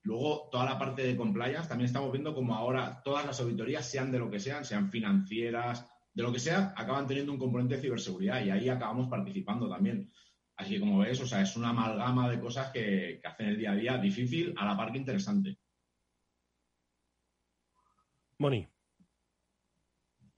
Luego, 0.02 0.50
toda 0.52 0.66
la 0.66 0.78
parte 0.78 1.02
de 1.02 1.16
compliance, 1.16 1.66
también 1.66 1.87
estamos 1.87 2.12
viendo 2.12 2.35
como 2.35 2.54
ahora 2.54 3.00
todas 3.02 3.24
las 3.24 3.40
auditorías, 3.40 3.90
sean 3.90 4.12
de 4.12 4.18
lo 4.18 4.31
que 4.31 4.38
sean, 4.38 4.66
sean 4.66 4.90
financieras, 4.90 5.87
de 6.12 6.22
lo 6.22 6.31
que 6.31 6.40
sea, 6.40 6.74
acaban 6.76 7.07
teniendo 7.07 7.33
un 7.33 7.38
componente 7.38 7.76
de 7.76 7.81
ciberseguridad 7.81 8.44
y 8.44 8.50
ahí 8.50 8.68
acabamos 8.68 9.09
participando 9.09 9.66
también. 9.66 10.11
Así 10.59 10.75
que 10.75 10.81
como 10.81 10.99
ves, 10.99 11.21
o 11.21 11.27
sea, 11.27 11.40
es 11.40 11.57
una 11.57 11.68
amalgama 11.68 12.29
de 12.29 12.40
cosas 12.40 12.73
que, 12.73 13.21
hacen 13.23 13.47
el 13.47 13.59
día 13.59 13.71
a 13.71 13.77
día 13.77 13.97
difícil 13.97 14.53
a 14.57 14.66
la 14.66 14.77
par 14.77 14.90
que 14.90 14.99
interesante. 14.99 15.57
Moni. 18.38 18.68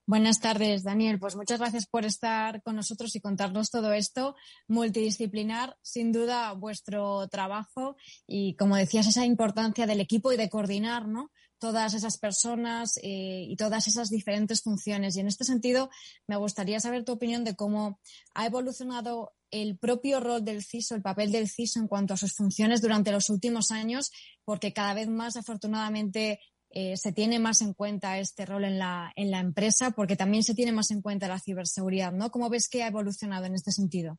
Buenas 0.04 0.40
tardes, 0.40 0.82
Daniel. 0.82 1.18
Pues 1.18 1.36
muchas 1.36 1.58
gracias 1.58 1.86
por 1.86 2.04
estar 2.04 2.62
con 2.62 2.76
nosotros 2.76 3.16
y 3.16 3.20
contarnos 3.20 3.70
todo 3.70 3.92
esto. 3.94 4.36
Multidisciplinar, 4.68 5.76
sin 5.80 6.12
duda, 6.12 6.52
vuestro 6.52 7.26
trabajo 7.28 7.96
y, 8.26 8.56
como 8.56 8.76
decías, 8.76 9.06
esa 9.06 9.24
importancia 9.24 9.86
del 9.86 10.00
equipo 10.00 10.32
y 10.32 10.36
de 10.36 10.50
coordinar, 10.50 11.08
¿no? 11.08 11.30
Todas 11.60 11.94
esas 11.94 12.18
personas 12.18 12.98
eh, 13.02 13.44
y 13.46 13.54
todas 13.56 13.86
esas 13.86 14.10
diferentes 14.10 14.62
funciones. 14.62 15.16
Y 15.16 15.20
en 15.20 15.28
este 15.28 15.44
sentido, 15.44 15.90
me 16.26 16.36
gustaría 16.36 16.80
saber 16.80 17.04
tu 17.04 17.12
opinión 17.12 17.44
de 17.44 17.54
cómo 17.54 18.00
ha 18.34 18.46
evolucionado 18.46 19.32
el 19.52 19.76
propio 19.78 20.20
rol 20.20 20.44
del 20.44 20.64
CISO, 20.64 20.94
el 20.94 21.02
papel 21.02 21.30
del 21.30 21.48
CISO 21.48 21.80
en 21.80 21.88
cuanto 21.88 22.14
a 22.14 22.16
sus 22.16 22.34
funciones 22.34 22.80
durante 22.80 23.12
los 23.12 23.30
últimos 23.30 23.70
años, 23.70 24.10
porque 24.44 24.72
cada 24.72 24.94
vez 24.94 25.08
más, 25.08 25.36
afortunadamente, 25.36 26.40
eh, 26.70 26.96
se 26.96 27.12
tiene 27.12 27.38
más 27.38 27.62
en 27.62 27.74
cuenta 27.74 28.18
este 28.18 28.46
rol 28.46 28.64
en 28.64 28.78
la, 28.78 29.12
en 29.16 29.30
la 29.30 29.40
empresa, 29.40 29.90
porque 29.90 30.16
también 30.16 30.44
se 30.44 30.54
tiene 30.54 30.72
más 30.72 30.90
en 30.90 31.02
cuenta 31.02 31.28
la 31.28 31.40
ciberseguridad, 31.40 32.12
¿no? 32.12 32.30
¿Cómo 32.30 32.48
ves 32.48 32.68
que 32.68 32.82
ha 32.82 32.88
evolucionado 32.88 33.44
en 33.44 33.54
este 33.54 33.72
sentido? 33.72 34.18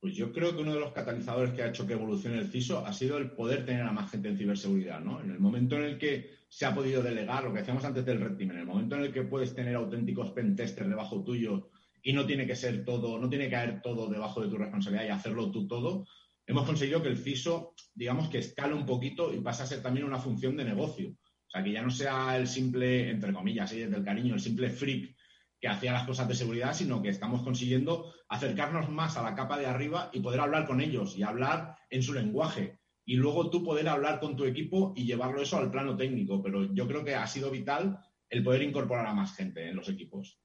Pues 0.00 0.14
yo 0.14 0.32
creo 0.32 0.56
que 0.56 0.62
uno 0.62 0.72
de 0.72 0.80
los 0.80 0.92
catalizadores 0.92 1.52
que 1.52 1.62
ha 1.62 1.68
hecho 1.68 1.86
que 1.86 1.92
evolucione 1.92 2.38
el 2.38 2.50
CISO 2.50 2.86
ha 2.86 2.92
sido 2.94 3.18
el 3.18 3.32
poder 3.32 3.66
tener 3.66 3.82
a 3.82 3.92
más 3.92 4.10
gente 4.10 4.30
en 4.30 4.38
ciberseguridad, 4.38 4.98
¿no? 5.00 5.20
En 5.20 5.30
el 5.30 5.38
momento 5.38 5.76
en 5.76 5.84
el 5.84 5.98
que 5.98 6.39
se 6.50 6.66
ha 6.66 6.74
podido 6.74 7.00
delegar, 7.00 7.44
lo 7.44 7.52
que 7.52 7.60
hacíamos 7.60 7.84
antes 7.84 8.04
del 8.04 8.20
Red 8.20 8.36
Team, 8.36 8.50
en 8.50 8.58
el 8.58 8.66
momento 8.66 8.96
en 8.96 9.02
el 9.02 9.12
que 9.12 9.22
puedes 9.22 9.54
tener 9.54 9.76
auténticos 9.76 10.32
pentesters 10.32 10.88
debajo 10.88 11.22
tuyo 11.22 11.70
y 12.02 12.12
no 12.12 12.26
tiene 12.26 12.44
que 12.44 12.56
ser 12.56 12.84
todo, 12.84 13.20
no 13.20 13.28
tiene 13.28 13.44
que 13.44 13.52
caer 13.52 13.80
todo 13.80 14.08
debajo 14.08 14.42
de 14.42 14.48
tu 14.48 14.58
responsabilidad 14.58 15.06
y 15.06 15.10
hacerlo 15.10 15.52
tú 15.52 15.68
todo, 15.68 16.08
hemos 16.48 16.66
conseguido 16.66 17.00
que 17.02 17.08
el 17.08 17.18
CISO, 17.18 17.74
digamos 17.94 18.28
que 18.28 18.38
escale 18.38 18.74
un 18.74 18.84
poquito 18.84 19.32
y 19.32 19.38
pase 19.40 19.62
a 19.62 19.66
ser 19.66 19.80
también 19.80 20.04
una 20.04 20.18
función 20.18 20.56
de 20.56 20.64
negocio. 20.64 21.10
O 21.10 21.50
sea, 21.50 21.62
que 21.62 21.70
ya 21.70 21.82
no 21.82 21.90
sea 21.90 22.36
el 22.36 22.48
simple, 22.48 23.10
entre 23.10 23.32
comillas, 23.32 23.70
desde 23.70 23.96
el 23.96 24.04
cariño, 24.04 24.34
el 24.34 24.40
simple 24.40 24.70
freak 24.70 25.14
que 25.60 25.68
hacía 25.68 25.92
las 25.92 26.06
cosas 26.06 26.26
de 26.26 26.34
seguridad, 26.34 26.74
sino 26.74 27.00
que 27.00 27.10
estamos 27.10 27.42
consiguiendo 27.42 28.12
acercarnos 28.28 28.88
más 28.90 29.16
a 29.16 29.22
la 29.22 29.36
capa 29.36 29.56
de 29.56 29.66
arriba 29.66 30.10
y 30.12 30.18
poder 30.20 30.40
hablar 30.40 30.66
con 30.66 30.80
ellos 30.80 31.16
y 31.16 31.22
hablar 31.22 31.76
en 31.90 32.02
su 32.02 32.12
lenguaje. 32.12 32.79
Y 33.10 33.16
luego 33.16 33.50
tú 33.50 33.64
poder 33.64 33.88
hablar 33.88 34.20
con 34.20 34.36
tu 34.36 34.44
equipo 34.44 34.94
y 34.94 35.04
llevarlo 35.04 35.42
eso 35.42 35.58
al 35.58 35.68
plano 35.68 35.96
técnico. 35.96 36.40
Pero 36.40 36.72
yo 36.72 36.86
creo 36.86 37.04
que 37.04 37.16
ha 37.16 37.26
sido 37.26 37.50
vital 37.50 37.98
el 38.28 38.44
poder 38.44 38.62
incorporar 38.62 39.04
a 39.04 39.12
más 39.12 39.34
gente 39.34 39.68
en 39.68 39.74
los 39.74 39.88
equipos. 39.88 40.40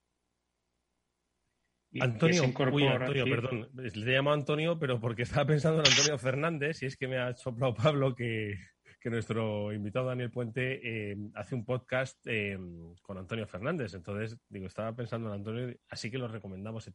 Antonio, 1.99 2.41
uy, 2.71 2.87
Antonio, 2.87 3.25
perdón, 3.25 3.69
le 3.75 4.11
llamo 4.11 4.33
Antonio, 4.33 4.79
pero 4.79 4.99
porque 4.99 5.21
estaba 5.21 5.45
pensando 5.45 5.81
en 5.81 5.87
Antonio 5.87 6.17
Fernández, 6.17 6.81
y 6.81 6.87
es 6.87 6.97
que 6.97 7.07
me 7.07 7.19
ha 7.19 7.35
soplado 7.35 7.75
Pablo 7.75 8.15
que, 8.15 8.57
nuestro 9.03 9.71
invitado 9.71 10.07
Daniel 10.07 10.31
Puente 10.31 11.11
eh, 11.11 11.15
hace 11.35 11.53
un 11.53 11.65
podcast 11.65 12.17
eh, 12.25 12.57
con 13.03 13.19
Antonio 13.19 13.45
Fernández. 13.45 13.93
Entonces, 13.93 14.39
digo, 14.49 14.65
estaba 14.65 14.95
pensando 14.95 15.27
en 15.27 15.35
Antonio, 15.35 15.75
así 15.89 16.09
que 16.09 16.17
lo 16.17 16.27
recomendamos 16.27 16.91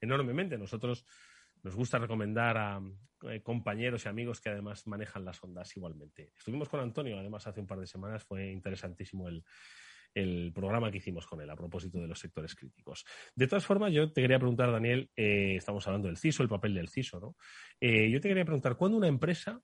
enormemente. 0.00 0.58
Nosotros 0.58 1.06
nos 1.62 1.76
gusta 1.76 1.98
recomendar 1.98 2.56
a 2.56 2.80
eh, 3.28 3.40
compañeros 3.42 4.04
y 4.04 4.08
amigos 4.08 4.40
que 4.40 4.50
además 4.50 4.86
manejan 4.86 5.24
las 5.24 5.42
ondas 5.42 5.76
igualmente. 5.76 6.32
Estuvimos 6.36 6.68
con 6.68 6.80
Antonio, 6.80 7.18
además, 7.18 7.46
hace 7.46 7.60
un 7.60 7.66
par 7.66 7.78
de 7.78 7.86
semanas, 7.86 8.24
fue 8.24 8.50
interesantísimo 8.50 9.28
el, 9.28 9.44
programa 10.54 10.90
que 10.90 10.98
hicimos 10.98 11.26
con 11.26 11.40
él 11.40 11.48
a 11.48 11.56
propósito 11.56 11.98
de 11.98 12.06
los 12.06 12.18
sectores 12.18 12.54
críticos. 12.54 13.04
De 13.34 13.46
todas 13.46 13.64
formas, 13.64 13.92
yo 13.94 14.12
te 14.12 14.20
quería 14.20 14.38
preguntar, 14.38 14.70
Daniel, 14.70 15.08
eh, 15.16 15.54
estamos 15.56 15.86
hablando 15.86 16.08
del 16.08 16.18
CISO, 16.18 16.42
el 16.42 16.50
papel 16.50 16.74
del 16.74 16.90
CISO, 16.90 17.18
¿no? 17.18 17.36
Eh, 17.80 18.10
yo 18.10 18.20
te 18.20 18.28
quería 18.28 18.44
preguntar, 18.44 18.76
¿cuándo 18.76 18.98
una 18.98 19.08
empresa 19.08 19.62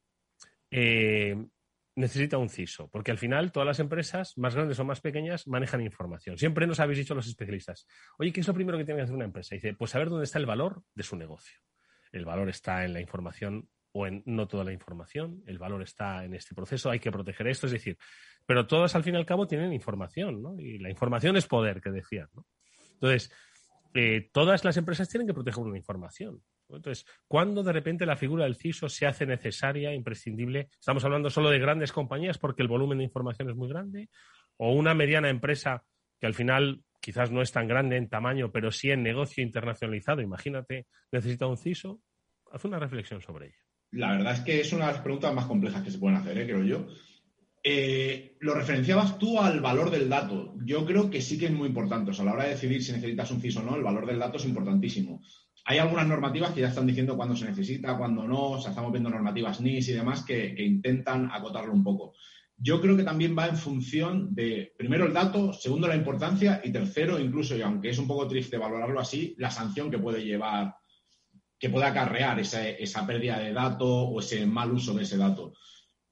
necesita 1.96 2.38
un 2.38 2.48
CISO? 2.48 2.88
Porque 2.88 3.10
al 3.10 3.18
final 3.18 3.52
todas 3.52 3.66
las 3.66 3.78
empresas, 3.78 4.38
más 4.38 4.54
grandes 4.54 4.78
o 4.78 4.86
más 4.86 5.02
pequeñas, 5.02 5.46
manejan 5.46 5.82
información. 5.82 6.38
Siempre 6.38 6.66
nos 6.66 6.80
habéis 6.80 7.00
dicho 7.00 7.14
los 7.14 7.26
especialistas, 7.26 7.86
oye, 8.18 8.32
¿qué 8.32 8.40
es 8.40 8.48
lo 8.48 8.54
primero 8.54 8.78
que 8.78 8.84
tiene 8.86 9.00
que 9.00 9.04
hacer 9.04 9.16
una 9.16 9.26
empresa? 9.26 9.54
dice, 9.54 9.74
pues 9.74 9.90
saber 9.90 10.08
dónde 10.08 10.24
está 10.24 10.38
el 10.38 10.46
valor 10.46 10.82
de 10.94 11.02
su 11.02 11.16
negocio. 11.16 11.58
El 12.12 12.24
valor 12.24 12.48
está 12.48 12.84
en 12.84 12.92
la 12.92 13.00
información 13.00 13.68
o 13.92 14.06
en 14.06 14.22
no 14.26 14.46
toda 14.46 14.64
la 14.64 14.72
información, 14.72 15.42
el 15.46 15.58
valor 15.58 15.82
está 15.82 16.24
en 16.24 16.34
este 16.34 16.54
proceso, 16.54 16.90
hay 16.90 17.00
que 17.00 17.10
proteger 17.10 17.48
esto, 17.48 17.66
es 17.66 17.72
decir, 17.72 17.96
pero 18.46 18.66
todas 18.66 18.94
al 18.94 19.02
fin 19.02 19.14
y 19.14 19.18
al 19.18 19.26
cabo 19.26 19.46
tienen 19.46 19.72
información, 19.72 20.42
¿no? 20.42 20.58
Y 20.60 20.78
la 20.78 20.90
información 20.90 21.36
es 21.36 21.46
poder, 21.46 21.80
que 21.80 21.90
decían, 21.90 22.28
¿no? 22.34 22.46
Entonces, 22.94 23.32
eh, 23.94 24.28
todas 24.32 24.64
las 24.64 24.76
empresas 24.76 25.08
tienen 25.08 25.26
que 25.26 25.34
proteger 25.34 25.64
una 25.64 25.78
información. 25.78 26.42
Entonces, 26.68 27.06
¿cuándo 27.26 27.62
de 27.62 27.72
repente 27.72 28.04
la 28.04 28.16
figura 28.16 28.44
del 28.44 28.56
CISO 28.56 28.88
se 28.88 29.06
hace 29.06 29.24
necesaria, 29.24 29.94
imprescindible? 29.94 30.68
Estamos 30.78 31.04
hablando 31.04 31.30
solo 31.30 31.48
de 31.48 31.58
grandes 31.58 31.92
compañías 31.92 32.36
porque 32.36 32.62
el 32.62 32.68
volumen 32.68 32.98
de 32.98 33.04
información 33.04 33.48
es 33.48 33.56
muy 33.56 33.68
grande, 33.68 34.10
o 34.58 34.72
una 34.72 34.94
mediana 34.94 35.30
empresa 35.30 35.84
que 36.20 36.26
al 36.26 36.34
final 36.34 36.82
quizás 37.00 37.30
no 37.30 37.42
es 37.42 37.52
tan 37.52 37.68
grande 37.68 37.96
en 37.96 38.08
tamaño, 38.08 38.50
pero 38.52 38.70
sí 38.70 38.90
en 38.90 39.02
negocio 39.02 39.42
internacionalizado, 39.42 40.20
imagínate, 40.20 40.86
necesita 41.12 41.46
un 41.46 41.56
CISO. 41.56 42.00
Haz 42.52 42.64
una 42.64 42.78
reflexión 42.78 43.20
sobre 43.20 43.46
ello. 43.46 43.62
La 43.92 44.12
verdad 44.12 44.34
es 44.34 44.40
que 44.40 44.60
es 44.60 44.72
una 44.72 44.86
de 44.86 44.92
las 44.92 45.02
preguntas 45.02 45.34
más 45.34 45.46
complejas 45.46 45.82
que 45.82 45.90
se 45.90 45.98
pueden 45.98 46.18
hacer, 46.18 46.36
¿eh? 46.38 46.46
creo 46.46 46.64
yo. 46.64 46.86
Eh, 47.62 48.36
lo 48.40 48.54
referenciabas 48.54 49.18
tú 49.18 49.40
al 49.40 49.60
valor 49.60 49.90
del 49.90 50.08
dato. 50.08 50.54
Yo 50.64 50.86
creo 50.86 51.10
que 51.10 51.20
sí 51.20 51.38
que 51.38 51.46
es 51.46 51.52
muy 51.52 51.68
importante. 51.68 52.10
O 52.10 52.14
sea, 52.14 52.22
a 52.22 52.26
la 52.26 52.32
hora 52.34 52.44
de 52.44 52.50
decidir 52.50 52.82
si 52.82 52.92
necesitas 52.92 53.30
un 53.30 53.40
CISO 53.40 53.60
o 53.60 53.62
no, 53.62 53.76
el 53.76 53.82
valor 53.82 54.06
del 54.06 54.18
dato 54.18 54.36
es 54.36 54.44
importantísimo. 54.44 55.22
Hay 55.64 55.78
algunas 55.78 56.06
normativas 56.06 56.52
que 56.52 56.60
ya 56.60 56.68
están 56.68 56.86
diciendo 56.86 57.16
cuándo 57.16 57.36
se 57.36 57.46
necesita, 57.46 57.96
cuándo 57.98 58.26
no. 58.26 58.52
O 58.52 58.60
sea, 58.60 58.70
estamos 58.70 58.92
viendo 58.92 59.10
normativas 59.10 59.60
NIS 59.60 59.88
y 59.88 59.92
demás 59.92 60.24
que, 60.24 60.54
que 60.54 60.62
intentan 60.62 61.30
acotarlo 61.30 61.72
un 61.72 61.84
poco. 61.84 62.14
Yo 62.60 62.80
creo 62.80 62.96
que 62.96 63.04
también 63.04 63.36
va 63.38 63.46
en 63.46 63.56
función 63.56 64.34
de, 64.34 64.74
primero, 64.76 65.06
el 65.06 65.12
dato, 65.12 65.52
segundo, 65.52 65.86
la 65.86 65.96
importancia 65.96 66.60
y 66.64 66.72
tercero, 66.72 67.18
incluso, 67.18 67.56
y 67.56 67.62
aunque 67.62 67.90
es 67.90 67.98
un 67.98 68.08
poco 68.08 68.26
triste 68.26 68.58
valorarlo 68.58 68.98
así, 68.98 69.34
la 69.38 69.50
sanción 69.50 69.90
que 69.90 69.98
puede 69.98 70.24
llevar 70.24 70.74
que 71.58 71.70
pueda 71.70 71.88
acarrear 71.88 72.38
esa, 72.38 72.68
esa 72.68 73.06
pérdida 73.06 73.38
de 73.38 73.52
dato 73.52 73.86
o 73.86 74.20
ese 74.20 74.46
mal 74.46 74.72
uso 74.72 74.94
de 74.94 75.02
ese 75.02 75.16
dato. 75.16 75.54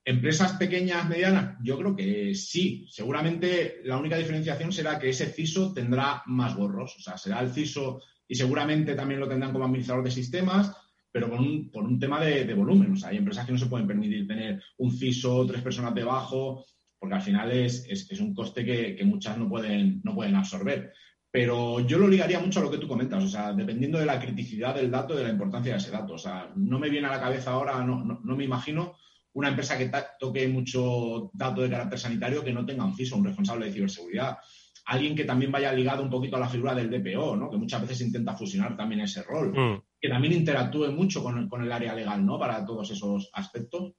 Empresas 0.04 0.52
pequeñas, 0.52 1.08
medianas, 1.08 1.56
yo 1.62 1.78
creo 1.78 1.94
que 1.94 2.34
sí. 2.34 2.86
Seguramente 2.90 3.80
la 3.84 3.96
única 3.96 4.16
diferenciación 4.16 4.72
será 4.72 4.98
que 4.98 5.08
ese 5.08 5.26
CISO 5.26 5.72
tendrá 5.72 6.22
más 6.26 6.56
gorros. 6.56 6.96
O 6.96 7.00
sea, 7.00 7.18
será 7.18 7.40
el 7.40 7.52
CISO 7.52 8.02
y 8.28 8.34
seguramente 8.34 8.94
también 8.94 9.20
lo 9.20 9.28
tendrán 9.28 9.52
como 9.52 9.64
administrador 9.64 10.04
de 10.04 10.10
sistemas, 10.10 10.72
pero 11.16 11.30
con 11.30 11.38
un, 11.38 11.70
por 11.70 11.82
un 11.82 11.98
tema 11.98 12.20
de, 12.20 12.52
volumen. 12.52 12.92
O 12.92 12.96
sea, 12.96 13.08
hay 13.08 13.16
empresas 13.16 13.46
que 13.46 13.52
no 13.52 13.56
se 13.56 13.68
pueden 13.68 13.86
permitir 13.86 14.28
tener 14.28 14.62
un 14.76 14.92
CISO, 14.92 15.46
tres 15.46 15.62
personas 15.62 15.94
debajo, 15.94 16.66
porque 16.98 17.14
al 17.14 17.22
final 17.22 17.50
es, 17.52 17.86
es, 17.88 18.20
un 18.20 18.34
coste 18.34 18.62
que, 18.66 19.02
muchas 19.06 19.38
no 19.38 19.48
pueden, 19.48 20.02
no 20.04 20.14
pueden 20.14 20.34
absorber. 20.34 20.92
Pero 21.30 21.80
yo 21.80 21.96
lo 21.96 22.06
ligaría 22.06 22.38
mucho 22.38 22.60
a 22.60 22.64
lo 22.64 22.70
que 22.70 22.76
tú 22.76 22.86
comentas, 22.86 23.24
o 23.24 23.28
sea, 23.28 23.54
dependiendo 23.54 23.98
de 23.98 24.04
la 24.04 24.20
criticidad 24.20 24.74
del 24.74 24.90
dato 24.90 25.14
y 25.14 25.16
de 25.16 25.22
la 25.22 25.30
importancia 25.30 25.72
de 25.72 25.78
ese 25.78 25.90
dato. 25.90 26.12
O 26.12 26.18
sea, 26.18 26.52
no 26.54 26.78
me 26.78 26.90
viene 26.90 27.06
a 27.06 27.12
la 27.12 27.20
cabeza 27.20 27.52
ahora, 27.52 27.82
no, 27.82 28.04
no, 28.04 28.36
me 28.36 28.44
imagino 28.44 28.96
una 29.32 29.48
empresa 29.48 29.78
que 29.78 29.90
toque 30.20 30.46
mucho 30.48 31.30
dato 31.32 31.62
de 31.62 31.70
carácter 31.70 31.98
sanitario 31.98 32.44
que 32.44 32.52
no 32.52 32.66
tenga 32.66 32.84
un 32.84 32.94
CISO, 32.94 33.16
un 33.16 33.24
responsable 33.24 33.64
de 33.64 33.72
ciberseguridad. 33.72 34.36
Alguien 34.84 35.16
que 35.16 35.24
también 35.24 35.50
vaya 35.50 35.72
ligado 35.72 36.02
un 36.02 36.10
poquito 36.10 36.36
a 36.36 36.40
la 36.40 36.48
figura 36.50 36.74
del 36.74 36.90
DPO, 36.90 37.36
¿no? 37.36 37.50
que 37.50 37.56
muchas 37.56 37.80
veces 37.80 38.02
intenta 38.02 38.36
fusionar 38.36 38.76
también 38.76 39.00
ese 39.00 39.22
rol. 39.22 39.54
Mm. 39.54 39.82
Que 40.00 40.08
también 40.08 40.34
interactúe 40.34 40.90
mucho 40.92 41.22
con 41.22 41.38
el, 41.38 41.48
con 41.48 41.62
el, 41.62 41.72
área 41.72 41.94
legal, 41.94 42.24
¿no? 42.24 42.38
Para 42.38 42.64
todos 42.64 42.90
esos 42.90 43.30
aspectos. 43.32 43.92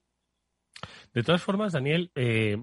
De 1.14 1.24
todas 1.24 1.42
formas, 1.42 1.74
Daniel, 1.74 2.12
eh, 2.16 2.58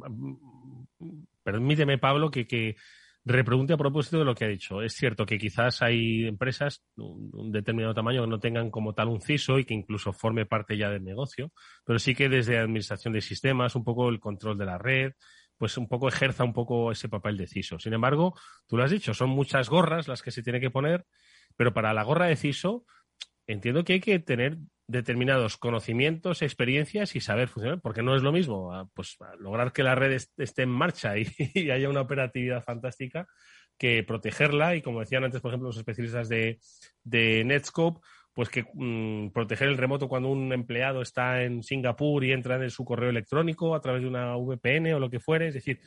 permíteme, 1.43 1.99
Pablo, 1.99 2.31
que, 2.31 2.47
que 2.47 2.77
Repregunte 3.27 3.73
a 3.73 3.79
propósito 3.79 4.19
de 4.19 4.27
lo 4.27 4.35
que 4.35 4.45
ha 4.45 4.49
dicho. 4.49 4.83
Es 4.83 4.93
cierto 4.93 5.25
que 5.25 5.39
quizás 5.39 5.81
hay 5.81 6.27
empresas 6.27 6.85
de 6.95 7.05
un 7.05 7.51
determinado 7.51 7.95
tamaño 7.95 8.23
que 8.23 8.29
no 8.29 8.39
tengan 8.39 8.71
como 8.71 8.93
tal 8.93 9.09
un 9.09 9.23
CISO 9.23 9.59
y 9.59 9.65
que 9.65 9.73
incluso 9.73 10.13
forme 10.13 10.45
parte 10.45 10.77
ya 10.77 10.91
del 10.91 11.05
negocio, 11.05 11.51
pero 11.87 11.99
sí 11.99 12.15
que 12.15 12.29
desde 12.29 12.59
administración 12.59 13.15
de 13.15 13.23
sistemas, 13.23 13.77
un 13.77 13.85
poco 13.85 14.11
el 14.11 14.21
control 14.21 14.59
de 14.59 14.67
la 14.67 14.77
red, 14.77 15.13
pues 15.57 15.79
un 15.79 15.89
poco 15.89 16.09
ejerza 16.09 16.45
un 16.45 16.53
poco 16.53 16.93
ese 16.93 17.09
papel 17.09 17.39
de 17.39 17.47
CISO. 17.47 17.79
Sin 17.79 17.95
embargo, 17.95 18.35
tú 18.67 18.77
lo 18.77 18.85
has 18.85 18.91
dicho, 18.91 19.15
son 19.15 19.31
muchas 19.31 19.71
gorras 19.71 20.07
las 20.07 20.21
que 20.21 20.31
se 20.31 20.43
tiene 20.43 20.61
que 20.61 20.71
poner, 20.71 21.07
pero 21.57 21.73
para 21.73 21.95
la 21.95 22.03
gorra 22.03 22.27
de 22.27 22.37
CISO 22.37 22.85
entiendo 23.47 23.85
que 23.85 23.95
hay 23.95 24.01
que 24.01 24.19
tener 24.19 24.59
determinados 24.87 25.57
conocimientos, 25.57 26.43
experiencias 26.43 27.17
y 27.17 27.21
saber 27.21 27.49
funcionar, 27.49 27.81
porque 27.81 28.03
no 28.03 28.15
es 28.15 28.23
lo 28.23 28.33
mismo 28.33 28.73
ah, 28.73 28.89
pues, 28.93 29.17
lograr 29.39 29.73
que 29.73 29.83
la 29.83 29.95
red 29.95 30.21
esté 30.37 30.63
en 30.63 30.71
marcha 30.71 31.15
y, 31.19 31.71
haya 31.71 31.89
una 31.89 32.03
operatividad 32.03 32.63
fantástica 32.63 33.27
que 33.79 34.05
protegerla 34.05 34.77
y 34.77 34.83
como 34.83 35.01
decían 35.01 35.25
antes, 35.25 35.41
por 35.41 35.51
ejemplo, 35.51 35.69
los 35.69 35.79
especialistas 35.79 36.29
de, 36.29 36.59
Netscope, 37.45 38.01
pues 38.33 38.49
que 38.49 38.67
mm, 38.73 39.31
proteger 39.31 39.69
el 39.69 39.79
remoto 39.79 40.09
cuando 40.09 40.29
un 40.29 40.53
empleado 40.53 41.03
está 41.03 41.43
en 41.43 41.63
Singapur 41.63 42.25
y 42.25 42.33
entra 42.33 42.57
en 42.57 42.71
su 42.71 42.85
correo 42.85 43.11
electrónico 43.11 43.75
a 43.75 43.81
través 43.81 44.03
de 44.03 44.09
una 44.09 44.37
VPN 44.37 44.95
o 44.95 45.01
lo 45.01 45.11
que 45.11 45.21
fuere, 45.21 45.49
es 45.49 45.55
decir, 45.55 45.81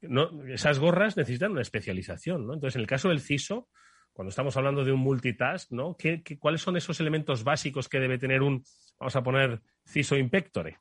no, 0.00 0.42
esas 0.46 0.78
gorras 0.78 1.16
necesitan 1.16 1.52
una 1.52 1.62
especialización. 1.62 2.42
Entonces, 2.42 2.76
en 2.76 2.80
el 2.80 2.86
caso 2.88 3.08
del 3.08 3.20
CISO, 3.20 3.68
cuando 4.12 4.30
estamos 4.30 4.56
hablando 4.56 4.84
de 4.84 4.92
un 4.92 5.00
multitask, 5.00 5.72
¿no? 5.72 5.96
¿Qué, 5.96 6.22
cuáles 6.38 6.60
son 6.60 6.76
esos 6.76 7.00
elementos 7.00 7.44
básicos 7.44 7.88
que 7.88 8.00
debe 8.00 8.18
tener 8.18 8.42
un, 8.42 8.64
vamos 8.98 9.16
a 9.16 9.22
poner, 9.22 9.60
CISO 9.86 10.16
Impectore? 10.16 10.78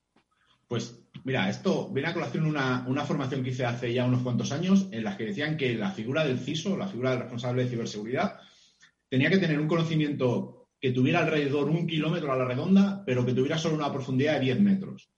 Pues 0.68 1.06
mira, 1.24 1.50
esto 1.50 1.90
viene 1.90 2.10
a 2.10 2.14
colación 2.14 2.46
una, 2.46 2.86
una 2.88 3.04
formación 3.04 3.44
que 3.44 3.50
hice 3.50 3.66
hace 3.66 3.94
ya 3.94 4.06
unos 4.06 4.22
cuantos 4.22 4.52
años 4.52 4.88
en 4.92 5.04
la 5.04 5.18
que 5.18 5.26
decían 5.26 5.58
que 5.58 5.76
la 5.76 5.92
figura 5.92 6.24
del 6.24 6.40
CISO, 6.40 6.78
la 6.78 6.88
figura 6.88 7.12
del 7.12 7.20
responsable 7.20 7.64
de 7.64 7.70
ciberseguridad, 7.70 8.40
tenía 9.10 9.30
que 9.30 9.38
tener 9.38 9.60
un 9.60 9.68
conocimiento 9.68 10.70
que 10.80 10.92
tuviera 10.92 11.20
alrededor 11.20 11.70
un 11.70 11.86
kilómetro 11.86 12.32
a 12.32 12.38
la 12.38 12.46
redonda, 12.46 13.04
pero 13.06 13.26
que 13.26 13.34
tuviera 13.34 13.58
solo 13.58 13.76
una 13.76 13.92
profundidad 13.92 14.36
de 14.36 14.46
10 14.46 14.60
metros. 14.62 15.12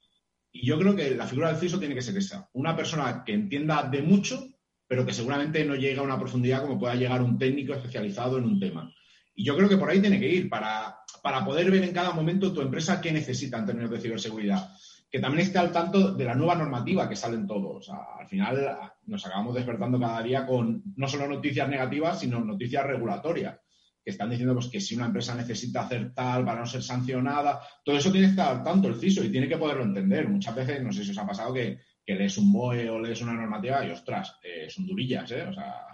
Y 0.51 0.65
yo 0.67 0.77
creo 0.77 0.95
que 0.95 1.11
la 1.11 1.25
figura 1.25 1.49
del 1.49 1.57
CISO 1.57 1.79
tiene 1.79 1.95
que 1.95 2.01
ser 2.01 2.17
esa, 2.17 2.49
una 2.53 2.75
persona 2.75 3.23
que 3.25 3.33
entienda 3.33 3.83
de 3.83 4.01
mucho, 4.01 4.52
pero 4.87 5.05
que 5.05 5.13
seguramente 5.13 5.63
no 5.65 5.75
llega 5.75 6.01
a 6.01 6.05
una 6.05 6.19
profundidad 6.19 6.61
como 6.61 6.79
pueda 6.79 6.95
llegar 6.95 7.21
un 7.21 7.37
técnico 7.37 7.73
especializado 7.73 8.37
en 8.37 8.45
un 8.45 8.59
tema. 8.59 8.93
Y 9.35 9.43
yo 9.43 9.55
creo 9.55 9.69
que 9.69 9.77
por 9.77 9.89
ahí 9.89 9.99
tiene 9.99 10.19
que 10.19 10.29
ir 10.29 10.49
para, 10.49 10.95
para 11.21 11.43
poder 11.43 11.71
ver 11.71 11.83
en 11.83 11.93
cada 11.93 12.11
momento 12.11 12.53
tu 12.53 12.61
empresa 12.61 13.01
qué 13.01 13.11
necesita 13.11 13.57
en 13.57 13.65
términos 13.65 13.91
de 13.91 13.99
ciberseguridad. 13.99 14.69
Que 15.09 15.19
también 15.19 15.45
esté 15.45 15.59
al 15.59 15.71
tanto 15.71 16.13
de 16.13 16.25
la 16.25 16.35
nueva 16.35 16.55
normativa 16.55 17.07
que 17.07 17.15
salen 17.15 17.47
todos. 17.47 17.89
al 17.89 18.27
final 18.27 18.77
nos 19.05 19.25
acabamos 19.25 19.55
despertando 19.55 19.99
cada 19.99 20.21
día 20.21 20.45
con 20.45 20.83
no 20.95 21.07
solo 21.07 21.27
noticias 21.27 21.69
negativas, 21.69 22.19
sino 22.19 22.39
noticias 22.43 22.85
regulatorias. 22.85 23.59
que 24.03 24.11
están 24.11 24.29
diciendo 24.29 24.53
pues, 24.53 24.67
que 24.67 24.81
si 24.81 24.95
una 24.95 25.05
empresa 25.05 25.33
necesita 25.33 25.83
hacer 25.83 26.13
tal 26.13 26.43
para 26.43 26.59
no 26.59 26.65
ser 26.65 26.83
sancionada, 26.83 27.61
todo 27.85 27.95
eso 27.95 28.11
tiene 28.11 28.27
que 28.27 28.31
estar 28.31 28.61
tanto 28.61 28.89
el 28.89 28.99
CISO 28.99 29.23
y 29.23 29.31
tiene 29.31 29.47
que 29.47 29.57
poderlo 29.57 29.83
entender. 29.83 30.27
Muchas 30.27 30.55
veces, 30.55 30.83
no 30.83 30.91
sé 30.91 31.05
si 31.05 31.11
os 31.11 31.17
ha 31.17 31.25
pasado 31.25 31.53
que, 31.53 31.79
lees 32.05 32.37
un 32.37 32.51
BOE 32.51 32.89
o 32.89 32.99
lees 32.99 33.21
una 33.21 33.33
normativa 33.33 33.85
y 33.85 33.91
ostras, 33.91 34.39
eh, 34.43 34.69
son 34.69 34.85
durillas, 34.85 35.31
¿eh? 35.31 35.43
O 35.43 35.53
sea, 35.53 35.87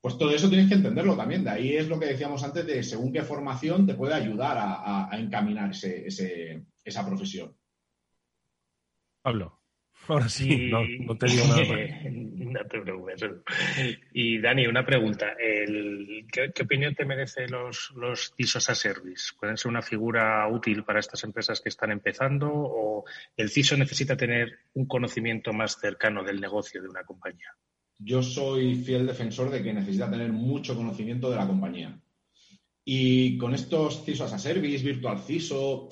pues 0.00 0.16
todo 0.16 0.30
eso 0.30 0.48
tienes 0.48 0.68
que 0.68 0.74
entenderlo 0.74 1.16
también. 1.16 1.44
De 1.44 1.50
ahí 1.50 1.76
es 1.76 1.88
lo 1.88 1.98
que 1.98 2.06
decíamos 2.06 2.42
antes 2.42 2.66
de 2.66 2.82
según 2.82 3.12
qué 3.12 3.22
formación 3.22 3.86
te 3.86 3.94
puede 3.94 4.14
ayudar 4.14 4.56
a, 4.58 5.10
encaminar 5.18 5.72
esa 5.72 7.06
profesión. 7.06 7.56
Pablo. 9.22 9.59
Ahora 10.10 10.28
sí, 10.28 10.70
no, 10.70 11.16
te 11.16 11.26
digo 11.26 11.46
nada. 11.46 11.62
no 12.10 12.64
te 12.64 12.80
preocupes. 12.80 13.24
Y 14.12 14.40
Dani, 14.40 14.66
una 14.66 14.84
pregunta. 14.84 15.36
¿qué, 15.38 16.62
opinión 16.62 16.94
te 16.96 17.04
merece 17.04 17.46
los, 17.46 17.92
los 17.94 18.32
CISOs 18.36 18.70
a 18.70 18.74
service? 18.74 19.32
¿Pueden 19.38 19.56
ser 19.56 19.70
una 19.70 19.82
figura 19.82 20.48
útil 20.48 20.82
para 20.82 20.98
estas 20.98 21.22
empresas 21.22 21.60
que 21.60 21.68
están 21.68 21.92
empezando 21.92 22.50
o 22.52 23.04
el 23.36 23.50
CISO 23.50 23.76
necesita 23.76 24.16
tener 24.16 24.58
un 24.74 24.86
conocimiento 24.86 25.52
más 25.52 25.78
cercano 25.80 26.24
del 26.24 26.40
negocio 26.40 26.82
de 26.82 26.88
una 26.88 27.04
compañía? 27.04 27.54
Yo 27.96 28.22
soy 28.22 28.74
fiel 28.74 29.06
defensor 29.06 29.50
de 29.50 29.62
que 29.62 29.72
necesita 29.72 30.10
tener 30.10 30.32
mucho 30.32 30.74
conocimiento 30.74 31.30
de 31.30 31.36
la 31.36 31.46
compañía. 31.46 32.00
Y 32.84 33.38
con 33.38 33.54
estos 33.54 34.04
CISOs 34.04 34.32
a 34.32 34.38
service, 34.38 34.84
virtual 34.84 35.20
CISO, 35.20 35.88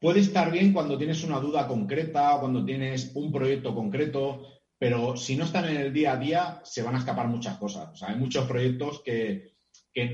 puede 0.00 0.20
estar 0.20 0.50
bien 0.50 0.72
cuando 0.72 0.98
tienes 0.98 1.22
una 1.22 1.38
duda 1.38 1.68
concreta 1.68 2.34
o 2.34 2.40
cuando 2.40 2.64
tienes 2.64 3.12
un 3.14 3.30
proyecto 3.30 3.74
concreto, 3.74 4.46
pero 4.78 5.16
si 5.16 5.36
no 5.36 5.44
están 5.44 5.68
en 5.68 5.76
el 5.76 5.92
día 5.92 6.12
a 6.12 6.16
día, 6.16 6.60
se 6.64 6.82
van 6.82 6.96
a 6.96 6.98
escapar 6.98 7.28
muchas 7.28 7.58
cosas. 7.58 7.90
O 7.92 7.94
sea, 7.94 8.08
hay 8.08 8.16
muchos 8.16 8.46
proyectos 8.46 9.02
que, 9.04 9.52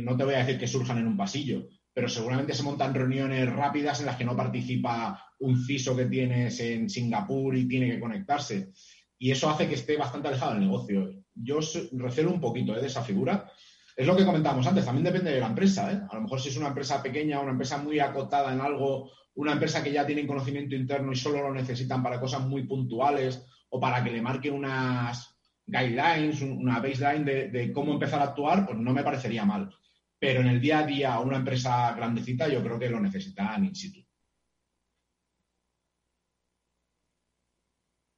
no 0.02 0.16
te 0.16 0.24
voy 0.24 0.34
a 0.34 0.38
decir 0.38 0.58
que 0.58 0.66
surjan 0.66 0.98
en 0.98 1.06
un 1.06 1.16
pasillo, 1.16 1.68
pero 1.92 2.08
seguramente 2.08 2.52
se 2.52 2.64
montan 2.64 2.92
reuniones 2.92 3.50
rápidas 3.50 4.00
en 4.00 4.06
las 4.06 4.16
que 4.16 4.24
no 4.24 4.36
participa 4.36 5.24
un 5.38 5.64
CISO 5.64 5.96
que 5.96 6.06
tienes 6.06 6.58
en 6.60 6.90
Singapur 6.90 7.56
y 7.56 7.68
tiene 7.68 7.88
que 7.88 8.00
conectarse. 8.00 8.72
Y 9.18 9.30
eso 9.30 9.48
hace 9.48 9.68
que 9.68 9.76
esté 9.76 9.96
bastante 9.96 10.28
alejado 10.28 10.52
del 10.52 10.62
negocio. 10.62 11.10
Yo 11.32 11.60
recelo 11.92 12.32
un 12.32 12.40
poquito 12.40 12.76
¿eh? 12.76 12.80
de 12.80 12.88
esa 12.88 13.02
figura. 13.02 13.50
Es 13.96 14.06
lo 14.06 14.16
que 14.16 14.26
comentábamos 14.26 14.66
antes, 14.66 14.84
también 14.84 15.04
depende 15.04 15.30
de 15.30 15.40
la 15.40 15.46
empresa. 15.46 15.92
¿eh? 15.92 16.00
A 16.10 16.16
lo 16.16 16.22
mejor 16.22 16.40
si 16.40 16.48
es 16.48 16.56
una 16.56 16.68
empresa 16.68 17.02
pequeña, 17.02 17.38
o 17.38 17.42
una 17.42 17.52
empresa 17.52 17.78
muy 17.78 18.00
acotada 18.00 18.52
en 18.52 18.60
algo 18.60 19.10
una 19.36 19.52
empresa 19.52 19.82
que 19.82 19.92
ya 19.92 20.06
tiene 20.06 20.26
conocimiento 20.26 20.74
interno 20.74 21.12
y 21.12 21.16
solo 21.16 21.42
lo 21.42 21.54
necesitan 21.54 22.02
para 22.02 22.20
cosas 22.20 22.42
muy 22.42 22.64
puntuales 22.64 23.46
o 23.70 23.80
para 23.80 24.02
que 24.02 24.10
le 24.10 24.22
marque 24.22 24.50
unas 24.50 25.36
guidelines, 25.66 26.42
una 26.42 26.80
baseline 26.80 27.24
de, 27.24 27.72
cómo 27.72 27.92
empezar 27.92 28.20
a 28.20 28.24
actuar, 28.24 28.66
pues 28.66 28.78
no 28.78 28.92
me 28.92 29.02
parecería 29.02 29.44
mal. 29.44 29.74
Pero 30.18 30.40
en 30.40 30.46
el 30.46 30.60
día 30.60 30.78
a 30.78 30.86
día, 30.86 31.20
una 31.20 31.36
empresa 31.36 31.94
grandecita, 31.94 32.48
yo 32.48 32.62
creo 32.62 32.78
que 32.78 32.88
lo 32.88 33.00
necesitan 33.00 33.64
in 33.64 33.74
situ. 33.74 34.00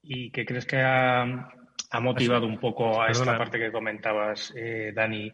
¿Y 0.02 0.30
qué 0.30 0.46
crees 0.46 0.64
que 0.64 0.80
ha, 0.80 1.50
motivado 2.00 2.46
un 2.46 2.58
poco 2.58 3.02
a 3.02 3.10
esta 3.10 3.36
parte 3.36 3.58
que 3.58 3.72
comentabas, 3.72 4.54
eh, 4.56 4.92
Dani, 4.94 5.30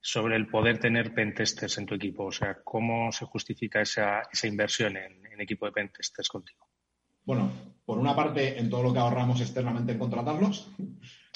sobre 0.00 0.36
el 0.36 0.46
poder 0.46 0.78
tener 0.78 1.12
pentesters 1.12 1.76
en 1.78 1.86
tu 1.86 1.94
equipo? 1.94 2.26
O 2.26 2.32
sea, 2.32 2.58
¿cómo 2.62 3.10
se 3.12 3.26
justifica 3.26 3.82
esa, 3.82 4.22
inversión 4.44 4.96
en, 4.96 5.23
equipo 5.40 5.66
de 5.66 5.72
pentesters 5.72 6.28
contigo? 6.28 6.66
Bueno, 7.24 7.50
por 7.86 7.98
una 7.98 8.14
parte, 8.14 8.58
en 8.58 8.68
todo 8.68 8.82
lo 8.82 8.92
que 8.92 8.98
ahorramos 8.98 9.40
externamente 9.40 9.92
en 9.92 9.98
contratarlos. 9.98 10.70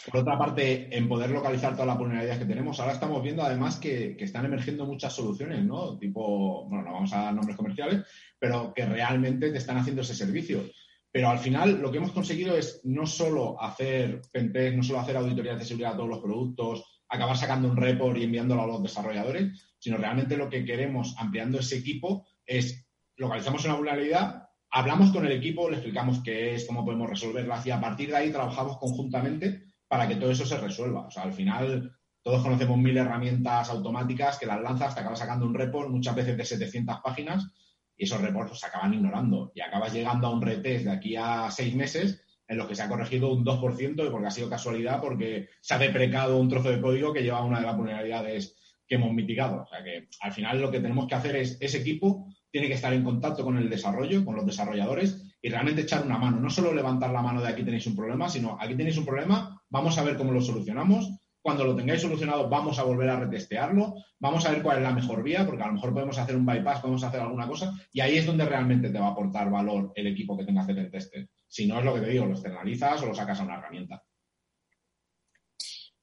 Por 0.04 0.20
otra 0.20 0.38
parte, 0.38 0.94
en 0.96 1.08
poder 1.08 1.30
localizar 1.30 1.72
todas 1.72 1.86
las 1.86 1.98
vulnerabilidades 1.98 2.42
que 2.42 2.48
tenemos. 2.48 2.78
Ahora 2.78 2.92
estamos 2.92 3.22
viendo 3.22 3.42
además 3.42 3.76
que, 3.78 4.16
están 4.18 4.44
emergiendo 4.44 4.86
muchas 4.86 5.14
soluciones, 5.14 5.64
¿no? 5.64 5.98
Tipo, 5.98 6.66
bueno, 6.68 6.84
no 6.84 6.92
vamos 6.92 7.12
a 7.12 7.24
dar 7.24 7.34
nombres 7.34 7.56
comerciales, 7.56 8.04
pero 8.38 8.72
que 8.74 8.84
realmente 8.84 9.50
te 9.50 9.58
están 9.58 9.78
haciendo 9.78 10.02
ese 10.02 10.14
servicio. 10.14 10.62
Pero 11.10 11.30
al 11.30 11.38
final 11.38 11.80
lo 11.80 11.90
que 11.90 11.98
hemos 11.98 12.12
conseguido 12.12 12.56
es 12.56 12.82
no 12.84 13.06
solo 13.06 13.60
hacer 13.60 14.20
pentest, 14.30 14.76
no 14.76 14.82
solo 14.82 15.00
hacer 15.00 15.16
auditorías 15.16 15.58
de 15.58 15.64
seguridad 15.64 15.94
a 15.94 15.96
todos 15.96 16.10
los 16.10 16.20
productos, 16.20 16.84
acabar 17.08 17.36
sacando 17.36 17.68
un 17.68 17.76
report 17.76 18.18
y 18.18 18.24
enviándolo 18.24 18.62
a 18.62 18.66
los 18.66 18.82
desarrolladores, 18.82 19.74
sino 19.78 19.96
realmente 19.96 20.36
lo 20.36 20.50
que 20.50 20.64
queremos 20.64 21.14
ampliando 21.18 21.58
ese 21.58 21.78
equipo 21.78 22.26
es 22.44 22.87
localizamos 23.18 23.64
una 23.64 23.74
vulnerabilidad, 23.74 24.48
hablamos 24.70 25.10
con 25.10 25.26
el 25.26 25.32
equipo, 25.32 25.68
le 25.68 25.76
explicamos 25.76 26.20
qué 26.22 26.54
es, 26.54 26.66
cómo 26.66 26.84
podemos 26.84 27.10
resolverla 27.10 27.60
y 27.64 27.70
a 27.70 27.80
partir 27.80 28.10
de 28.10 28.16
ahí 28.16 28.30
trabajamos 28.30 28.78
conjuntamente 28.78 29.64
para 29.86 30.08
que 30.08 30.16
todo 30.16 30.30
eso 30.30 30.46
se 30.46 30.58
resuelva. 30.58 31.06
O 31.06 31.10
sea, 31.10 31.24
al 31.24 31.32
final 31.32 31.92
todos 32.22 32.42
conocemos 32.42 32.78
mil 32.78 32.96
herramientas 32.96 33.70
automáticas 33.70 34.38
que 34.38 34.46
las 34.46 34.60
lanzas, 34.60 34.94
te 34.94 35.00
acabas 35.00 35.18
sacando 35.18 35.46
un 35.46 35.54
report 35.54 35.90
muchas 35.90 36.14
veces 36.14 36.36
de 36.36 36.44
700 36.44 37.00
páginas 37.02 37.50
y 37.96 38.04
esos 38.04 38.20
reports 38.20 38.60
se 38.60 38.66
acaban 38.66 38.94
ignorando 38.94 39.50
y 39.54 39.60
acabas 39.60 39.92
llegando 39.92 40.28
a 40.28 40.30
un 40.30 40.42
retest 40.42 40.84
de 40.84 40.90
aquí 40.90 41.16
a 41.16 41.50
seis 41.50 41.74
meses 41.74 42.22
en 42.46 42.56
los 42.56 42.66
que 42.66 42.74
se 42.74 42.82
ha 42.82 42.88
corregido 42.88 43.32
un 43.32 43.44
2% 43.44 44.10
porque 44.10 44.26
ha 44.26 44.30
sido 44.30 44.48
casualidad, 44.48 45.00
porque 45.00 45.48
se 45.60 45.74
ha 45.74 45.78
deprecado 45.78 46.38
un 46.38 46.48
trozo 46.48 46.70
de 46.70 46.80
código 46.80 47.12
que 47.12 47.22
lleva 47.22 47.44
una 47.44 47.60
de 47.60 47.66
las 47.66 47.76
vulnerabilidades 47.76 48.56
que 48.86 48.94
hemos 48.94 49.12
mitigado. 49.12 49.62
O 49.62 49.66
sea 49.66 49.82
que 49.82 50.08
al 50.20 50.32
final 50.32 50.60
lo 50.60 50.70
que 50.70 50.80
tenemos 50.80 51.06
que 51.06 51.14
hacer 51.14 51.36
es, 51.36 51.58
ese 51.60 51.78
equipo 51.78 52.28
tiene 52.50 52.68
que 52.68 52.74
estar 52.74 52.92
en 52.92 53.04
contacto 53.04 53.44
con 53.44 53.56
el 53.56 53.68
desarrollo, 53.68 54.24
con 54.24 54.36
los 54.36 54.46
desarrolladores 54.46 55.24
y 55.40 55.48
realmente 55.48 55.82
echar 55.82 56.04
una 56.04 56.18
mano. 56.18 56.40
No 56.40 56.50
solo 56.50 56.72
levantar 56.72 57.10
la 57.10 57.22
mano 57.22 57.40
de 57.40 57.48
aquí 57.48 57.62
tenéis 57.62 57.86
un 57.86 57.96
problema, 57.96 58.28
sino 58.28 58.56
aquí 58.60 58.74
tenéis 58.74 58.98
un 58.98 59.04
problema, 59.04 59.60
vamos 59.68 59.98
a 59.98 60.04
ver 60.04 60.16
cómo 60.16 60.32
lo 60.32 60.40
solucionamos. 60.40 61.10
Cuando 61.40 61.64
lo 61.64 61.76
tengáis 61.76 62.02
solucionado, 62.02 62.48
vamos 62.48 62.78
a 62.78 62.82
volver 62.82 63.08
a 63.08 63.20
retestearlo, 63.20 63.94
vamos 64.18 64.44
a 64.44 64.50
ver 64.50 64.60
cuál 64.60 64.78
es 64.78 64.82
la 64.82 64.92
mejor 64.92 65.22
vía, 65.22 65.46
porque 65.46 65.62
a 65.62 65.68
lo 65.68 65.74
mejor 65.74 65.94
podemos 65.94 66.18
hacer 66.18 66.36
un 66.36 66.44
bypass, 66.44 66.80
podemos 66.80 67.04
hacer 67.04 67.20
alguna 67.20 67.46
cosa, 67.46 67.72
y 67.92 68.00
ahí 68.00 68.18
es 68.18 68.26
donde 68.26 68.44
realmente 68.44 68.90
te 68.90 68.98
va 68.98 69.06
a 69.06 69.10
aportar 69.12 69.48
valor 69.48 69.92
el 69.94 70.08
equipo 70.08 70.36
que 70.36 70.44
tengas 70.44 70.66
de 70.66 70.74
tester. 70.86 71.30
Si 71.46 71.66
no 71.66 71.78
es 71.78 71.84
lo 71.84 71.94
que 71.94 72.00
te 72.00 72.10
digo, 72.10 72.26
lo 72.26 72.32
externalizas 72.32 73.02
o 73.02 73.06
lo 73.06 73.14
sacas 73.14 73.40
a 73.40 73.44
una 73.44 73.54
herramienta. 73.54 74.02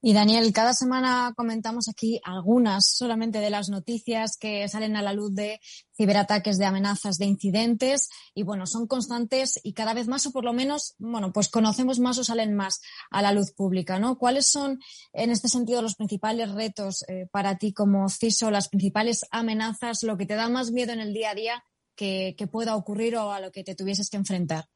Y 0.06 0.12
Daniel, 0.12 0.52
cada 0.52 0.72
semana 0.72 1.34
comentamos 1.36 1.88
aquí 1.88 2.20
algunas 2.22 2.86
solamente 2.86 3.40
de 3.40 3.50
las 3.50 3.70
noticias 3.70 4.36
que 4.38 4.68
salen 4.68 4.94
a 4.94 5.02
la 5.02 5.12
luz 5.12 5.34
de 5.34 5.58
ciberataques, 5.96 6.58
de 6.58 6.64
amenazas, 6.64 7.18
de 7.18 7.24
incidentes 7.24 8.08
y 8.32 8.44
bueno, 8.44 8.68
son 8.68 8.86
constantes 8.86 9.58
y 9.64 9.72
cada 9.72 9.94
vez 9.94 10.06
más 10.06 10.24
o 10.26 10.30
por 10.30 10.44
lo 10.44 10.52
menos, 10.52 10.94
bueno, 10.98 11.32
pues 11.32 11.48
conocemos 11.48 11.98
más 11.98 12.18
o 12.18 12.22
salen 12.22 12.54
más 12.54 12.82
a 13.10 13.20
la 13.20 13.32
luz 13.32 13.50
pública, 13.50 13.98
¿no? 13.98 14.16
¿Cuáles 14.16 14.48
son 14.48 14.78
en 15.12 15.30
este 15.30 15.48
sentido 15.48 15.82
los 15.82 15.96
principales 15.96 16.52
retos 16.52 17.04
eh, 17.08 17.26
para 17.32 17.58
ti 17.58 17.72
como 17.72 18.08
CISO, 18.08 18.52
las 18.52 18.68
principales 18.68 19.26
amenazas, 19.32 20.04
lo 20.04 20.16
que 20.16 20.26
te 20.26 20.36
da 20.36 20.48
más 20.48 20.70
miedo 20.70 20.92
en 20.92 21.00
el 21.00 21.14
día 21.14 21.30
a 21.30 21.34
día 21.34 21.64
que 21.96 22.48
pueda 22.52 22.76
ocurrir 22.76 23.16
o 23.16 23.32
a 23.32 23.40
lo 23.40 23.50
que 23.50 23.64
te 23.64 23.74
tuvieses 23.74 24.08
que 24.08 24.18
enfrentar? 24.18 24.66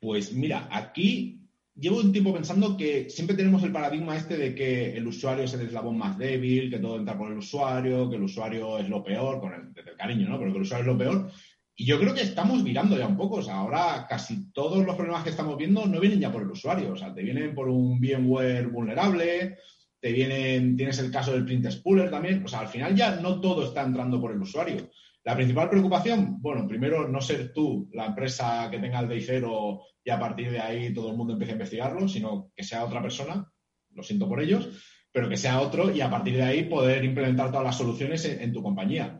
Pues 0.00 0.32
mira, 0.32 0.70
aquí 0.72 1.43
llevo 1.76 1.98
un 1.98 2.12
tiempo 2.12 2.32
pensando 2.32 2.76
que 2.76 3.10
siempre 3.10 3.36
tenemos 3.36 3.62
el 3.62 3.72
paradigma 3.72 4.16
este 4.16 4.36
de 4.36 4.54
que 4.54 4.96
el 4.96 5.06
usuario 5.06 5.44
es 5.44 5.54
el 5.54 5.62
eslabón 5.62 5.98
más 5.98 6.16
débil, 6.16 6.70
que 6.70 6.78
todo 6.78 6.96
entra 6.96 7.18
por 7.18 7.30
el 7.30 7.38
usuario, 7.38 8.08
que 8.08 8.16
el 8.16 8.22
usuario 8.22 8.78
es 8.78 8.88
lo 8.88 9.02
peor, 9.02 9.40
con 9.40 9.52
el, 9.52 9.72
desde 9.72 9.90
el 9.90 9.96
cariño, 9.96 10.28
¿no? 10.28 10.38
Pero 10.38 10.52
que 10.52 10.58
el 10.58 10.62
usuario 10.62 10.82
es 10.82 10.92
lo 10.92 10.98
peor. 10.98 11.30
Y 11.76 11.86
yo 11.86 11.98
creo 11.98 12.14
que 12.14 12.22
estamos 12.22 12.62
mirando 12.62 12.96
ya 12.96 13.08
un 13.08 13.16
poco. 13.16 13.36
O 13.36 13.42
sea, 13.42 13.56
ahora 13.56 14.06
casi 14.08 14.52
todos 14.52 14.84
los 14.86 14.94
problemas 14.94 15.24
que 15.24 15.30
estamos 15.30 15.56
viendo 15.56 15.86
no 15.86 16.00
vienen 16.00 16.20
ya 16.20 16.30
por 16.30 16.42
el 16.42 16.50
usuario. 16.50 16.92
O 16.92 16.96
sea, 16.96 17.12
te 17.12 17.22
vienen 17.22 17.54
por 17.54 17.68
un 17.68 17.98
VMware 17.98 18.68
vulnerable, 18.68 19.58
te 19.98 20.12
vienen, 20.12 20.76
tienes 20.76 20.98
el 21.00 21.10
caso 21.10 21.32
del 21.32 21.44
print 21.44 21.68
spooler 21.70 22.10
también. 22.10 22.44
O 22.44 22.48
sea, 22.48 22.60
al 22.60 22.68
final 22.68 22.94
ya 22.94 23.16
no 23.16 23.40
todo 23.40 23.66
está 23.66 23.82
entrando 23.82 24.20
por 24.20 24.30
el 24.30 24.40
usuario. 24.40 24.88
La 25.24 25.34
principal 25.34 25.70
preocupación, 25.70 26.40
bueno, 26.42 26.68
primero 26.68 27.08
no 27.08 27.18
ser 27.22 27.50
tú 27.50 27.88
la 27.94 28.06
empresa 28.06 28.68
que 28.70 28.78
tenga 28.78 29.00
el 29.00 29.08
day 29.08 29.22
cero 29.22 29.80
y 30.04 30.10
a 30.10 30.18
partir 30.18 30.50
de 30.50 30.60
ahí 30.60 30.92
todo 30.92 31.10
el 31.10 31.16
mundo 31.16 31.32
empiece 31.32 31.52
a 31.52 31.56
investigarlo, 31.56 32.06
sino 32.08 32.52
que 32.54 32.62
sea 32.62 32.84
otra 32.84 33.00
persona, 33.00 33.50
lo 33.94 34.02
siento 34.02 34.28
por 34.28 34.42
ellos, 34.42 34.68
pero 35.10 35.30
que 35.30 35.38
sea 35.38 35.62
otro 35.62 35.90
y 35.90 36.02
a 36.02 36.10
partir 36.10 36.36
de 36.36 36.42
ahí 36.42 36.64
poder 36.64 37.04
implementar 37.04 37.50
todas 37.50 37.64
las 37.64 37.78
soluciones 37.78 38.22
en, 38.26 38.52
tu 38.52 38.62
compañía. 38.62 39.18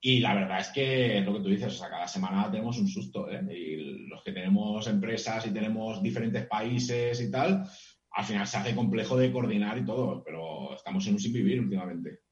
Y 0.00 0.18
la 0.18 0.34
verdad 0.34 0.58
es 0.58 0.68
que 0.70 1.20
lo 1.20 1.34
que 1.34 1.40
tú 1.40 1.48
dices, 1.48 1.74
o 1.74 1.78
sea, 1.78 1.88
cada 1.88 2.08
semana 2.08 2.50
tenemos 2.50 2.76
un 2.78 2.88
susto, 2.88 3.30
¿eh? 3.30 3.40
Y 3.54 4.08
los 4.08 4.24
que 4.24 4.32
tenemos 4.32 4.86
empresas 4.88 5.46
y 5.46 5.52
tenemos 5.52 6.02
diferentes 6.02 6.46
países 6.46 7.20
y 7.20 7.30
tal, 7.30 7.64
al 8.10 8.24
final 8.24 8.46
se 8.46 8.56
hace 8.56 8.74
complejo 8.74 9.16
de 9.16 9.30
coordinar 9.30 9.78
y 9.78 9.84
todo, 9.84 10.22
pero 10.24 10.74
estamos 10.74 11.06
en 11.06 11.14
un 11.14 11.20
sin 11.20 11.32
vivir 11.32 11.60
últimamente. 11.60 12.23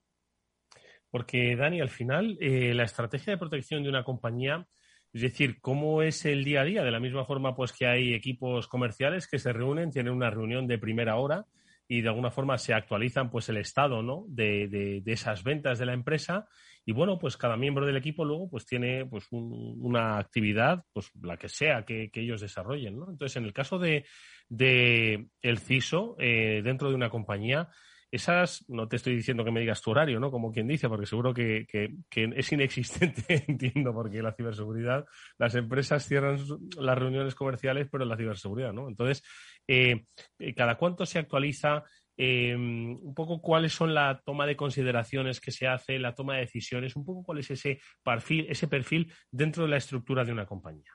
Porque, 1.12 1.54
Dani, 1.56 1.82
al 1.82 1.90
final, 1.90 2.38
eh, 2.40 2.72
la 2.72 2.84
estrategia 2.84 3.34
de 3.34 3.38
protección 3.38 3.82
de 3.82 3.90
una 3.90 4.02
compañía, 4.02 4.66
es 5.12 5.20
decir, 5.20 5.60
cómo 5.60 6.00
es 6.00 6.24
el 6.24 6.42
día 6.42 6.62
a 6.62 6.64
día, 6.64 6.82
de 6.82 6.90
la 6.90 7.00
misma 7.00 7.26
forma 7.26 7.54
pues 7.54 7.70
que 7.70 7.86
hay 7.86 8.14
equipos 8.14 8.66
comerciales 8.66 9.28
que 9.28 9.38
se 9.38 9.52
reúnen, 9.52 9.90
tienen 9.90 10.14
una 10.14 10.30
reunión 10.30 10.66
de 10.66 10.78
primera 10.78 11.16
hora 11.16 11.44
y 11.86 12.00
de 12.00 12.08
alguna 12.08 12.30
forma 12.30 12.56
se 12.56 12.72
actualizan 12.72 13.30
pues 13.30 13.50
el 13.50 13.58
estado 13.58 14.02
¿no? 14.02 14.24
de, 14.26 15.02
esas 15.04 15.44
ventas 15.44 15.78
de 15.78 15.84
la 15.84 15.92
empresa 15.92 16.48
y 16.86 16.92
bueno 16.92 17.18
pues 17.18 17.36
cada 17.36 17.58
miembro 17.58 17.84
del 17.84 17.98
equipo 17.98 18.24
luego 18.24 18.48
pues 18.48 18.64
tiene 18.64 19.04
pues 19.04 19.26
una 19.30 20.16
actividad 20.16 20.84
pues 20.94 21.10
la 21.20 21.36
que 21.36 21.50
sea 21.50 21.84
que, 21.84 22.10
ellos 22.14 22.40
desarrollen 22.40 22.98
¿no? 22.98 23.10
entonces 23.10 23.36
en 23.36 23.44
el 23.44 23.52
caso 23.52 23.78
de, 23.78 24.06
el 24.48 25.58
CISO 25.58 26.16
eh, 26.18 26.62
dentro 26.64 26.88
de 26.88 26.94
una 26.94 27.10
compañía 27.10 27.68
esas, 28.12 28.64
no 28.68 28.88
te 28.88 28.96
estoy 28.96 29.16
diciendo 29.16 29.42
que 29.42 29.50
me 29.50 29.60
digas 29.60 29.80
tu 29.80 29.90
horario, 29.90 30.20
¿no? 30.20 30.30
Como 30.30 30.52
quien 30.52 30.68
dice, 30.68 30.86
porque 30.86 31.06
seguro 31.06 31.32
que, 31.32 31.66
es 32.10 32.52
inexistente, 32.52 33.44
entiendo, 33.48 33.94
porque 33.94 34.22
la 34.22 34.34
ciberseguridad, 34.34 35.06
las 35.38 35.54
empresas 35.54 36.06
cierran 36.06 36.38
las 36.76 36.98
reuniones 36.98 37.34
comerciales, 37.34 37.88
pero 37.90 38.04
la 38.04 38.18
ciberseguridad, 38.18 38.74
¿no? 38.74 38.86
Entonces, 38.88 39.24
eh, 39.66 40.04
eh, 40.38 40.54
¿cada 40.54 40.76
cuánto 40.76 41.06
se 41.06 41.18
actualiza? 41.18 41.84
Eh, 42.14 42.54
un 42.54 43.14
poco 43.14 43.40
cuáles 43.40 43.72
son 43.72 43.94
la 43.94 44.20
toma 44.22 44.46
de 44.46 44.56
consideraciones 44.56 45.40
que 45.40 45.50
se 45.50 45.66
hace, 45.66 45.98
la 45.98 46.14
toma 46.14 46.34
de 46.34 46.40
decisiones, 46.40 46.94
un 46.94 47.06
poco 47.06 47.24
cuál 47.24 47.38
es 47.38 47.50
ese 47.50 47.80
perfil, 48.02 48.46
ese 48.50 48.68
perfil 48.68 49.10
dentro 49.30 49.62
de 49.62 49.70
la 49.70 49.78
estructura 49.78 50.22
de 50.22 50.32
una 50.32 50.44
compañía 50.44 50.92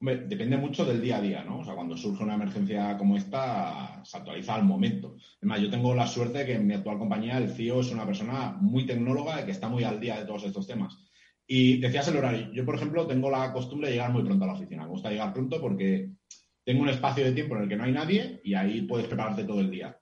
depende 0.00 0.56
mucho 0.56 0.84
del 0.84 1.00
día 1.00 1.16
a 1.16 1.20
día, 1.20 1.44
¿no? 1.44 1.60
O 1.60 1.64
sea, 1.64 1.74
cuando 1.74 1.96
surge 1.96 2.22
una 2.22 2.34
emergencia 2.34 2.96
como 2.98 3.16
esta, 3.16 4.02
se 4.04 4.16
actualiza 4.16 4.54
al 4.54 4.64
momento. 4.64 5.16
Además, 5.38 5.60
yo 5.60 5.70
tengo 5.70 5.94
la 5.94 6.06
suerte 6.06 6.44
que 6.44 6.54
en 6.54 6.66
mi 6.66 6.74
actual 6.74 6.98
compañía 6.98 7.38
el 7.38 7.50
CEO 7.50 7.80
es 7.80 7.92
una 7.92 8.06
persona 8.06 8.56
muy 8.60 8.86
tecnóloga 8.86 9.40
y 9.40 9.44
que 9.44 9.52
está 9.52 9.68
muy 9.68 9.84
al 9.84 10.00
día 10.00 10.18
de 10.18 10.26
todos 10.26 10.44
estos 10.44 10.66
temas. 10.66 10.98
Y 11.46 11.78
decías 11.78 12.08
el 12.08 12.16
horario. 12.16 12.52
Yo, 12.52 12.64
por 12.64 12.74
ejemplo, 12.74 13.06
tengo 13.06 13.30
la 13.30 13.52
costumbre 13.52 13.88
de 13.88 13.94
llegar 13.94 14.12
muy 14.12 14.24
pronto 14.24 14.44
a 14.44 14.48
la 14.48 14.54
oficina. 14.54 14.82
Me 14.82 14.90
gusta 14.90 15.10
llegar 15.10 15.32
pronto 15.32 15.60
porque 15.60 16.10
tengo 16.64 16.82
un 16.82 16.88
espacio 16.88 17.24
de 17.24 17.32
tiempo 17.32 17.56
en 17.56 17.62
el 17.62 17.68
que 17.68 17.76
no 17.76 17.84
hay 17.84 17.92
nadie 17.92 18.40
y 18.42 18.54
ahí 18.54 18.82
puedes 18.82 19.06
prepararte 19.06 19.44
todo 19.44 19.60
el 19.60 19.70
día. 19.70 19.96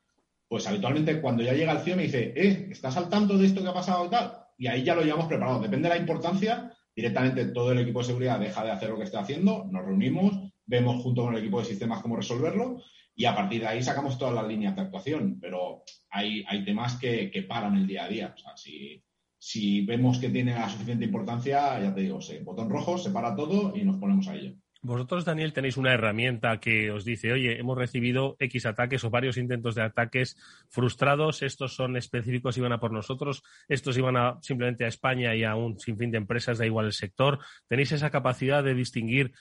Pues 0.49 0.66
habitualmente 0.66 1.20
cuando 1.20 1.42
ya 1.42 1.53
llega 1.53 1.72
el 1.72 1.80
CEO 1.80 1.97
me 1.97 2.05
dice, 2.05 2.32
eh, 2.34 2.68
¿estás 2.70 2.97
al 2.97 3.09
tanto 3.09 3.36
de 3.36 3.47
esto 3.47 3.62
que 3.62 3.68
ha 3.68 3.74
pasado 3.74 4.07
y 4.07 4.09
tal? 4.09 4.32
Y 4.57 4.66
ahí 4.66 4.82
ya 4.82 4.95
lo 4.95 5.03
llevamos 5.03 5.26
preparado. 5.26 5.61
Depende 5.61 5.88
de 5.88 5.95
la 5.95 6.01
importancia, 6.01 6.72
directamente 6.95 7.47
todo 7.47 7.72
el 7.72 7.78
equipo 7.78 8.01
de 8.01 8.07
seguridad 8.07 8.38
deja 8.38 8.64
de 8.64 8.70
hacer 8.70 8.90
lo 8.90 8.99
que 8.99 9.05
está 9.05 9.20
haciendo, 9.20 9.66
nos 9.70 9.84
reunimos, 9.84 10.53
vemos 10.66 11.03
junto 11.03 11.22
con 11.22 11.34
el 11.34 11.40
equipo 11.40 11.61
de 11.61 11.66
sistemas 11.66 12.03
cómo 12.03 12.16
resolverlo 12.16 12.80
y 13.16 13.24
a 13.26 13.34
partir 13.34 13.61
de 13.61 13.68
ahí 13.68 13.82
sacamos 13.82 14.18
todas 14.18 14.34
las 14.34 14.47
líneas 14.47 14.74
de 14.74 14.82
actuación. 14.82 15.38
Pero 15.40 15.84
hay, 16.11 16.45
hay 16.49 16.64
temas 16.64 16.97
que, 16.97 17.47
paran 17.49 17.76
el 17.76 17.86
día 17.86 18.05
a 18.05 18.09
día. 18.09 18.34
O 18.34 18.38
sea, 18.38 18.57
si, 18.57 19.03
si 19.38 19.82
vemos 19.82 20.18
que 20.18 20.30
tiene 20.30 20.55
la 20.55 20.68
suficiente 20.68 21.05
importancia, 21.05 21.80
ya 21.80 21.95
te 21.95 22.03
digo, 22.03 22.20
se, 22.20 22.40
botón 22.40 22.70
rojo, 22.70 22.99
se 22.99 23.11
para 23.11 23.36
todo 23.36 23.76
y 23.76 23.84
nos 23.84 24.01
ponemos 24.01 24.26
a 24.28 24.34
ello. 24.34 24.57
Vosotros, 24.85 25.24
Daniel, 25.24 25.55
tenéis 25.55 25.78
una 25.78 25.95
herramienta 25.95 26.61
que 26.61 26.91
os 26.91 27.07
dice, 27.07 27.32
oye, 27.32 27.59
hemos 27.59 27.78
recibido 27.78 28.37
X 28.39 28.66
ataques 28.66 29.03
o 29.05 29.09
varios 29.09 29.39
intentos 29.39 29.74
de 29.74 29.80
ataques 29.80 30.37
frustrados, 30.68 31.41
estos 31.41 31.74
son 31.74 31.97
específicos, 31.97 32.59
iban 32.59 32.74
a 32.74 32.80
por 32.80 32.93
nosotros, 32.93 33.43
estos 33.66 33.97
iban 33.97 34.18
a, 34.18 34.39
simplemente 34.43 34.85
a 34.85 34.89
España 34.89 35.35
y 35.35 35.43
a 35.43 35.57
un 35.57 35.80
sinfín 35.80 36.11
de 36.11 36.18
empresas, 36.18 36.59
da 36.59 36.66
igual 36.66 36.85
el 36.85 36.93
sector. 36.93 37.39
¿Tenéis 37.66 37.93
esa 37.93 38.11
capacidad 38.11 38.62
de 38.62 38.74
distinguir 38.74 39.32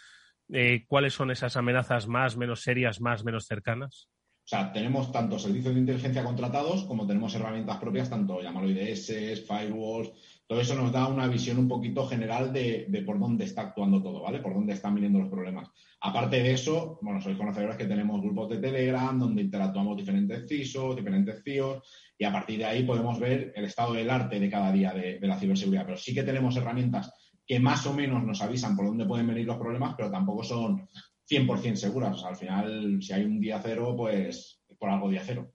eh, 0.48 0.86
cuáles 0.88 1.14
son 1.14 1.30
esas 1.30 1.58
amenazas 1.58 2.08
más, 2.08 2.38
menos 2.38 2.62
serias, 2.62 3.02
más, 3.02 3.26
menos 3.26 3.46
cercanas? 3.46 4.08
O 4.46 4.48
sea, 4.48 4.72
tenemos 4.72 5.12
tanto 5.12 5.38
servicios 5.38 5.74
de 5.74 5.82
inteligencia 5.82 6.24
contratados 6.24 6.86
como 6.86 7.06
tenemos 7.06 7.36
herramientas 7.36 7.78
propias, 7.80 8.10
tanto 8.10 8.42
llamarlo 8.42 8.70
IDS, 8.70 9.46
firewalls, 9.46 10.10
todo 10.48 10.60
eso 10.60 10.76
nos 10.76 10.92
da 10.92 11.08
una 11.08 11.28
visión 11.28 11.58
un 11.58 11.68
poquito 11.68 12.06
general 12.06 12.52
de, 12.52 13.04
por 13.06 13.18
dónde 13.18 13.46
está 13.46 13.62
actuando 13.62 14.04
todo, 14.04 14.24
¿vale? 14.24 14.40
Por 14.40 14.54
dónde 14.54 14.74
están 14.74 14.94
viniendo 14.94 15.20
los 15.20 15.30
problemas. 15.30 15.70
Aparte 16.02 16.44
de 16.44 16.52
eso, 16.52 17.00
bueno, 17.02 17.22
sois 17.22 17.38
conocedores 17.38 17.78
que 17.78 17.86
tenemos 17.86 18.22
grupos 18.22 18.50
de 18.50 18.60
Telegram 18.60 19.18
donde 19.18 19.42
interactuamos 19.42 19.96
diferentes 19.96 20.48
CISOs, 20.48 20.96
diferentes 20.96 21.42
CIOs, 21.44 21.82
y 22.18 22.26
a 22.26 22.32
partir 22.32 22.60
de 22.60 22.66
ahí 22.66 22.84
podemos 22.84 23.20
ver 23.20 23.54
el 23.56 23.66
estado 23.66 23.94
del 23.94 24.10
arte 24.10 24.40
de 24.40 24.50
cada 24.50 24.72
día 24.72 24.94
de, 24.94 25.20
la 25.22 25.40
ciberseguridad. 25.40 25.86
Pero 25.86 25.98
sí 25.98 26.14
que 26.14 26.24
tenemos 26.24 26.56
herramientas 26.58 27.12
que 27.46 27.60
más 27.60 27.86
o 27.88 27.94
menos 27.94 28.24
nos 28.24 28.42
avisan 28.42 28.76
por 28.76 28.86
dónde 28.86 29.06
pueden 29.06 29.28
venir 29.28 29.46
los 29.46 29.58
problemas, 29.58 29.96
pero 29.96 30.12
tampoco 30.12 30.44
son 30.44 30.88
100% 31.30 31.76
seguras. 31.76 32.24
Al 32.24 32.36
final, 32.36 33.02
si 33.02 33.14
hay 33.14 33.24
un 33.24 33.40
día 33.40 33.62
cero, 33.64 33.96
pues 33.98 34.62
por 34.78 34.90
algo 34.90 35.10
día 35.10 35.22
cero. 35.24 35.54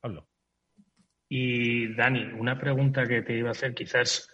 Pablo. 0.00 0.33
Y 1.36 1.92
Dani, 1.92 2.26
una 2.38 2.56
pregunta 2.56 3.08
que 3.08 3.22
te 3.22 3.36
iba 3.36 3.48
a 3.48 3.50
hacer, 3.50 3.74
quizás 3.74 4.28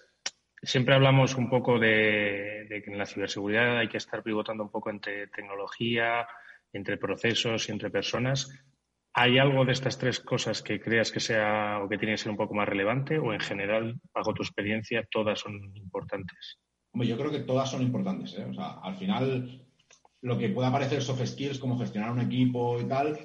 siempre 0.61 0.95
hablamos 0.95 1.35
un 1.35 1.49
poco 1.49 1.79
de, 1.79 2.67
que 2.69 2.91
en 2.91 2.99
la 2.99 3.07
ciberseguridad 3.07 3.79
hay 3.79 3.89
que 3.89 3.97
estar 3.97 4.23
pivotando 4.23 4.65
un 4.65 4.71
poco 4.71 4.91
entre 4.91 5.29
tecnología, 5.29 6.29
entre 6.75 6.99
procesos 6.99 7.67
y 7.67 7.73
entre 7.73 7.89
personas. 7.89 8.51
¿Hay 9.15 9.39
algo 9.39 9.65
de 9.65 9.73
estas 9.73 9.97
tres 9.97 10.21
cosas 10.21 10.61
que 10.61 10.79
creas 10.79 11.11
que 11.11 11.21
sea 11.21 11.81
o 11.83 11.89
que 11.89 11.97
tiene 11.97 12.13
que 12.13 12.19
ser 12.19 12.33
un 12.33 12.37
poco 12.37 12.53
más 12.53 12.69
relevante 12.69 13.19
o 13.19 13.33
en 13.33 13.41
general, 13.41 13.99
bajo 14.13 14.35
tu 14.35 14.43
experiencia, 14.43 15.09
todas 15.11 15.41
son 15.41 15.75
importantes? 15.77 16.59
Hombre, 16.93 17.09
yo 17.09 17.17
creo 17.17 17.31
que 17.31 17.41
todas 17.41 17.71
son 17.71 17.81
importantes. 17.81 18.37
¿eh? 18.37 18.45
O 18.45 18.53
sea, 18.53 18.73
al 18.83 18.97
final, 18.97 19.67
lo 20.21 20.37
que 20.37 20.51
pueda 20.51 20.71
parecer 20.71 21.01
soft 21.01 21.25
skills 21.25 21.61
como 21.61 21.79
gestionar 21.79 22.11
un 22.11 22.21
equipo 22.21 22.79
y 22.79 22.85
tal, 22.85 23.19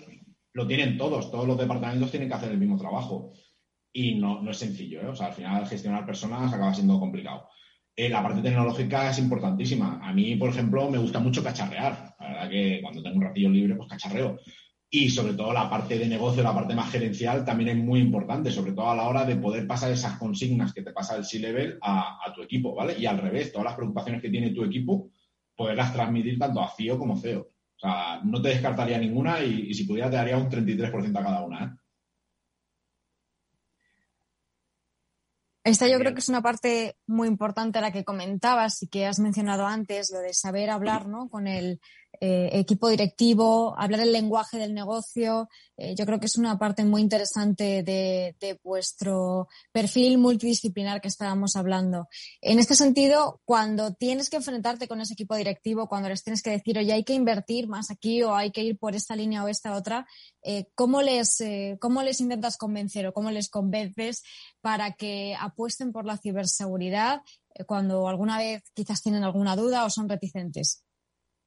lo 0.53 0.65
tienen 0.65 0.97
todos. 0.97 1.29
Todos 1.29 1.45
los 1.45 1.57
departamentos 1.57 2.09
tienen 2.09 2.29
que 2.29 2.35
hacer 2.35 2.53
el 2.53 2.57
mismo 2.57 2.77
trabajo 2.77 3.33
y 3.95 4.15
no, 4.15 4.41
no 4.41 4.51
es 4.51 4.57
sencillo. 4.57 5.01
¿eh? 5.01 5.07
O 5.07 5.15
sea, 5.15 5.27
al 5.27 5.33
final 5.33 5.65
gestionar 5.65 6.05
personas 6.05 6.53
acaba 6.53 6.73
siendo 6.73 6.99
complicado. 6.99 7.47
Eh, 7.95 8.09
la 8.09 8.21
parte 8.21 8.41
tecnológica 8.41 9.09
es 9.09 9.19
importantísima. 9.19 10.01
A 10.03 10.11
mí, 10.11 10.35
por 10.35 10.49
ejemplo, 10.49 10.89
me 10.89 10.97
gusta 10.97 11.19
mucho 11.19 11.41
cacharrear. 11.41 12.13
La 12.19 12.27
verdad 12.27 12.49
que 12.49 12.79
cuando 12.81 13.01
tengo 13.01 13.15
un 13.15 13.21
ratillo 13.21 13.49
libre, 13.49 13.75
pues 13.75 13.87
cacharreo. 13.87 14.37
Y 14.89 15.09
sobre 15.09 15.33
todo 15.33 15.53
la 15.53 15.69
parte 15.69 15.97
de 15.97 16.09
negocio, 16.09 16.43
la 16.43 16.53
parte 16.53 16.75
más 16.75 16.91
gerencial, 16.91 17.45
también 17.45 17.69
es 17.69 17.77
muy 17.77 18.01
importante, 18.01 18.51
sobre 18.51 18.73
todo 18.73 18.89
a 18.89 18.95
la 18.97 19.07
hora 19.07 19.23
de 19.23 19.37
poder 19.37 19.65
pasar 19.65 19.93
esas 19.93 20.17
consignas 20.17 20.73
que 20.73 20.81
te 20.81 20.91
pasa 20.91 21.15
el 21.15 21.23
C-Level 21.23 21.79
a, 21.81 22.33
tu 22.35 22.41
equipo, 22.41 22.75
¿vale? 22.75 22.99
Y 22.99 23.05
al 23.05 23.17
revés, 23.17 23.53
todas 23.53 23.65
las 23.65 23.75
preocupaciones 23.75 24.21
que 24.21 24.29
tiene 24.29 24.49
tu 24.49 24.65
equipo, 24.65 25.09
poderlas 25.55 25.93
transmitir 25.93 26.37
tanto 26.37 26.61
a 26.61 26.69
CIO 26.75 26.99
como 26.99 27.15
CEO. 27.15 27.41
O 27.41 27.79
sea, 27.79 28.19
no 28.25 28.41
te 28.41 28.49
descartaría 28.49 28.97
ninguna 28.97 29.41
y, 29.41 29.67
y 29.69 29.73
si 29.73 29.85
pudiera 29.85 30.09
te 30.09 30.17
daría 30.17 30.37
un 30.37 30.49
33% 30.49 31.17
a 31.17 31.23
cada 31.23 31.45
una, 31.45 31.63
¿eh? 31.63 31.84
Esta 35.65 35.87
yo 35.87 35.97
creo 35.97 36.13
que 36.13 36.19
es 36.19 36.29
una 36.29 36.43
parte 36.43 36.95
muy 37.07 37.27
importante 37.27 37.79
a 37.79 37.81
la 37.81 37.91
que 37.91 38.03
comentabas 38.03 38.83
y 38.83 38.87
que 38.87 39.07
has 39.07 39.17
mencionado 39.17 39.65
antes, 39.65 40.11
lo 40.11 40.19
de 40.19 40.31
saber 40.35 40.69
hablar 40.69 41.07
¿no? 41.07 41.27
con 41.27 41.47
el 41.47 41.81
eh, 42.21 42.49
equipo 42.53 42.89
directivo, 42.89 43.75
hablar 43.77 44.01
el 44.01 44.11
lenguaje 44.11 44.57
del 44.57 44.73
negocio. 44.73 45.49
Eh, 45.77 45.95
yo 45.95 46.05
creo 46.05 46.19
que 46.19 46.27
es 46.27 46.37
una 46.37 46.57
parte 46.57 46.83
muy 46.83 47.01
interesante 47.01 47.83
de, 47.83 48.59
vuestro 48.63 49.47
perfil 49.71 50.17
multidisciplinar 50.17 51.01
que 51.01 51.07
estábamos 51.07 51.55
hablando. 51.55 52.07
En 52.41 52.59
este 52.59 52.75
sentido, 52.75 53.41
cuando 53.45 53.93
tienes 53.93 54.29
que 54.29 54.37
enfrentarte 54.37 54.87
con 54.87 55.01
ese 55.01 55.13
equipo 55.13 55.35
directivo, 55.35 55.87
cuando 55.87 56.09
les 56.09 56.23
tienes 56.23 56.41
que 56.41 56.51
decir, 56.51 56.77
oye, 56.77 56.93
hay 56.93 57.03
que 57.03 57.13
invertir 57.13 57.67
más 57.67 57.91
aquí 57.91 58.23
o 58.23 58.35
hay 58.35 58.51
que 58.51 58.63
ir 58.63 58.77
por 58.77 58.95
esta 58.95 59.15
línea 59.15 59.43
o 59.43 59.47
esta 59.47 59.75
otra, 59.75 60.07
eh, 60.41 60.67
¿cómo, 60.75 61.01
les, 61.01 61.43
¿cómo 61.79 62.01
les 62.03 62.21
intentas 62.21 62.57
convencer 62.57 63.07
o 63.07 63.13
cómo 63.13 63.31
les 63.31 63.49
convences 63.49 64.23
para 64.61 64.93
que 64.93 65.35
apuesten 65.39 65.91
por 65.91 66.05
la 66.05 66.17
ciberseguridad 66.17 67.21
cuando 67.67 68.07
alguna 68.07 68.37
vez 68.37 68.63
quizás 68.73 69.01
tienen 69.01 69.23
alguna 69.23 69.55
duda 69.55 69.85
o 69.85 69.89
son 69.89 70.07
reticentes? 70.07 70.85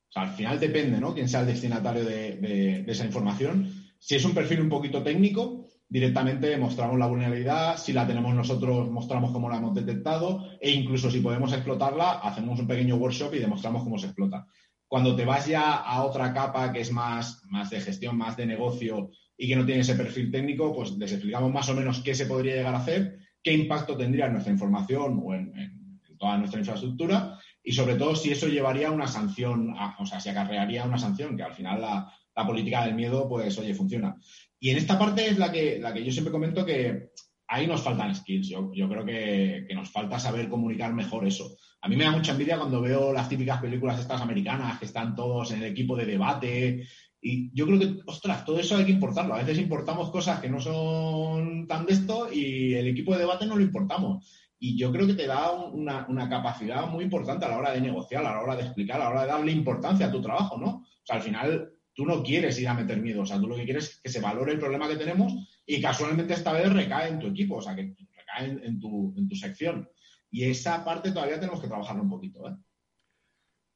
O 0.09 0.13
sea, 0.13 0.23
al 0.23 0.31
final 0.31 0.59
depende, 0.59 0.99
¿no? 1.01 1.15
Quién 1.15 1.29
sea 1.29 1.41
el 1.41 1.47
destinatario 1.47 2.05
de, 2.05 2.85
esa 2.87 3.05
información. 3.05 3.71
Si 3.99 4.15
es 4.15 4.25
un 4.25 4.35
perfil 4.35 4.61
un 4.61 4.69
poquito 4.69 5.03
técnico, 5.03 5.67
directamente 5.89 6.57
mostramos 6.57 6.99
la 6.99 7.07
vulnerabilidad, 7.07 7.77
si 7.77 7.93
la 7.93 8.07
tenemos 8.07 8.35
nosotros 8.35 8.91
mostramos 8.91 9.33
cómo 9.33 9.49
la 9.49 9.57
hemos 9.57 9.75
detectado 9.75 10.47
e 10.61 10.71
incluso 10.71 11.11
si 11.11 11.21
podemos 11.21 11.53
explotarla, 11.53 12.21
hacemos 12.21 12.59
un 12.59 12.67
pequeño 12.67 12.97
workshop 12.97 13.35
y 13.35 13.39
demostramos 13.41 13.83
cómo 13.83 13.99
se 13.99 14.07
explota. 14.07 14.47
Cuando 14.87 15.15
te 15.15 15.27
vas 15.27 15.47
ya 15.47 15.75
a 15.75 16.03
otra 16.05 16.33
capa 16.33 16.73
que 16.73 16.81
es 16.81 16.91
más, 16.91 17.43
más 17.51 17.69
de 17.69 17.81
gestión, 17.81 18.17
más 18.17 18.37
de 18.37 18.47
negocio 18.47 19.11
y 19.37 19.49
que 19.49 19.57
no 19.57 19.67
tiene 19.67 19.83
ese 19.83 19.95
perfil 19.95 20.31
técnico, 20.31 20.75
pues 20.75 20.93
les 20.93 21.13
explicamos 21.13 21.53
más 21.53 21.69
o 21.69 21.75
menos 21.75 22.01
qué 22.01 22.15
se 22.15 22.25
podría 22.25 22.55
llegar 22.57 22.75
a 22.75 22.79
hacer, 22.79 23.19
qué 23.43 23.53
impacto 23.53 23.97
tendría 23.97 24.27
en 24.27 24.33
nuestra 24.33 24.53
información 24.53 25.21
o 25.23 25.35
en, 25.35 25.53
en 25.59 26.17
toda 26.17 26.39
nuestra 26.39 26.61
infraestructura 26.61 27.38
y 27.69 27.73
sobre 27.73 27.97
todo 27.97 28.17
si 28.17 28.31
eso 28.31 28.49
llevaría 28.49 28.89
a 28.89 28.93
una 28.93 29.07
sanción, 29.07 29.75
o 29.99 30.07
sea, 30.07 30.19
si 30.21 30.31
acarrearía 30.31 30.87
una 30.87 30.97
sanción, 30.97 31.37
que 31.37 31.43
al 31.43 31.53
final 31.53 31.83
la, 31.83 32.47
política 32.47 32.87
del 32.87 32.95
miedo, 32.95 33.29
pues, 33.29 33.59
oye, 33.59 33.75
funciona. 33.75 34.17
Y 34.59 34.71
en 34.71 34.79
esta 34.79 34.99
parte 34.99 35.29
es 35.29 35.37
la 35.37 35.53
que, 35.53 35.79
la 35.79 35.93
que 35.93 36.03
yo 36.03 36.11
siempre 36.11 36.33
comento 36.33 36.65
que 36.65 37.11
ahí 37.47 37.67
nos 37.67 37.83
faltan 37.83 38.15
skills. 38.15 38.49
Yo, 38.49 38.89
creo 38.89 39.05
que, 39.05 39.69
nos 39.75 39.91
falta 39.91 40.19
saber 40.19 40.49
comunicar 40.49 40.95
mejor 40.95 41.27
eso. 41.27 41.59
A 41.83 41.89
mí 41.91 41.97
me 41.97 42.05
da 42.05 42.11
mucha 42.11 42.33
envidia 42.33 42.57
cuando 42.57 42.81
veo 42.81 43.13
las 43.13 43.29
típicas 43.29 43.61
películas 43.61 44.01
estas 44.01 44.23
americanas 44.23 44.79
que 44.79 44.87
están 44.87 45.15
todos 45.15 45.51
en 45.51 45.59
el 45.59 45.71
equipo 45.73 45.95
de 45.95 46.07
debate. 46.07 46.87
Y 47.21 47.51
yo 47.53 47.67
creo 47.67 47.79
que, 47.79 47.97
ostras, 48.07 48.47
todo 48.47 48.59
eso 48.59 48.79
hay 48.79 48.87
que 48.87 48.93
importarlo. 48.93 49.35
A 49.35 49.43
veces 49.43 49.59
importamos 49.59 50.11
cosas 50.11 50.41
que 50.41 50.49
no 50.49 50.59
son 50.59 51.67
tan 51.67 51.85
de 51.85 51.93
esto 51.93 52.33
y 52.33 52.73
el 52.73 52.87
equipo 52.87 53.13
de 53.13 53.19
debate 53.19 53.45
no 53.45 53.57
lo 53.57 53.63
importamos. 53.63 54.48
Y 54.59 54.77
yo 54.77 54.91
creo 54.91 55.07
que 55.07 55.15
te 55.15 55.27
da 55.27 55.53
una, 55.53 56.29
capacidad 56.29 56.87
muy 56.89 57.05
importante 57.05 57.45
a 57.45 57.49
la 57.49 57.59
hora 57.59 57.73
de 57.73 57.81
negociar, 57.81 58.25
a 58.25 58.33
la 58.33 58.43
hora 58.43 58.57
de 58.57 58.63
explicar, 58.63 59.01
a 59.01 59.05
la 59.05 59.11
hora 59.11 59.23
de 59.23 59.29
darle 59.29 59.53
importancia 59.53 60.07
a 60.07 60.13
tu 60.13 60.21
trabajo, 60.21 60.59
¿no? 60.59 60.69
O 60.69 60.87
sea, 61.05 61.17
al 61.17 61.23
final 61.23 61.73
tú 61.95 62.05
no 62.05 62.23
quieres 62.23 62.59
ir 62.61 62.69
a 62.69 62.75
meter 62.75 63.01
miedo, 63.01 63.23
o 63.23 63.27
sea, 63.27 63.39
tú 63.39 63.47
lo 63.47 63.57
que 63.57 63.65
quieres 63.65 63.91
es 63.91 64.01
que 64.01 64.09
se 64.09 64.21
valore 64.21 64.53
el 64.53 64.59
problema 64.59 64.89
que 64.89 64.97
tenemos 64.97 65.33
y 65.65 65.81
casualmente 65.81 66.35
esta 66.35 66.53
vez 66.53 66.73
recae 66.73 67.09
en 67.09 67.19
tu 67.19 67.29
equipo, 67.29 67.57
o 67.57 67.63
sea, 67.63 67.75
que 67.75 67.95
recae 68.17 68.67
en, 68.67 68.81
tu, 68.81 69.15
en 69.17 69.29
tu 69.29 69.37
sección. 69.37 69.89
Y 70.31 70.45
esa 70.45 70.85
parte 70.85 71.13
todavía 71.13 71.41
tenemos 71.41 71.61
que 71.61 71.69
trabajarlo 71.69 72.03
un 72.03 72.11
poquito, 72.11 72.49
¿eh? 72.49 72.55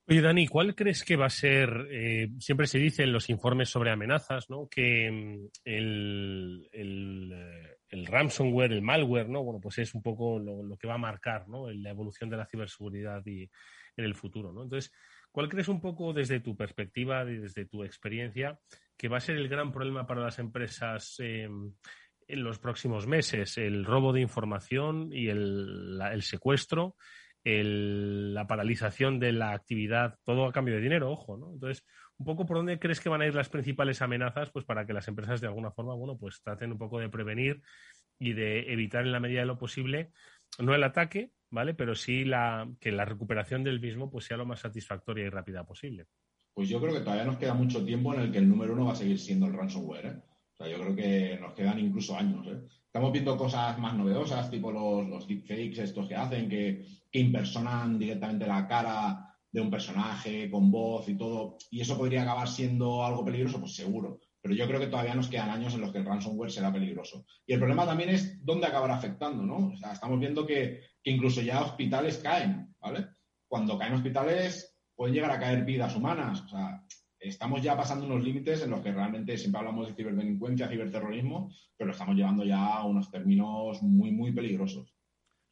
Oye, 0.09 0.21
Dani, 0.21 0.49
¿cuál 0.49 0.75
crees 0.75 1.05
que 1.05 1.17
va 1.17 1.27
a 1.27 1.31
ser? 1.31 1.89
Eh, 1.91 2.29
siempre 2.39 2.67
se 2.67 2.79
dice 2.79 3.05
en 3.05 3.13
los 3.13 3.31
informes 3.31 3.69
sobre 3.69 3.93
amenazas, 3.93 4.51
¿no? 4.51 4.69
Que 4.69 5.11
mm, 5.11 5.49
el, 5.65 6.69
eh, 6.73 7.72
el, 7.93 8.07
ransomware, 8.07 8.73
el 8.73 8.83
malware, 8.83 9.29
¿no? 9.29 9.43
Bueno, 9.43 9.61
pues 9.61 9.79
es 9.79 9.95
un 9.95 10.03
poco 10.03 10.39
lo, 10.39 10.77
que 10.77 10.89
va 10.89 10.95
a 10.95 10.99
marcar, 10.99 11.49
¿no? 11.49 11.71
La 11.71 11.91
evolución 11.91 12.29
de 12.29 12.37
la 12.37 12.47
ciberseguridad 12.47 13.25
y 13.27 13.43
en 13.97 14.05
el 14.05 14.15
futuro, 14.15 14.53
¿no? 14.53 14.63
Entonces, 14.63 14.93
¿cuál 15.31 15.49
crees 15.49 15.69
un 15.69 15.81
poco 15.81 16.13
desde 16.13 16.41
tu 16.41 16.57
perspectiva 16.57 17.25
y 17.31 17.39
desde 17.39 17.67
tu 17.67 17.85
experiencia 17.85 18.59
que 18.97 19.09
va 19.09 19.19
a 19.19 19.21
ser 19.21 19.37
el 19.37 19.49
gran 19.49 19.73
problema 19.73 20.07
para 20.07 20.23
las 20.23 20.39
empresas 20.39 21.17
em, 21.19 21.73
en 22.27 22.43
los 22.43 22.59
próximos 22.59 23.07
meses? 23.07 23.59
El 23.59 23.85
robo 23.85 24.13
de 24.13 24.21
información 24.21 25.13
y 25.13 25.29
el, 25.29 26.01
el 26.13 26.23
secuestro 26.23 26.97
la 27.45 28.47
paralización 28.47 29.19
de 29.19 29.33
la 29.33 29.53
actividad, 29.53 30.19
todo 30.25 30.47
a 30.47 30.53
cambio 30.53 30.77
de 30.77 30.81
dinero, 30.81 31.11
ojo, 31.11 31.37
¿no? 31.37 31.53
Entonces, 31.53 31.85
un 32.23 32.25
poco 32.25 32.47
por 32.47 32.59
dónde 32.59 32.79
crees 32.79 33.01
que 33.01 33.09
van 33.09 33.21
a 33.21 33.27
ir 33.27 33.35
las 33.35 33.49
principales 33.49 34.01
amenazas, 34.01 34.51
pues 34.51 34.65
para 34.65 34.87
que 34.87 34.93
las 34.93 35.09
empresas 35.09 35.41
de 35.41 35.49
alguna 35.49 35.73
forma, 35.73 35.95
bueno, 35.95 36.17
pues 36.17 36.41
traten 36.41 36.71
un 36.71 36.79
poco 36.79 37.01
de 37.01 37.09
prevenir 37.09 37.61
y 38.17 38.33
de 38.33 38.73
evitar 38.73 39.05
en 39.05 39.11
la 39.11 39.19
medida 39.19 39.41
de 39.41 39.47
lo 39.47 39.59
posible, 39.59 40.13
no 40.61 40.73
el 40.73 40.85
ataque, 40.85 41.33
¿vale? 41.51 41.75
Pero 41.75 41.97
sí 41.97 42.25
la, 42.25 42.71
que 42.79 42.93
la 42.93 43.05
recuperación 43.05 43.65
del 43.65 43.81
mismo 43.81 44.09
pues 44.09 44.27
sea 44.27 44.37
lo 44.37 44.47
más 44.47 44.61
satisfactoria 44.61 45.27
y 45.27 45.31
rápida 45.31 45.65
posible. 45.65 46.07
Pues 46.55 46.69
yo 46.69 46.81
creo 46.81 46.95
que 46.95 47.01
todavía 47.01 47.25
nos 47.25 47.39
queda 47.39 47.55
mucho 47.55 47.85
tiempo 47.85 48.15
en 48.15 48.21
el 48.21 48.31
que 48.31 48.39
el 48.39 48.49
número 48.49 48.75
uno 48.75 48.87
va 48.87 48.93
a 48.93 48.97
seguir 48.97 49.19
siendo 49.19 49.47
el 49.47 49.55
ransomware, 49.55 50.07
¿eh? 50.07 50.23
O 50.55 50.57
sea, 50.57 50.69
yo 50.69 50.81
creo 50.81 50.95
que 50.95 51.39
nos 51.41 51.55
quedan 51.55 51.81
incluso 51.81 52.17
años, 52.17 52.47
¿eh? 52.47 52.61
Estamos 52.87 53.11
viendo 53.11 53.37
cosas 53.37 53.77
más 53.81 53.97
novedosas, 53.97 54.49
tipo 54.49 54.71
los, 54.71 55.09
los 55.09 55.27
deepfakes 55.27 55.83
estos 55.83 56.07
que 56.07 56.15
hacen, 56.15 56.49
que, 56.49 56.85
que 57.11 57.19
impersonan 57.19 57.99
directamente 57.99 58.47
la 58.47 58.69
cara 58.69 59.32
de 59.53 59.61
un 59.61 59.71
personaje 59.71 60.51
con 60.51 60.71
voz 60.71 61.09
y 61.09 61.17
todo, 61.17 61.59
y 61.71 61.81
eso 61.81 61.97
podría 61.97 62.23
acabar 62.23 62.49
siendo 62.49 63.05
algo 63.05 63.25
peligroso, 63.25 63.61
pues 63.61 63.75
seguro. 63.75 64.19
Pero 64.41 64.55
yo 64.55 64.67
creo 64.67 64.81
que 64.81 64.89
todavía 64.89 65.15
nos 65.15 65.29
quedan 65.29 65.51
años 65.51 65.75
en 65.75 65.83
los 65.83 65.93
que 65.93 65.99
el 65.99 66.05
ransomware 66.05 66.51
será 66.51 66.73
peligroso. 66.73 67.25
Y 67.47 67.53
el 67.53 67.61
problema 67.61 67.87
también 67.87 68.11
es 68.11 68.45
dónde 68.45 68.67
acabará 68.67 68.97
afectando, 68.97 69.45
¿no? 69.45 69.69
O 69.69 69.77
sea, 69.77 69.93
estamos 69.93 70.19
viendo 70.19 70.45
que, 70.45 70.81
incluso 71.05 71.43
ya 71.43 71.63
hospitales 71.63 72.19
caen, 72.19 72.75
¿vale? 72.81 73.07
Cuando 73.47 73.79
caen 73.79 73.95
hospitales 73.95 74.75
pueden 74.97 75.15
llegar 75.15 75.31
a 75.31 75.39
caer 75.39 75.65
vidas 75.65 75.95
humanas. 75.95 76.41
O 76.41 76.49
sea, 76.49 76.85
estamos 77.21 77.63
ya 77.63 77.77
pasando 77.77 78.07
unos 78.07 78.25
límites 78.25 78.63
en 78.63 78.71
los 78.71 78.81
que 78.81 78.91
realmente 78.91 79.37
siempre 79.37 79.61
hablamos 79.61 79.87
de 79.87 79.95
ciberdelincuencia, 79.95 80.69
ciberterrorismo, 80.69 81.53
pero 81.77 81.93
estamos 81.93 82.17
llevando 82.17 82.45
ya 82.45 82.79
a 82.79 82.85
unos 82.85 83.11
términos 83.11 83.81
muy, 83.83 84.11
muy 84.11 84.33
peligrosos. 84.33 84.93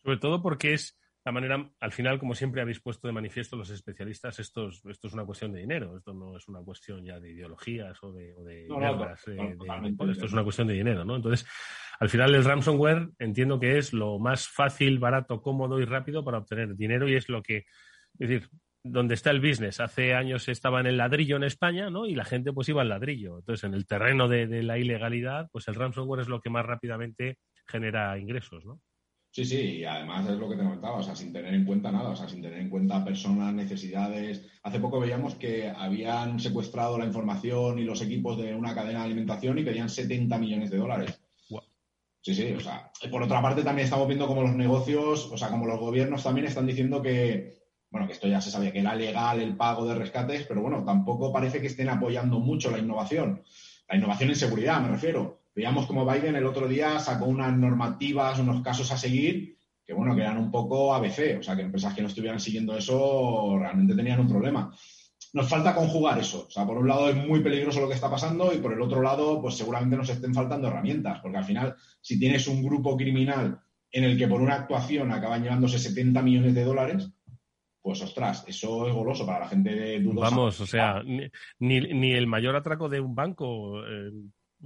Sobre 0.02 0.16
todo 0.16 0.42
porque 0.42 0.74
es 0.74 0.98
manera, 1.32 1.70
al 1.80 1.92
final, 1.92 2.18
como 2.18 2.34
siempre 2.34 2.60
habéis 2.60 2.80
puesto 2.80 3.06
de 3.06 3.12
manifiesto 3.12 3.56
los 3.56 3.70
especialistas, 3.70 4.38
esto 4.38 4.68
es, 4.68 4.84
esto 4.86 5.08
es 5.08 5.12
una 5.12 5.24
cuestión 5.24 5.52
de 5.52 5.60
dinero, 5.60 5.96
esto 5.96 6.12
no 6.12 6.36
es 6.36 6.48
una 6.48 6.60
cuestión 6.60 7.04
ya 7.04 7.20
de 7.20 7.30
ideologías 7.30 8.02
o 8.02 8.12
de, 8.12 8.34
guerras, 8.68 9.26
eh, 9.28 9.56
esto 10.10 10.26
es 10.26 10.32
una 10.32 10.44
cuestión 10.44 10.68
de 10.68 10.74
dinero, 10.74 11.04
¿no? 11.04 11.16
Entonces, 11.16 11.46
al 11.98 12.08
final 12.08 12.34
el 12.34 12.44
ransomware 12.44 13.10
entiendo 13.18 13.60
que 13.60 13.78
es 13.78 13.92
lo 13.92 14.18
más 14.18 14.48
fácil, 14.48 14.98
barato, 14.98 15.42
cómodo 15.42 15.80
y 15.80 15.84
rápido 15.84 16.24
para 16.24 16.38
obtener 16.38 16.76
dinero 16.76 17.08
y 17.08 17.14
es 17.14 17.28
lo 17.28 17.42
que, 17.42 17.64
es 18.18 18.28
decir, 18.28 18.48
donde 18.82 19.14
está 19.14 19.30
el 19.30 19.40
business. 19.40 19.80
Hace 19.80 20.14
años 20.14 20.48
estaba 20.48 20.80
en 20.80 20.86
el 20.86 20.96
ladrillo 20.96 21.36
en 21.36 21.44
España, 21.44 21.90
¿no? 21.90 22.06
Y 22.06 22.14
la 22.14 22.24
gente 22.24 22.52
pues 22.52 22.68
iba 22.68 22.82
al 22.82 22.88
ladrillo. 22.88 23.38
Entonces, 23.38 23.64
en 23.64 23.74
el 23.74 23.86
terreno 23.86 24.28
de, 24.28 24.62
la 24.62 24.78
ilegalidad, 24.78 25.48
pues 25.52 25.68
el 25.68 25.74
ransomware 25.74 26.22
es 26.22 26.28
lo 26.28 26.40
que 26.40 26.50
más 26.50 26.64
rápidamente 26.64 27.38
genera 27.66 28.18
ingresos, 28.18 28.64
¿no? 28.64 28.80
Sí, 29.32 29.44
sí, 29.44 29.60
y 29.78 29.84
además 29.84 30.28
es 30.28 30.38
lo 30.38 30.48
que 30.48 30.56
te 30.56 30.64
comentaba, 30.64 30.96
o 30.96 31.02
sea, 31.04 31.14
sin 31.14 31.32
tener 31.32 31.54
en 31.54 31.64
cuenta 31.64 31.92
nada, 31.92 32.10
o 32.10 32.16
sea, 32.16 32.28
sin 32.28 32.42
tener 32.42 32.58
en 32.58 32.68
cuenta 32.68 33.04
personas, 33.04 33.54
necesidades. 33.54 34.44
Hace 34.64 34.80
poco 34.80 34.98
veíamos 34.98 35.36
que 35.36 35.68
habían 35.68 36.40
secuestrado 36.40 36.98
la 36.98 37.04
información 37.04 37.78
y 37.78 37.84
los 37.84 38.02
equipos 38.02 38.36
de 38.38 38.54
una 38.56 38.74
cadena 38.74 39.00
de 39.00 39.04
alimentación 39.06 39.58
y 39.58 39.64
pedían 39.64 39.88
70 39.88 40.36
millones 40.38 40.70
de 40.70 40.78
dólares. 40.78 41.20
Sí, 42.22 42.34
sí, 42.34 42.52
o 42.52 42.60
sea, 42.60 42.92
por 43.10 43.22
otra 43.22 43.40
parte 43.40 43.62
también 43.62 43.84
estamos 43.84 44.06
viendo 44.06 44.26
como 44.26 44.42
los 44.42 44.54
negocios, 44.54 45.30
o 45.32 45.38
sea, 45.38 45.48
como 45.48 45.66
los 45.66 45.80
gobiernos 45.80 46.22
también 46.22 46.46
están 46.46 46.66
diciendo 46.66 47.00
que, 47.00 47.62
bueno, 47.90 48.06
que 48.06 48.12
esto 48.12 48.28
ya 48.28 48.40
se 48.42 48.50
sabía 48.50 48.72
que 48.72 48.80
era 48.80 48.94
legal 48.94 49.40
el 49.40 49.56
pago 49.56 49.86
de 49.86 49.94
rescates, 49.94 50.44
pero 50.46 50.60
bueno, 50.60 50.84
tampoco 50.84 51.32
parece 51.32 51.60
que 51.60 51.68
estén 51.68 51.88
apoyando 51.88 52.40
mucho 52.40 52.70
la 52.70 52.78
innovación. 52.78 53.42
La 53.88 53.96
innovación 53.96 54.30
en 54.30 54.36
seguridad, 54.36 54.80
me 54.82 54.88
refiero. 54.88 55.39
Veíamos 55.60 55.84
como 55.84 56.10
Biden 56.10 56.36
el 56.36 56.46
otro 56.46 56.66
día 56.66 56.98
sacó 57.00 57.26
unas 57.26 57.54
normativas, 57.54 58.38
unos 58.38 58.62
casos 58.62 58.90
a 58.92 58.96
seguir, 58.96 59.58
que 59.84 59.92
bueno, 59.92 60.16
que 60.16 60.22
eran 60.22 60.38
un 60.38 60.50
poco 60.50 60.94
ABC, 60.94 61.38
o 61.38 61.42
sea, 61.42 61.54
que 61.54 61.60
empresas 61.60 61.92
que 61.92 62.00
no 62.00 62.08
estuvieran 62.08 62.40
siguiendo 62.40 62.74
eso 62.74 63.58
realmente 63.58 63.94
tenían 63.94 64.20
un 64.20 64.28
problema. 64.28 64.74
Nos 65.34 65.50
falta 65.50 65.74
conjugar 65.74 66.18
eso. 66.18 66.46
O 66.46 66.50
sea, 66.50 66.64
por 66.64 66.78
un 66.78 66.88
lado 66.88 67.10
es 67.10 67.16
muy 67.16 67.40
peligroso 67.40 67.82
lo 67.82 67.88
que 67.88 67.94
está 67.94 68.10
pasando 68.10 68.54
y 68.54 68.56
por 68.56 68.72
el 68.72 68.80
otro 68.80 69.02
lado, 69.02 69.42
pues 69.42 69.58
seguramente 69.58 69.98
nos 69.98 70.08
estén 70.08 70.32
faltando 70.32 70.68
herramientas, 70.68 71.20
porque 71.20 71.36
al 71.36 71.44
final, 71.44 71.76
si 72.00 72.18
tienes 72.18 72.48
un 72.48 72.62
grupo 72.62 72.96
criminal 72.96 73.60
en 73.92 74.04
el 74.04 74.16
que 74.16 74.28
por 74.28 74.40
una 74.40 74.54
actuación 74.54 75.12
acaban 75.12 75.42
llevándose 75.42 75.78
70 75.78 76.22
millones 76.22 76.54
de 76.54 76.64
dólares, 76.64 77.12
pues 77.82 78.00
ostras, 78.00 78.46
eso 78.48 78.88
es 78.88 78.94
goloso 78.94 79.26
para 79.26 79.40
la 79.40 79.48
gente 79.48 79.74
de 79.74 80.00
dudosa. 80.00 80.30
Vamos, 80.30 80.58
o 80.58 80.66
sea, 80.66 81.02
ni, 81.04 81.28
ni, 81.58 82.12
el 82.12 82.26
mayor 82.26 82.56
atraco 82.56 82.88
de 82.88 83.00
un 83.00 83.14
banco, 83.14 83.84
eh, 83.84 84.10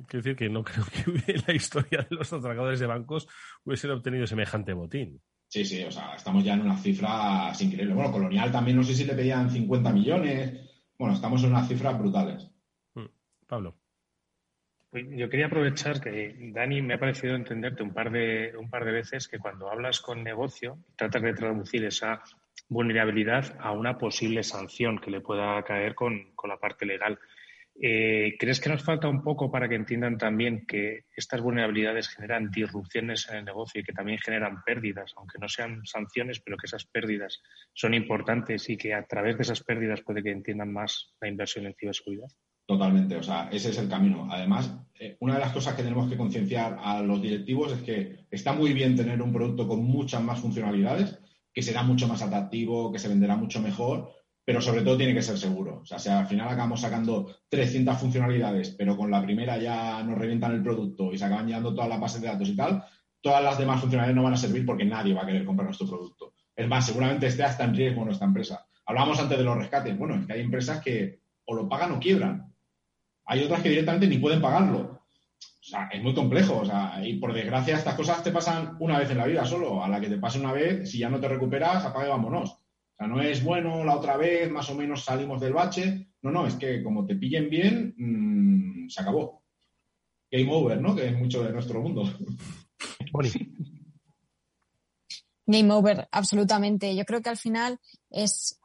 quiero 0.07 0.23
decir 0.23 0.37
que 0.37 0.49
no 0.49 0.65
creo 0.65 0.85
que 0.85 1.33
en 1.33 1.43
la 1.47 1.55
historia 1.55 2.07
de 2.09 2.17
los 2.17 2.33
atracadores 2.33 2.81
de 2.81 2.87
bancos 2.87 3.29
hubiesen 3.65 3.91
obtenido 3.91 4.27
semejante 4.27 4.73
botín. 4.73 5.21
Sí, 5.49 5.65
sí, 5.65 5.85
o 5.85 5.91
sea, 5.91 6.15
estamos 6.15 6.43
ya 6.43 6.55
en 6.55 6.63
una 6.63 6.77
cifra 6.77 7.53
increíble. 7.61 7.95
Bueno, 7.95 8.11
Colonial 8.11 8.51
también 8.51 8.77
no 8.77 8.83
sé 8.83 8.95
si 8.95 9.05
le 9.05 9.15
pedían 9.15 9.51
50 9.51 9.93
millones. 9.93 10.61
Bueno, 10.99 11.15
estamos 11.15 11.43
en 11.45 11.51
unas 11.51 11.69
cifras 11.69 11.99
brutales. 11.99 12.51
Mm, 12.95 13.07
Pablo. 13.47 13.77
Pues 14.91 15.07
yo 15.11 15.29
quería 15.29 15.47
aprovechar 15.47 16.01
que 16.01 16.37
Dani 16.53 16.81
me 16.81 16.95
ha 16.95 17.01
parecido 17.01 17.35
entenderte 17.35 17.83
un 17.83 17.93
par 17.93 18.13
de 18.13 18.53
un 18.57 18.71
par 18.71 18.85
de 18.85 18.93
veces 18.93 19.27
que 19.27 19.41
cuando 19.41 19.69
hablas 19.69 20.01
con 20.01 20.23
negocio 20.23 20.79
tratas 20.97 21.23
de 21.23 21.35
traducir 21.35 21.85
esa 21.85 22.23
vulnerabilidad 22.69 23.57
a 23.61 23.73
una 23.73 23.99
posible 23.99 24.43
sanción 24.43 24.99
que 24.99 25.11
le 25.11 25.21
pueda 25.21 25.61
caer 25.65 25.95
con, 25.95 26.33
la 26.47 26.59
parte 26.59 26.87
legal. 26.87 27.19
Eh, 27.81 28.37
¿Crees 28.39 28.61
que 28.61 28.68
nos 28.68 28.85
falta 28.85 29.09
un 29.09 29.22
poco 29.22 29.51
para 29.51 29.68
que 29.68 29.75
entiendan 29.75 30.16
también 30.16 30.64
que 30.66 31.07
estas 31.16 31.41
vulnerabilidades 31.41 32.09
generan 32.09 32.51
disrupciones 32.51 33.29
en 33.29 33.39
el 33.39 33.45
negocio 33.45 33.81
y 33.81 33.85
que 33.85 33.93
también 33.93 34.18
generan 34.18 34.62
pérdidas, 34.62 35.12
aunque 35.16 35.39
no 35.41 35.49
sean 35.49 35.85
sanciones, 35.85 36.41
pero 36.41 36.57
que 36.57 36.66
esas 36.66 36.85
pérdidas 36.85 37.43
son 37.72 37.95
importantes 37.95 38.70
y 38.70 38.77
que 38.77 38.95
a 38.95 39.05
través 39.05 39.37
de 39.37 39.43
esas 39.43 39.62
pérdidas 39.62 40.03
puede 40.03 40.22
que 40.22 40.31
entiendan 40.31 40.72
más 40.72 41.14
la 41.20 41.29
inversión 41.29 41.66
en 41.66 41.75
ciberseguridad? 41.75 42.29
Totalmente, 42.66 43.16
o 43.16 43.22
sea, 43.22 43.51
ese 43.53 43.70
es 43.70 43.79
el 43.79 43.89
camino. 43.89 44.29
Además, 44.31 44.72
eh, 44.99 45.16
una 45.20 45.35
de 45.35 45.41
las 45.41 45.53
cosas 45.53 45.75
que 45.75 45.83
tenemos 45.83 46.09
que 46.09 46.16
concienciar 46.16 46.79
a 46.81 47.03
los 47.03 47.20
directivos 47.20 47.72
es 47.72 47.83
que 47.83 48.27
está 48.31 48.53
muy 48.53 48.72
bien 48.72 48.97
tener 48.97 49.20
un 49.20 49.33
producto 49.33 49.68
con 49.68 49.85
muchas 49.85 50.22
más 50.22 50.41
funcionalidades, 50.41 51.18
que 51.53 51.62
será 51.62 51.83
mucho 51.83 52.09
más 52.09 52.22
atractivo, 52.22 52.91
que 52.91 52.99
se 52.99 53.09
venderá 53.09 53.37
mucho 53.37 53.61
mejor, 53.61 54.11
pero 54.45 54.61
sobre 54.61 54.83
todo 54.83 54.97
tiene 54.97 55.15
que 55.15 55.23
ser 55.23 55.39
seguro. 55.39 55.81
O 55.83 55.87
sea, 55.87 55.99
si 55.99 56.11
al 56.11 56.27
final 56.27 56.49
acabamos 56.49 56.81
sacando 56.81 57.35
300 57.49 57.97
funcionalidades, 57.97 58.71
pero 58.71 58.97
con 58.97 59.11
la 59.11 59.23
primera 59.23 59.57
ya 59.57 60.03
nos 60.03 60.19
revientan 60.19 60.53
el 60.53 60.63
producto 60.63 61.13
y 61.13 61.19
se 61.19 61.25
acaban 61.25 61.47
llevando 61.47 61.75
todas 61.75 61.89
las 61.89 62.01
bases 62.01 62.21
de 62.21 62.29
datos 62.29 62.49
y 62.49 62.57
tal, 62.57 62.85
todas 63.21 63.43
las 63.43 63.59
demás 63.59 63.81
funcionalidades 63.81 64.17
no 64.17 64.23
van 64.25 64.35
a 64.35 64.39
servir 64.39 64.67
porque 64.67 64.85
nadie 64.85 65.15
va 65.15 65.23
a 65.23 65.27
querer 65.27 65.47
comprar 65.47 65.67
nuestro 65.67 65.87
producto. 65.87 66.35
Es 66.55 66.69
más, 66.69 66.85
seguramente 66.85 67.27
esté 67.27 67.43
hasta 67.43 67.65
en 67.65 67.75
riesgo 67.75 68.05
nuestra 68.05 68.27
empresa. 68.27 68.67
Hablábamos 68.87 69.19
antes 69.19 69.39
de 69.39 69.45
los 69.45 69.57
rescates. 69.57 69.97
Bueno, 69.97 70.17
es 70.17 70.27
que 70.27 70.35
hay 70.35 70.41
empresas 70.43 70.81
que 70.81 71.21
o 71.47 71.55
lo 71.55 71.69
pagan 71.69 71.93
o 71.93 71.99
quiebran. 71.99 72.53
Hay 73.27 73.43
otras 73.43 73.63
que 73.63 73.71
directamente 73.71 74.07
ni 74.07 74.19
pueden 74.19 74.43
pagarlo. 74.43 75.01
O 75.41 75.67
sea, 75.67 75.89
es 75.91 76.03
muy 76.03 76.15
complejo. 76.15 76.59
O 76.59 76.65
sea, 76.67 77.01
y 77.03 77.15
por 77.15 77.33
desgracia 77.33 77.77
estas 77.77 77.95
cosas 77.95 78.23
te 78.23 78.31
pasan 78.31 78.77
una 78.79 78.99
vez 78.99 79.11
en 79.11 79.19
la 79.19 79.27
vida 79.27 79.45
solo. 79.47 79.83
A 79.83 79.89
la 79.89 80.01
que 80.01 80.09
te 80.09 80.19
pase 80.19 80.39
una 80.39 80.53
vez, 80.53 80.91
si 80.91 80.99
ya 80.99 81.09
no 81.09 81.19
te 81.19 81.29
recuperas, 81.29 81.85
apague 81.85 82.11
vámonos. 82.11 82.59
O 82.95 82.97
sea, 82.97 83.09
no 83.09 83.21
es 83.21 83.43
bueno 83.43 83.85
la 83.85 83.97
otra 83.97 84.17
vez, 84.17 84.51
más 84.51 84.71
o 84.71 84.75
menos 84.77 85.05
salimos 85.05 85.41
del 85.41 85.53
bache. 85.53 86.09
No, 86.23 86.31
no, 86.31 86.47
es 86.47 86.55
que 86.55 86.83
como 86.83 87.05
te 87.05 87.17
pillen 87.17 87.51
bien, 87.51 87.95
mmm, 87.97 88.89
se 88.89 89.01
acabó. 89.03 89.43
Game 90.31 90.53
over, 90.53 90.81
¿no? 90.81 90.95
Que 90.95 91.09
es 91.09 91.19
mucho 91.19 91.43
de 91.43 91.53
nuestro 91.53 91.81
mundo. 91.83 92.05
Game 95.47 95.73
over, 95.73 96.09
absolutamente. 96.11 96.95
Yo 96.97 97.05
creo 97.05 97.21
que 97.21 97.31
al 97.31 97.37
final 97.37 97.79
es 98.11 98.61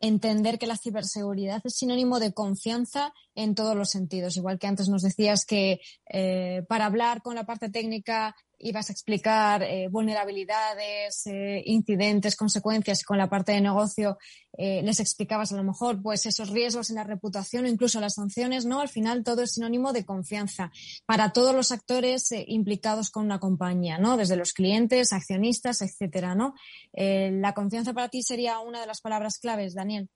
entender 0.00 0.58
que 0.58 0.66
la 0.66 0.76
ciberseguridad 0.76 1.60
es 1.64 1.76
sinónimo 1.76 2.18
de 2.18 2.32
confianza 2.32 3.12
en 3.36 3.54
todos 3.54 3.76
los 3.76 3.90
sentidos. 3.90 4.36
Igual 4.36 4.58
que 4.58 4.66
antes 4.66 4.88
nos 4.88 5.02
decías 5.02 5.44
que 5.44 5.80
eh, 6.10 6.64
para 6.68 6.86
hablar 6.86 7.22
con 7.22 7.36
la 7.36 7.44
parte 7.44 7.68
técnica 7.68 8.34
ibas 8.58 8.88
a 8.88 8.92
explicar 8.94 9.62
eh, 9.62 9.88
vulnerabilidades, 9.88 11.26
eh, 11.26 11.62
incidentes, 11.66 12.36
consecuencias 12.36 13.04
con 13.04 13.18
la 13.18 13.28
parte 13.28 13.52
de 13.52 13.60
negocio 13.60 14.18
les 14.58 15.00
explicabas 15.00 15.52
a 15.52 15.56
lo 15.56 15.64
mejor 15.64 16.00
pues 16.00 16.24
esos 16.24 16.48
riesgos 16.48 16.88
en 16.88 16.96
la 16.96 17.04
reputación 17.04 17.66
o 17.66 17.68
incluso 17.68 18.00
las 18.00 18.14
sanciones, 18.14 18.64
¿no? 18.64 18.80
Al 18.80 18.88
final 18.88 19.22
todo 19.22 19.42
es 19.42 19.52
sinónimo 19.52 19.92
de 19.92 20.06
confianza 20.06 20.72
para 21.04 21.34
todos 21.34 21.54
los 21.54 21.72
actores 21.72 22.32
implicados 22.46 23.10
con 23.10 23.26
una 23.26 23.38
compañía, 23.38 23.98
¿no? 23.98 24.16
Desde 24.16 24.34
los 24.34 24.54
clientes, 24.54 25.12
accionistas, 25.12 25.82
etcétera, 25.82 26.34
¿no? 26.34 26.54
la 26.94 27.52
confianza 27.52 27.92
para 27.92 28.08
ti 28.08 28.22
sería 28.22 28.60
una 28.60 28.80
de 28.80 28.86
las 28.86 29.02
palabras 29.02 29.38
claves, 29.38 29.74
Daniel. 29.74 30.08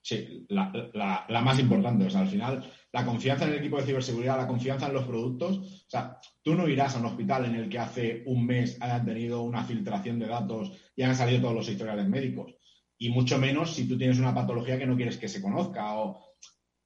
Sí, 0.00 0.46
la, 0.48 1.26
más 1.42 1.58
importante. 1.58 2.06
O 2.06 2.10
sea, 2.10 2.20
al 2.20 2.28
final, 2.28 2.64
la 2.92 3.04
confianza 3.04 3.44
en 3.44 3.52
el 3.52 3.58
equipo 3.58 3.78
de 3.78 3.86
ciberseguridad, 3.86 4.38
la 4.38 4.46
confianza 4.46 4.86
en 4.86 4.94
los 4.94 5.04
productos. 5.04 5.58
O 5.58 5.90
sea, 5.90 6.18
tú 6.42 6.54
no 6.54 6.68
irás 6.68 6.94
a 6.94 6.98
un 6.98 7.06
hospital 7.06 7.44
en 7.44 7.56
el 7.56 7.68
que 7.68 7.78
hace 7.78 8.22
un 8.26 8.46
mes 8.46 8.78
hayan 8.80 9.04
tenido 9.04 9.42
una 9.42 9.64
filtración 9.64 10.18
de 10.18 10.26
datos 10.26 10.72
y 10.96 11.02
han 11.02 11.14
salido 11.14 11.42
todos 11.42 11.54
los 11.54 11.68
historiales 11.68 12.08
médicos. 12.08 12.54
Y 12.96 13.10
mucho 13.10 13.38
menos 13.38 13.74
si 13.74 13.86
tú 13.86 13.96
tienes 13.96 14.18
una 14.18 14.34
patología 14.34 14.78
que 14.78 14.86
no 14.86 14.96
quieres 14.96 15.18
que 15.18 15.28
se 15.28 15.42
conozca 15.42 15.94
o 15.94 16.28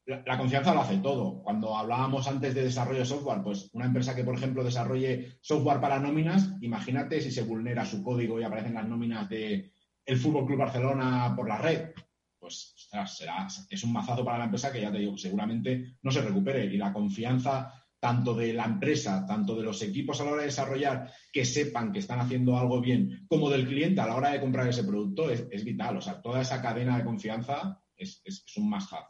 la, 0.07 0.37
confianza 0.37 0.75
lo 0.75 0.81
hace 0.81 0.99
todo. 0.99 1.43
Cuando 1.43 1.77
hablábamos 1.77 2.27
antes 2.27 2.55
de 2.55 2.65
desarrollo 2.65 3.01
de 3.01 3.05
software, 3.05 3.43
pues 3.43 3.71
una 3.73 3.87
empresa 3.87 4.15
que, 4.15 4.25
por 4.25 4.35
ejemplo, 4.35 4.65
desarrolle 4.65 5.39
software 5.41 5.81
para 5.81 6.01
nóminas, 6.01 6.51
imagínate 6.61 7.21
si 7.21 7.31
se 7.31 7.43
vulnera 7.43 7.87
su 7.87 8.03
código 8.03 8.41
y 8.41 8.45
aparecen 8.45 8.75
las 8.75 8.89
nóminas 8.89 9.29
de 9.29 9.73
Fútbol 10.21 10.47
Club 10.47 10.59
Barcelona 10.59 11.33
por 11.37 11.49
la 11.49 11.59
red. 11.59 11.91
Será, 13.07 13.47
es 13.71 13.85
un 13.85 13.93
mazazo 13.93 14.25
para 14.25 14.39
la 14.39 14.45
empresa 14.45 14.71
que 14.71 14.81
ya 14.81 14.93
te 14.93 14.99
digo, 14.99 15.17
seguramente 15.17 15.97
no 16.03 16.11
se 16.11 16.21
recupere. 16.21 16.67
Y 16.67 16.77
la 16.77 16.93
confianza 16.93 17.73
tanto 17.99 18.35
de 18.35 18.53
la 18.53 18.65
empresa, 18.65 19.25
tanto 19.27 19.55
de 19.55 19.63
los 19.63 19.81
equipos 19.81 20.21
a 20.21 20.25
la 20.25 20.33
hora 20.33 20.41
de 20.43 20.49
desarrollar, 20.49 21.13
que 21.33 21.45
sepan 21.45 21.93
que 21.93 22.01
están 22.01 22.21
haciendo 22.21 22.59
algo 22.59 22.81
bien, 22.81 23.25
como 23.29 23.49
del 23.49 23.67
cliente 23.67 24.01
a 24.01 24.07
la 24.07 24.17
hora 24.17 24.31
de 24.31 24.41
comprar 24.41 24.69
ese 24.69 24.85
producto, 24.85 25.31
es, 25.31 25.65
vital. 25.65 25.97
O 25.97 26.01
sea, 26.01 26.21
toda 26.21 26.43
esa 26.43 26.61
cadena 26.61 26.99
de 26.99 27.05
confianza 27.05 27.81
es, 27.97 28.21
es 28.25 28.45
un 28.57 28.69
must-have. 28.69 29.07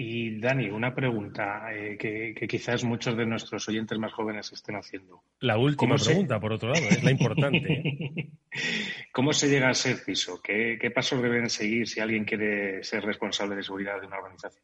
Y 0.00 0.38
Dani, 0.38 0.70
una 0.70 0.94
pregunta 0.94 1.74
eh, 1.74 1.98
que, 1.98 2.46
quizás 2.46 2.84
muchos 2.84 3.16
de 3.16 3.26
nuestros 3.26 3.68
oyentes 3.68 3.98
más 3.98 4.12
jóvenes 4.12 4.52
estén 4.52 4.76
haciendo. 4.76 5.24
La 5.40 5.58
última 5.58 5.96
pregunta, 5.96 6.38
por 6.38 6.52
otro 6.52 6.68
lado, 6.68 6.86
es 6.88 7.02
la 7.02 7.10
importante. 7.10 8.30
¿Cómo 9.12 9.32
se 9.32 9.48
llega 9.48 9.68
a 9.68 9.74
ser 9.74 9.96
CISO? 9.96 10.40
¿Qué, 10.40 10.78
pasos 10.94 11.20
deben 11.20 11.50
seguir 11.50 11.88
si 11.88 11.98
alguien 11.98 12.24
quiere 12.24 12.84
ser 12.84 13.02
responsable 13.04 13.56
de 13.56 13.64
seguridad 13.64 14.00
de 14.00 14.06
una 14.06 14.18
organización? 14.18 14.62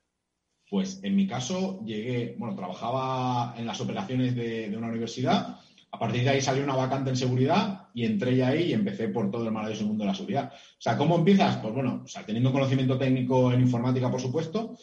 Pues 0.70 1.00
en 1.02 1.16
mi 1.16 1.26
caso 1.26 1.84
llegué, 1.84 2.36
bueno, 2.38 2.54
trabajaba 2.54 3.56
en 3.58 3.66
las 3.66 3.80
operaciones 3.80 4.36
de, 4.36 4.72
una 4.76 4.86
universidad. 4.86 5.58
A 5.90 5.98
partir 5.98 6.22
de 6.22 6.30
ahí 6.30 6.40
salió 6.42 6.62
una 6.62 6.76
vacante 6.76 7.10
en 7.10 7.16
seguridad 7.16 7.88
y 7.92 8.04
entré 8.04 8.36
ya 8.36 8.48
ahí 8.48 8.66
y 8.66 8.72
empecé 8.72 9.08
por 9.08 9.32
todo 9.32 9.44
el 9.44 9.52
maravilloso 9.52 9.84
mundo 9.84 10.04
de 10.04 10.10
la 10.10 10.14
seguridad. 10.14 10.52
O 10.54 10.80
sea, 10.80 10.96
¿cómo 10.96 11.16
empiezas? 11.16 11.56
Pues 11.56 11.74
bueno, 11.74 12.02
o 12.04 12.06
sea, 12.06 12.24
teniendo 12.24 12.52
conocimiento 12.52 12.96
técnico 12.96 13.52
en 13.52 13.62
informática, 13.62 14.08
por 14.08 14.20
supuesto, 14.20 14.76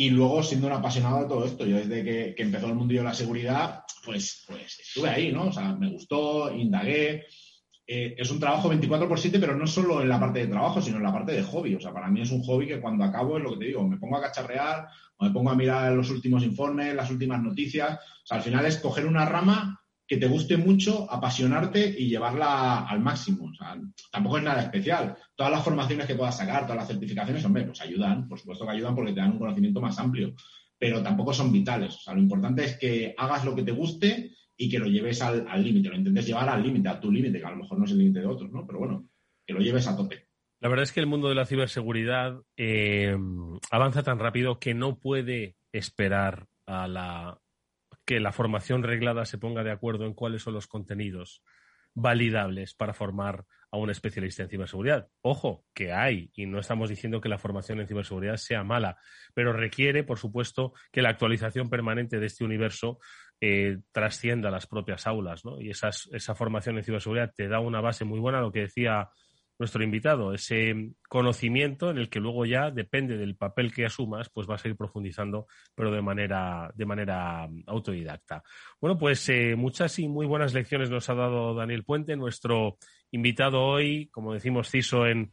y 0.00 0.10
luego 0.10 0.44
siendo 0.44 0.68
un 0.68 0.74
apasionado 0.74 1.22
de 1.22 1.28
todo 1.28 1.44
esto, 1.44 1.66
yo 1.66 1.76
desde 1.76 2.04
que, 2.04 2.42
empezó 2.42 2.68
el 2.68 2.76
mundillo 2.76 3.00
de 3.00 3.08
la 3.08 3.14
seguridad, 3.14 3.82
pues, 4.04 4.44
pues 4.46 4.78
estuve 4.78 5.08
ahí, 5.08 5.32
¿no? 5.32 5.46
O 5.46 5.52
sea, 5.52 5.74
me 5.74 5.90
gustó, 5.90 6.54
indagué. 6.54 7.26
Eh, 7.84 8.14
es 8.16 8.30
un 8.30 8.38
trabajo 8.38 8.68
24 8.68 9.08
por 9.08 9.18
7, 9.18 9.40
pero 9.40 9.56
no 9.56 9.66
solo 9.66 10.00
en 10.00 10.08
la 10.08 10.20
parte 10.20 10.38
de 10.38 10.46
trabajo, 10.46 10.80
sino 10.80 10.98
en 10.98 11.02
la 11.02 11.12
parte 11.12 11.32
de 11.32 11.42
hobby. 11.42 11.74
O 11.74 11.80
sea, 11.80 11.92
para 11.92 12.06
mí 12.06 12.20
es 12.20 12.30
un 12.30 12.44
hobby 12.44 12.68
que 12.68 12.80
cuando 12.80 13.02
acabo 13.02 13.38
es 13.38 13.42
lo 13.42 13.54
que 13.54 13.58
te 13.58 13.64
digo, 13.64 13.88
me 13.88 13.96
pongo 13.96 14.18
a 14.18 14.22
cacharrear 14.22 14.86
me 15.20 15.30
pongo 15.30 15.50
a 15.50 15.56
mirar 15.56 15.92
los 15.94 16.10
últimos 16.10 16.44
informes, 16.44 16.94
las 16.94 17.10
últimas 17.10 17.42
noticias. 17.42 17.98
O 17.98 18.26
sea, 18.26 18.36
al 18.36 18.44
final 18.44 18.66
es 18.66 18.78
coger 18.78 19.04
una 19.04 19.24
rama 19.24 19.82
que 20.08 20.16
te 20.16 20.26
guste 20.26 20.56
mucho, 20.56 21.06
apasionarte 21.10 21.94
y 21.98 22.08
llevarla 22.08 22.88
al 22.88 23.00
máximo. 23.00 23.44
O 23.44 23.54
sea, 23.54 23.78
tampoco 24.10 24.38
es 24.38 24.42
nada 24.44 24.62
especial. 24.62 25.14
Todas 25.36 25.52
las 25.52 25.62
formaciones 25.62 26.06
que 26.06 26.14
puedas 26.14 26.38
sacar, 26.38 26.62
todas 26.62 26.78
las 26.78 26.88
certificaciones, 26.88 27.44
hombre, 27.44 27.64
pues 27.64 27.82
ayudan, 27.82 28.26
por 28.26 28.38
supuesto 28.38 28.64
que 28.64 28.72
ayudan 28.72 28.94
porque 28.94 29.12
te 29.12 29.20
dan 29.20 29.32
un 29.32 29.38
conocimiento 29.38 29.82
más 29.82 29.98
amplio, 29.98 30.34
pero 30.78 31.02
tampoco 31.02 31.34
son 31.34 31.52
vitales. 31.52 31.94
O 31.94 31.98
sea, 31.98 32.14
lo 32.14 32.20
importante 32.20 32.64
es 32.64 32.78
que 32.78 33.14
hagas 33.18 33.44
lo 33.44 33.54
que 33.54 33.64
te 33.64 33.72
guste 33.72 34.32
y 34.56 34.70
que 34.70 34.78
lo 34.78 34.86
lleves 34.86 35.20
al 35.20 35.62
límite, 35.62 35.90
lo 35.90 35.96
intentes 35.96 36.26
llevar 36.26 36.48
al 36.48 36.62
límite, 36.62 36.88
a 36.88 36.98
tu 36.98 37.12
límite, 37.12 37.38
que 37.38 37.46
a 37.46 37.50
lo 37.50 37.58
mejor 37.58 37.78
no 37.78 37.84
es 37.84 37.90
el 37.90 37.98
límite 37.98 38.20
de 38.20 38.26
otros, 38.26 38.50
¿no? 38.50 38.66
Pero 38.66 38.78
bueno, 38.78 39.06
que 39.46 39.52
lo 39.52 39.60
lleves 39.60 39.86
a 39.86 39.96
tope. 39.96 40.26
La 40.60 40.70
verdad 40.70 40.84
es 40.84 40.92
que 40.92 41.00
el 41.00 41.06
mundo 41.06 41.28
de 41.28 41.34
la 41.34 41.44
ciberseguridad 41.44 42.40
eh, 42.56 43.14
avanza 43.70 44.02
tan 44.02 44.18
rápido 44.18 44.58
que 44.58 44.72
no 44.72 44.98
puede 44.98 45.54
esperar 45.70 46.46
a 46.66 46.88
la, 46.88 47.38
que 48.08 48.20
la 48.20 48.32
formación 48.32 48.84
reglada 48.84 49.26
se 49.26 49.36
ponga 49.36 49.62
de 49.62 49.70
acuerdo 49.70 50.06
en 50.06 50.14
cuáles 50.14 50.40
son 50.40 50.54
los 50.54 50.66
contenidos 50.66 51.42
validables 51.92 52.72
para 52.72 52.94
formar 52.94 53.44
a 53.70 53.76
un 53.76 53.90
especialista 53.90 54.42
en 54.42 54.48
ciberseguridad. 54.48 55.08
Ojo, 55.20 55.66
que 55.74 55.92
hay, 55.92 56.30
y 56.32 56.46
no 56.46 56.58
estamos 56.58 56.88
diciendo 56.88 57.20
que 57.20 57.28
la 57.28 57.36
formación 57.36 57.80
en 57.80 57.86
ciberseguridad 57.86 58.38
sea 58.38 58.64
mala, 58.64 58.96
pero 59.34 59.52
requiere, 59.52 60.04
por 60.04 60.18
supuesto, 60.18 60.72
que 60.90 61.02
la 61.02 61.10
actualización 61.10 61.68
permanente 61.68 62.18
de 62.18 62.24
este 62.24 62.44
universo 62.44 62.98
eh, 63.42 63.76
trascienda 63.92 64.50
las 64.50 64.66
propias 64.66 65.06
aulas, 65.06 65.44
¿no? 65.44 65.60
Y 65.60 65.68
esa 65.68 66.34
formación 66.34 66.78
en 66.78 66.84
ciberseguridad 66.84 67.34
te 67.36 67.46
da 67.46 67.60
una 67.60 67.82
base 67.82 68.06
muy 68.06 68.20
buena, 68.20 68.40
lo 68.40 68.52
que 68.52 68.60
decía 68.60 69.10
nuestro 69.58 69.82
invitado, 69.82 70.32
ese 70.32 70.92
conocimiento 71.08 71.90
en 71.90 71.98
el 71.98 72.08
que 72.08 72.20
luego 72.20 72.46
ya 72.46 72.70
depende 72.70 73.16
del 73.16 73.36
papel 73.36 73.72
que 73.72 73.86
asumas, 73.86 74.28
pues 74.30 74.46
vas 74.46 74.64
a 74.64 74.68
ir 74.68 74.76
profundizando, 74.76 75.46
pero 75.74 75.90
de 75.90 76.00
manera, 76.00 76.70
de 76.74 76.86
manera 76.86 77.48
autodidacta. 77.66 78.42
Bueno, 78.80 78.96
pues 78.96 79.28
eh, 79.28 79.56
muchas 79.56 79.98
y 79.98 80.08
muy 80.08 80.26
buenas 80.26 80.54
lecciones 80.54 80.90
nos 80.90 81.08
ha 81.10 81.14
dado 81.14 81.54
Daniel 81.54 81.84
Puente, 81.84 82.16
nuestro 82.16 82.78
invitado 83.10 83.62
hoy, 83.62 84.08
como 84.08 84.32
decimos, 84.32 84.70
CISO 84.70 85.06
en 85.06 85.32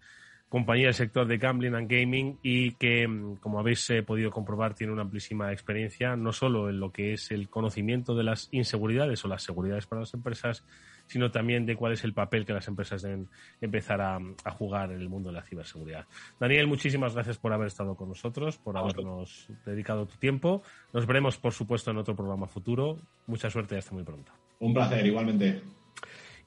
compañía 0.49 0.85
del 0.85 0.93
sector 0.93 1.27
de 1.27 1.37
gambling 1.37 1.75
and 1.75 1.91
gaming 1.91 2.39
y 2.41 2.71
que, 2.75 3.07
mm, 3.07 3.37
como 3.37 3.59
habéis 3.59 3.89
eh, 3.89 4.03
podido 4.03 4.31
comprobar, 4.31 4.73
tiene 4.73 4.93
una 4.93 5.01
amplísima 5.01 5.51
experiencia, 5.51 6.15
no 6.15 6.31
solo 6.31 6.69
en 6.69 6.79
lo 6.79 6.91
que 6.91 7.13
es 7.13 7.31
el 7.31 7.49
conocimiento 7.49 8.15
de 8.15 8.23
las 8.23 8.47
inseguridades 8.51 9.23
o 9.25 9.27
las 9.27 9.43
seguridades 9.43 9.85
para 9.85 10.01
las 10.01 10.13
empresas, 10.13 10.63
sino 11.07 11.31
también 11.31 11.65
de 11.65 11.75
cuál 11.75 11.93
es 11.93 12.03
el 12.03 12.13
papel 12.13 12.45
que 12.45 12.53
las 12.53 12.67
empresas 12.67 13.01
deben 13.01 13.29
empezar 13.61 14.01
a, 14.01 14.19
jugar 14.51 14.91
en 14.91 15.01
el 15.01 15.09
mundo 15.09 15.29
de 15.29 15.35
la 15.35 15.43
ciberseguridad. 15.43 16.05
Daniel, 16.39 16.67
muchísimas 16.67 17.13
gracias 17.13 17.37
por 17.37 17.53
haber 17.53 17.67
estado 17.67 17.95
con 17.95 18.09
nosotros, 18.09 18.57
por 18.57 18.77
habernos 18.77 19.47
dedicado 19.65 20.05
tu 20.05 20.17
tiempo. 20.17 20.63
Nos 20.93 21.05
veremos, 21.05 21.37
por 21.37 21.53
supuesto, 21.53 21.91
en 21.91 21.97
otro 21.97 22.15
programa 22.15 22.47
futuro. 22.47 22.99
Mucha 23.27 23.49
suerte 23.49 23.75
y 23.75 23.77
hasta 23.77 23.93
muy 23.93 24.03
pronto. 24.03 24.31
Un 24.59 24.73
placer, 24.73 25.05
igualmente. 25.05 25.61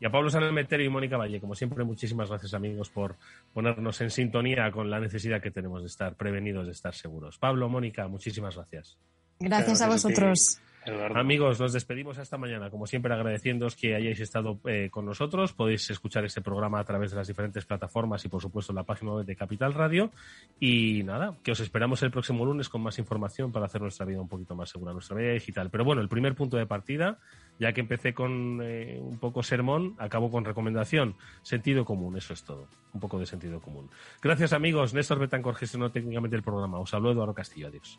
Y 0.01 0.07
a 0.07 0.11
Pablo 0.11 0.31
Sanemeterio 0.31 0.87
y 0.87 0.89
Mónica 0.89 1.17
Valle, 1.17 1.41
como 1.41 1.55
siempre, 1.55 1.83
muchísimas 1.85 2.29
gracias 2.29 2.55
amigos 2.55 2.89
por 2.89 3.17
ponernos 3.53 4.01
en 4.01 4.11
sintonía 4.11 4.71
con 4.71 4.91
la 4.91 5.01
necesidad 5.01 5.43
que 5.43 5.51
tenemos 5.51 5.83
de 5.83 5.89
estar 5.89 6.15
prevenidos, 6.15 6.67
de 6.67 6.73
estar 6.73 6.95
seguros. 6.95 7.39
Pablo, 7.39 7.69
Mónica, 7.69 8.07
muchísimas 8.07 8.55
gracias. 8.55 8.97
Gracias, 9.41 9.83
a 9.83 9.89
vosotros. 9.89 10.61
Amigos, 11.15 11.61
nos 11.61 11.73
despedimos 11.73 12.19
hasta 12.19 12.39
mañana. 12.39 12.71
Como 12.71 12.87
siempre, 12.87 13.13
agradeciéndoos 13.13 13.77
que 13.77 13.95
hayáis 13.95 14.21
estado 14.21 14.59
eh, 14.65 14.89
con 14.91 15.05
nosotros. 15.05 15.53
Podéis 15.53 15.91
escuchar 15.91 16.25
este 16.25 16.41
programa 16.41 16.81
a 16.81 16.85
través 16.85 17.11
de 17.11 17.17
las 17.17 17.27
diferentes 17.29 17.65
plataformas 17.67 18.25
y, 18.25 18.29
por 18.29 18.41
supuesto, 18.41 18.73
en 18.73 18.77
la 18.77 18.85
página 18.85 19.13
web 19.13 19.27
de 19.27 19.37
Capital 19.37 19.75
Radio. 19.75 20.11
Y 20.61 21.03
nada, 21.05 21.37
que 21.43 21.53
os 21.53 21.61
esperamos 21.61 22.03
el 22.03 22.11
próximo 22.11 22.45
lunes 22.45 22.69
con 22.69 22.81
más 22.83 22.99
información 22.99 23.53
para 23.53 23.67
hacer 23.67 23.81
nuestra 23.81 24.07
vida 24.07 24.21
un 24.21 24.29
poquito 24.29 24.55
más 24.55 24.71
segura, 24.71 24.93
nuestra 24.93 25.17
vida 25.17 25.33
digital. 25.33 25.69
Pero 25.71 25.85
bueno, 25.85 26.01
el 26.01 26.09
primer 26.09 26.35
punto 26.35 26.57
de 26.57 26.67
partida, 26.67 27.19
ya 27.59 27.73
que 27.73 27.81
empecé 27.81 28.15
con 28.15 28.61
eh, 28.63 28.99
un 29.01 29.19
poco 29.19 29.43
sermón, 29.43 29.95
acabo 29.99 30.31
con 30.31 30.45
recomendación. 30.45 31.17
Sentido 31.43 31.85
común, 31.85 32.17
eso 32.17 32.33
es 32.33 32.45
todo. 32.45 32.69
Un 32.95 33.01
poco 33.01 33.19
de 33.19 33.27
sentido 33.27 33.61
común. 33.61 33.91
Gracias, 34.23 34.53
amigos. 34.53 34.95
Néstor 34.95 35.19
Betancor 35.19 35.55
gestionó 35.55 35.91
técnicamente 35.91 36.37
el 36.37 36.43
programa. 36.43 36.79
Os 36.79 36.95
habló 36.95 37.13
Eduardo 37.13 37.35
Castillo. 37.35 37.69
Adiós. 37.69 37.99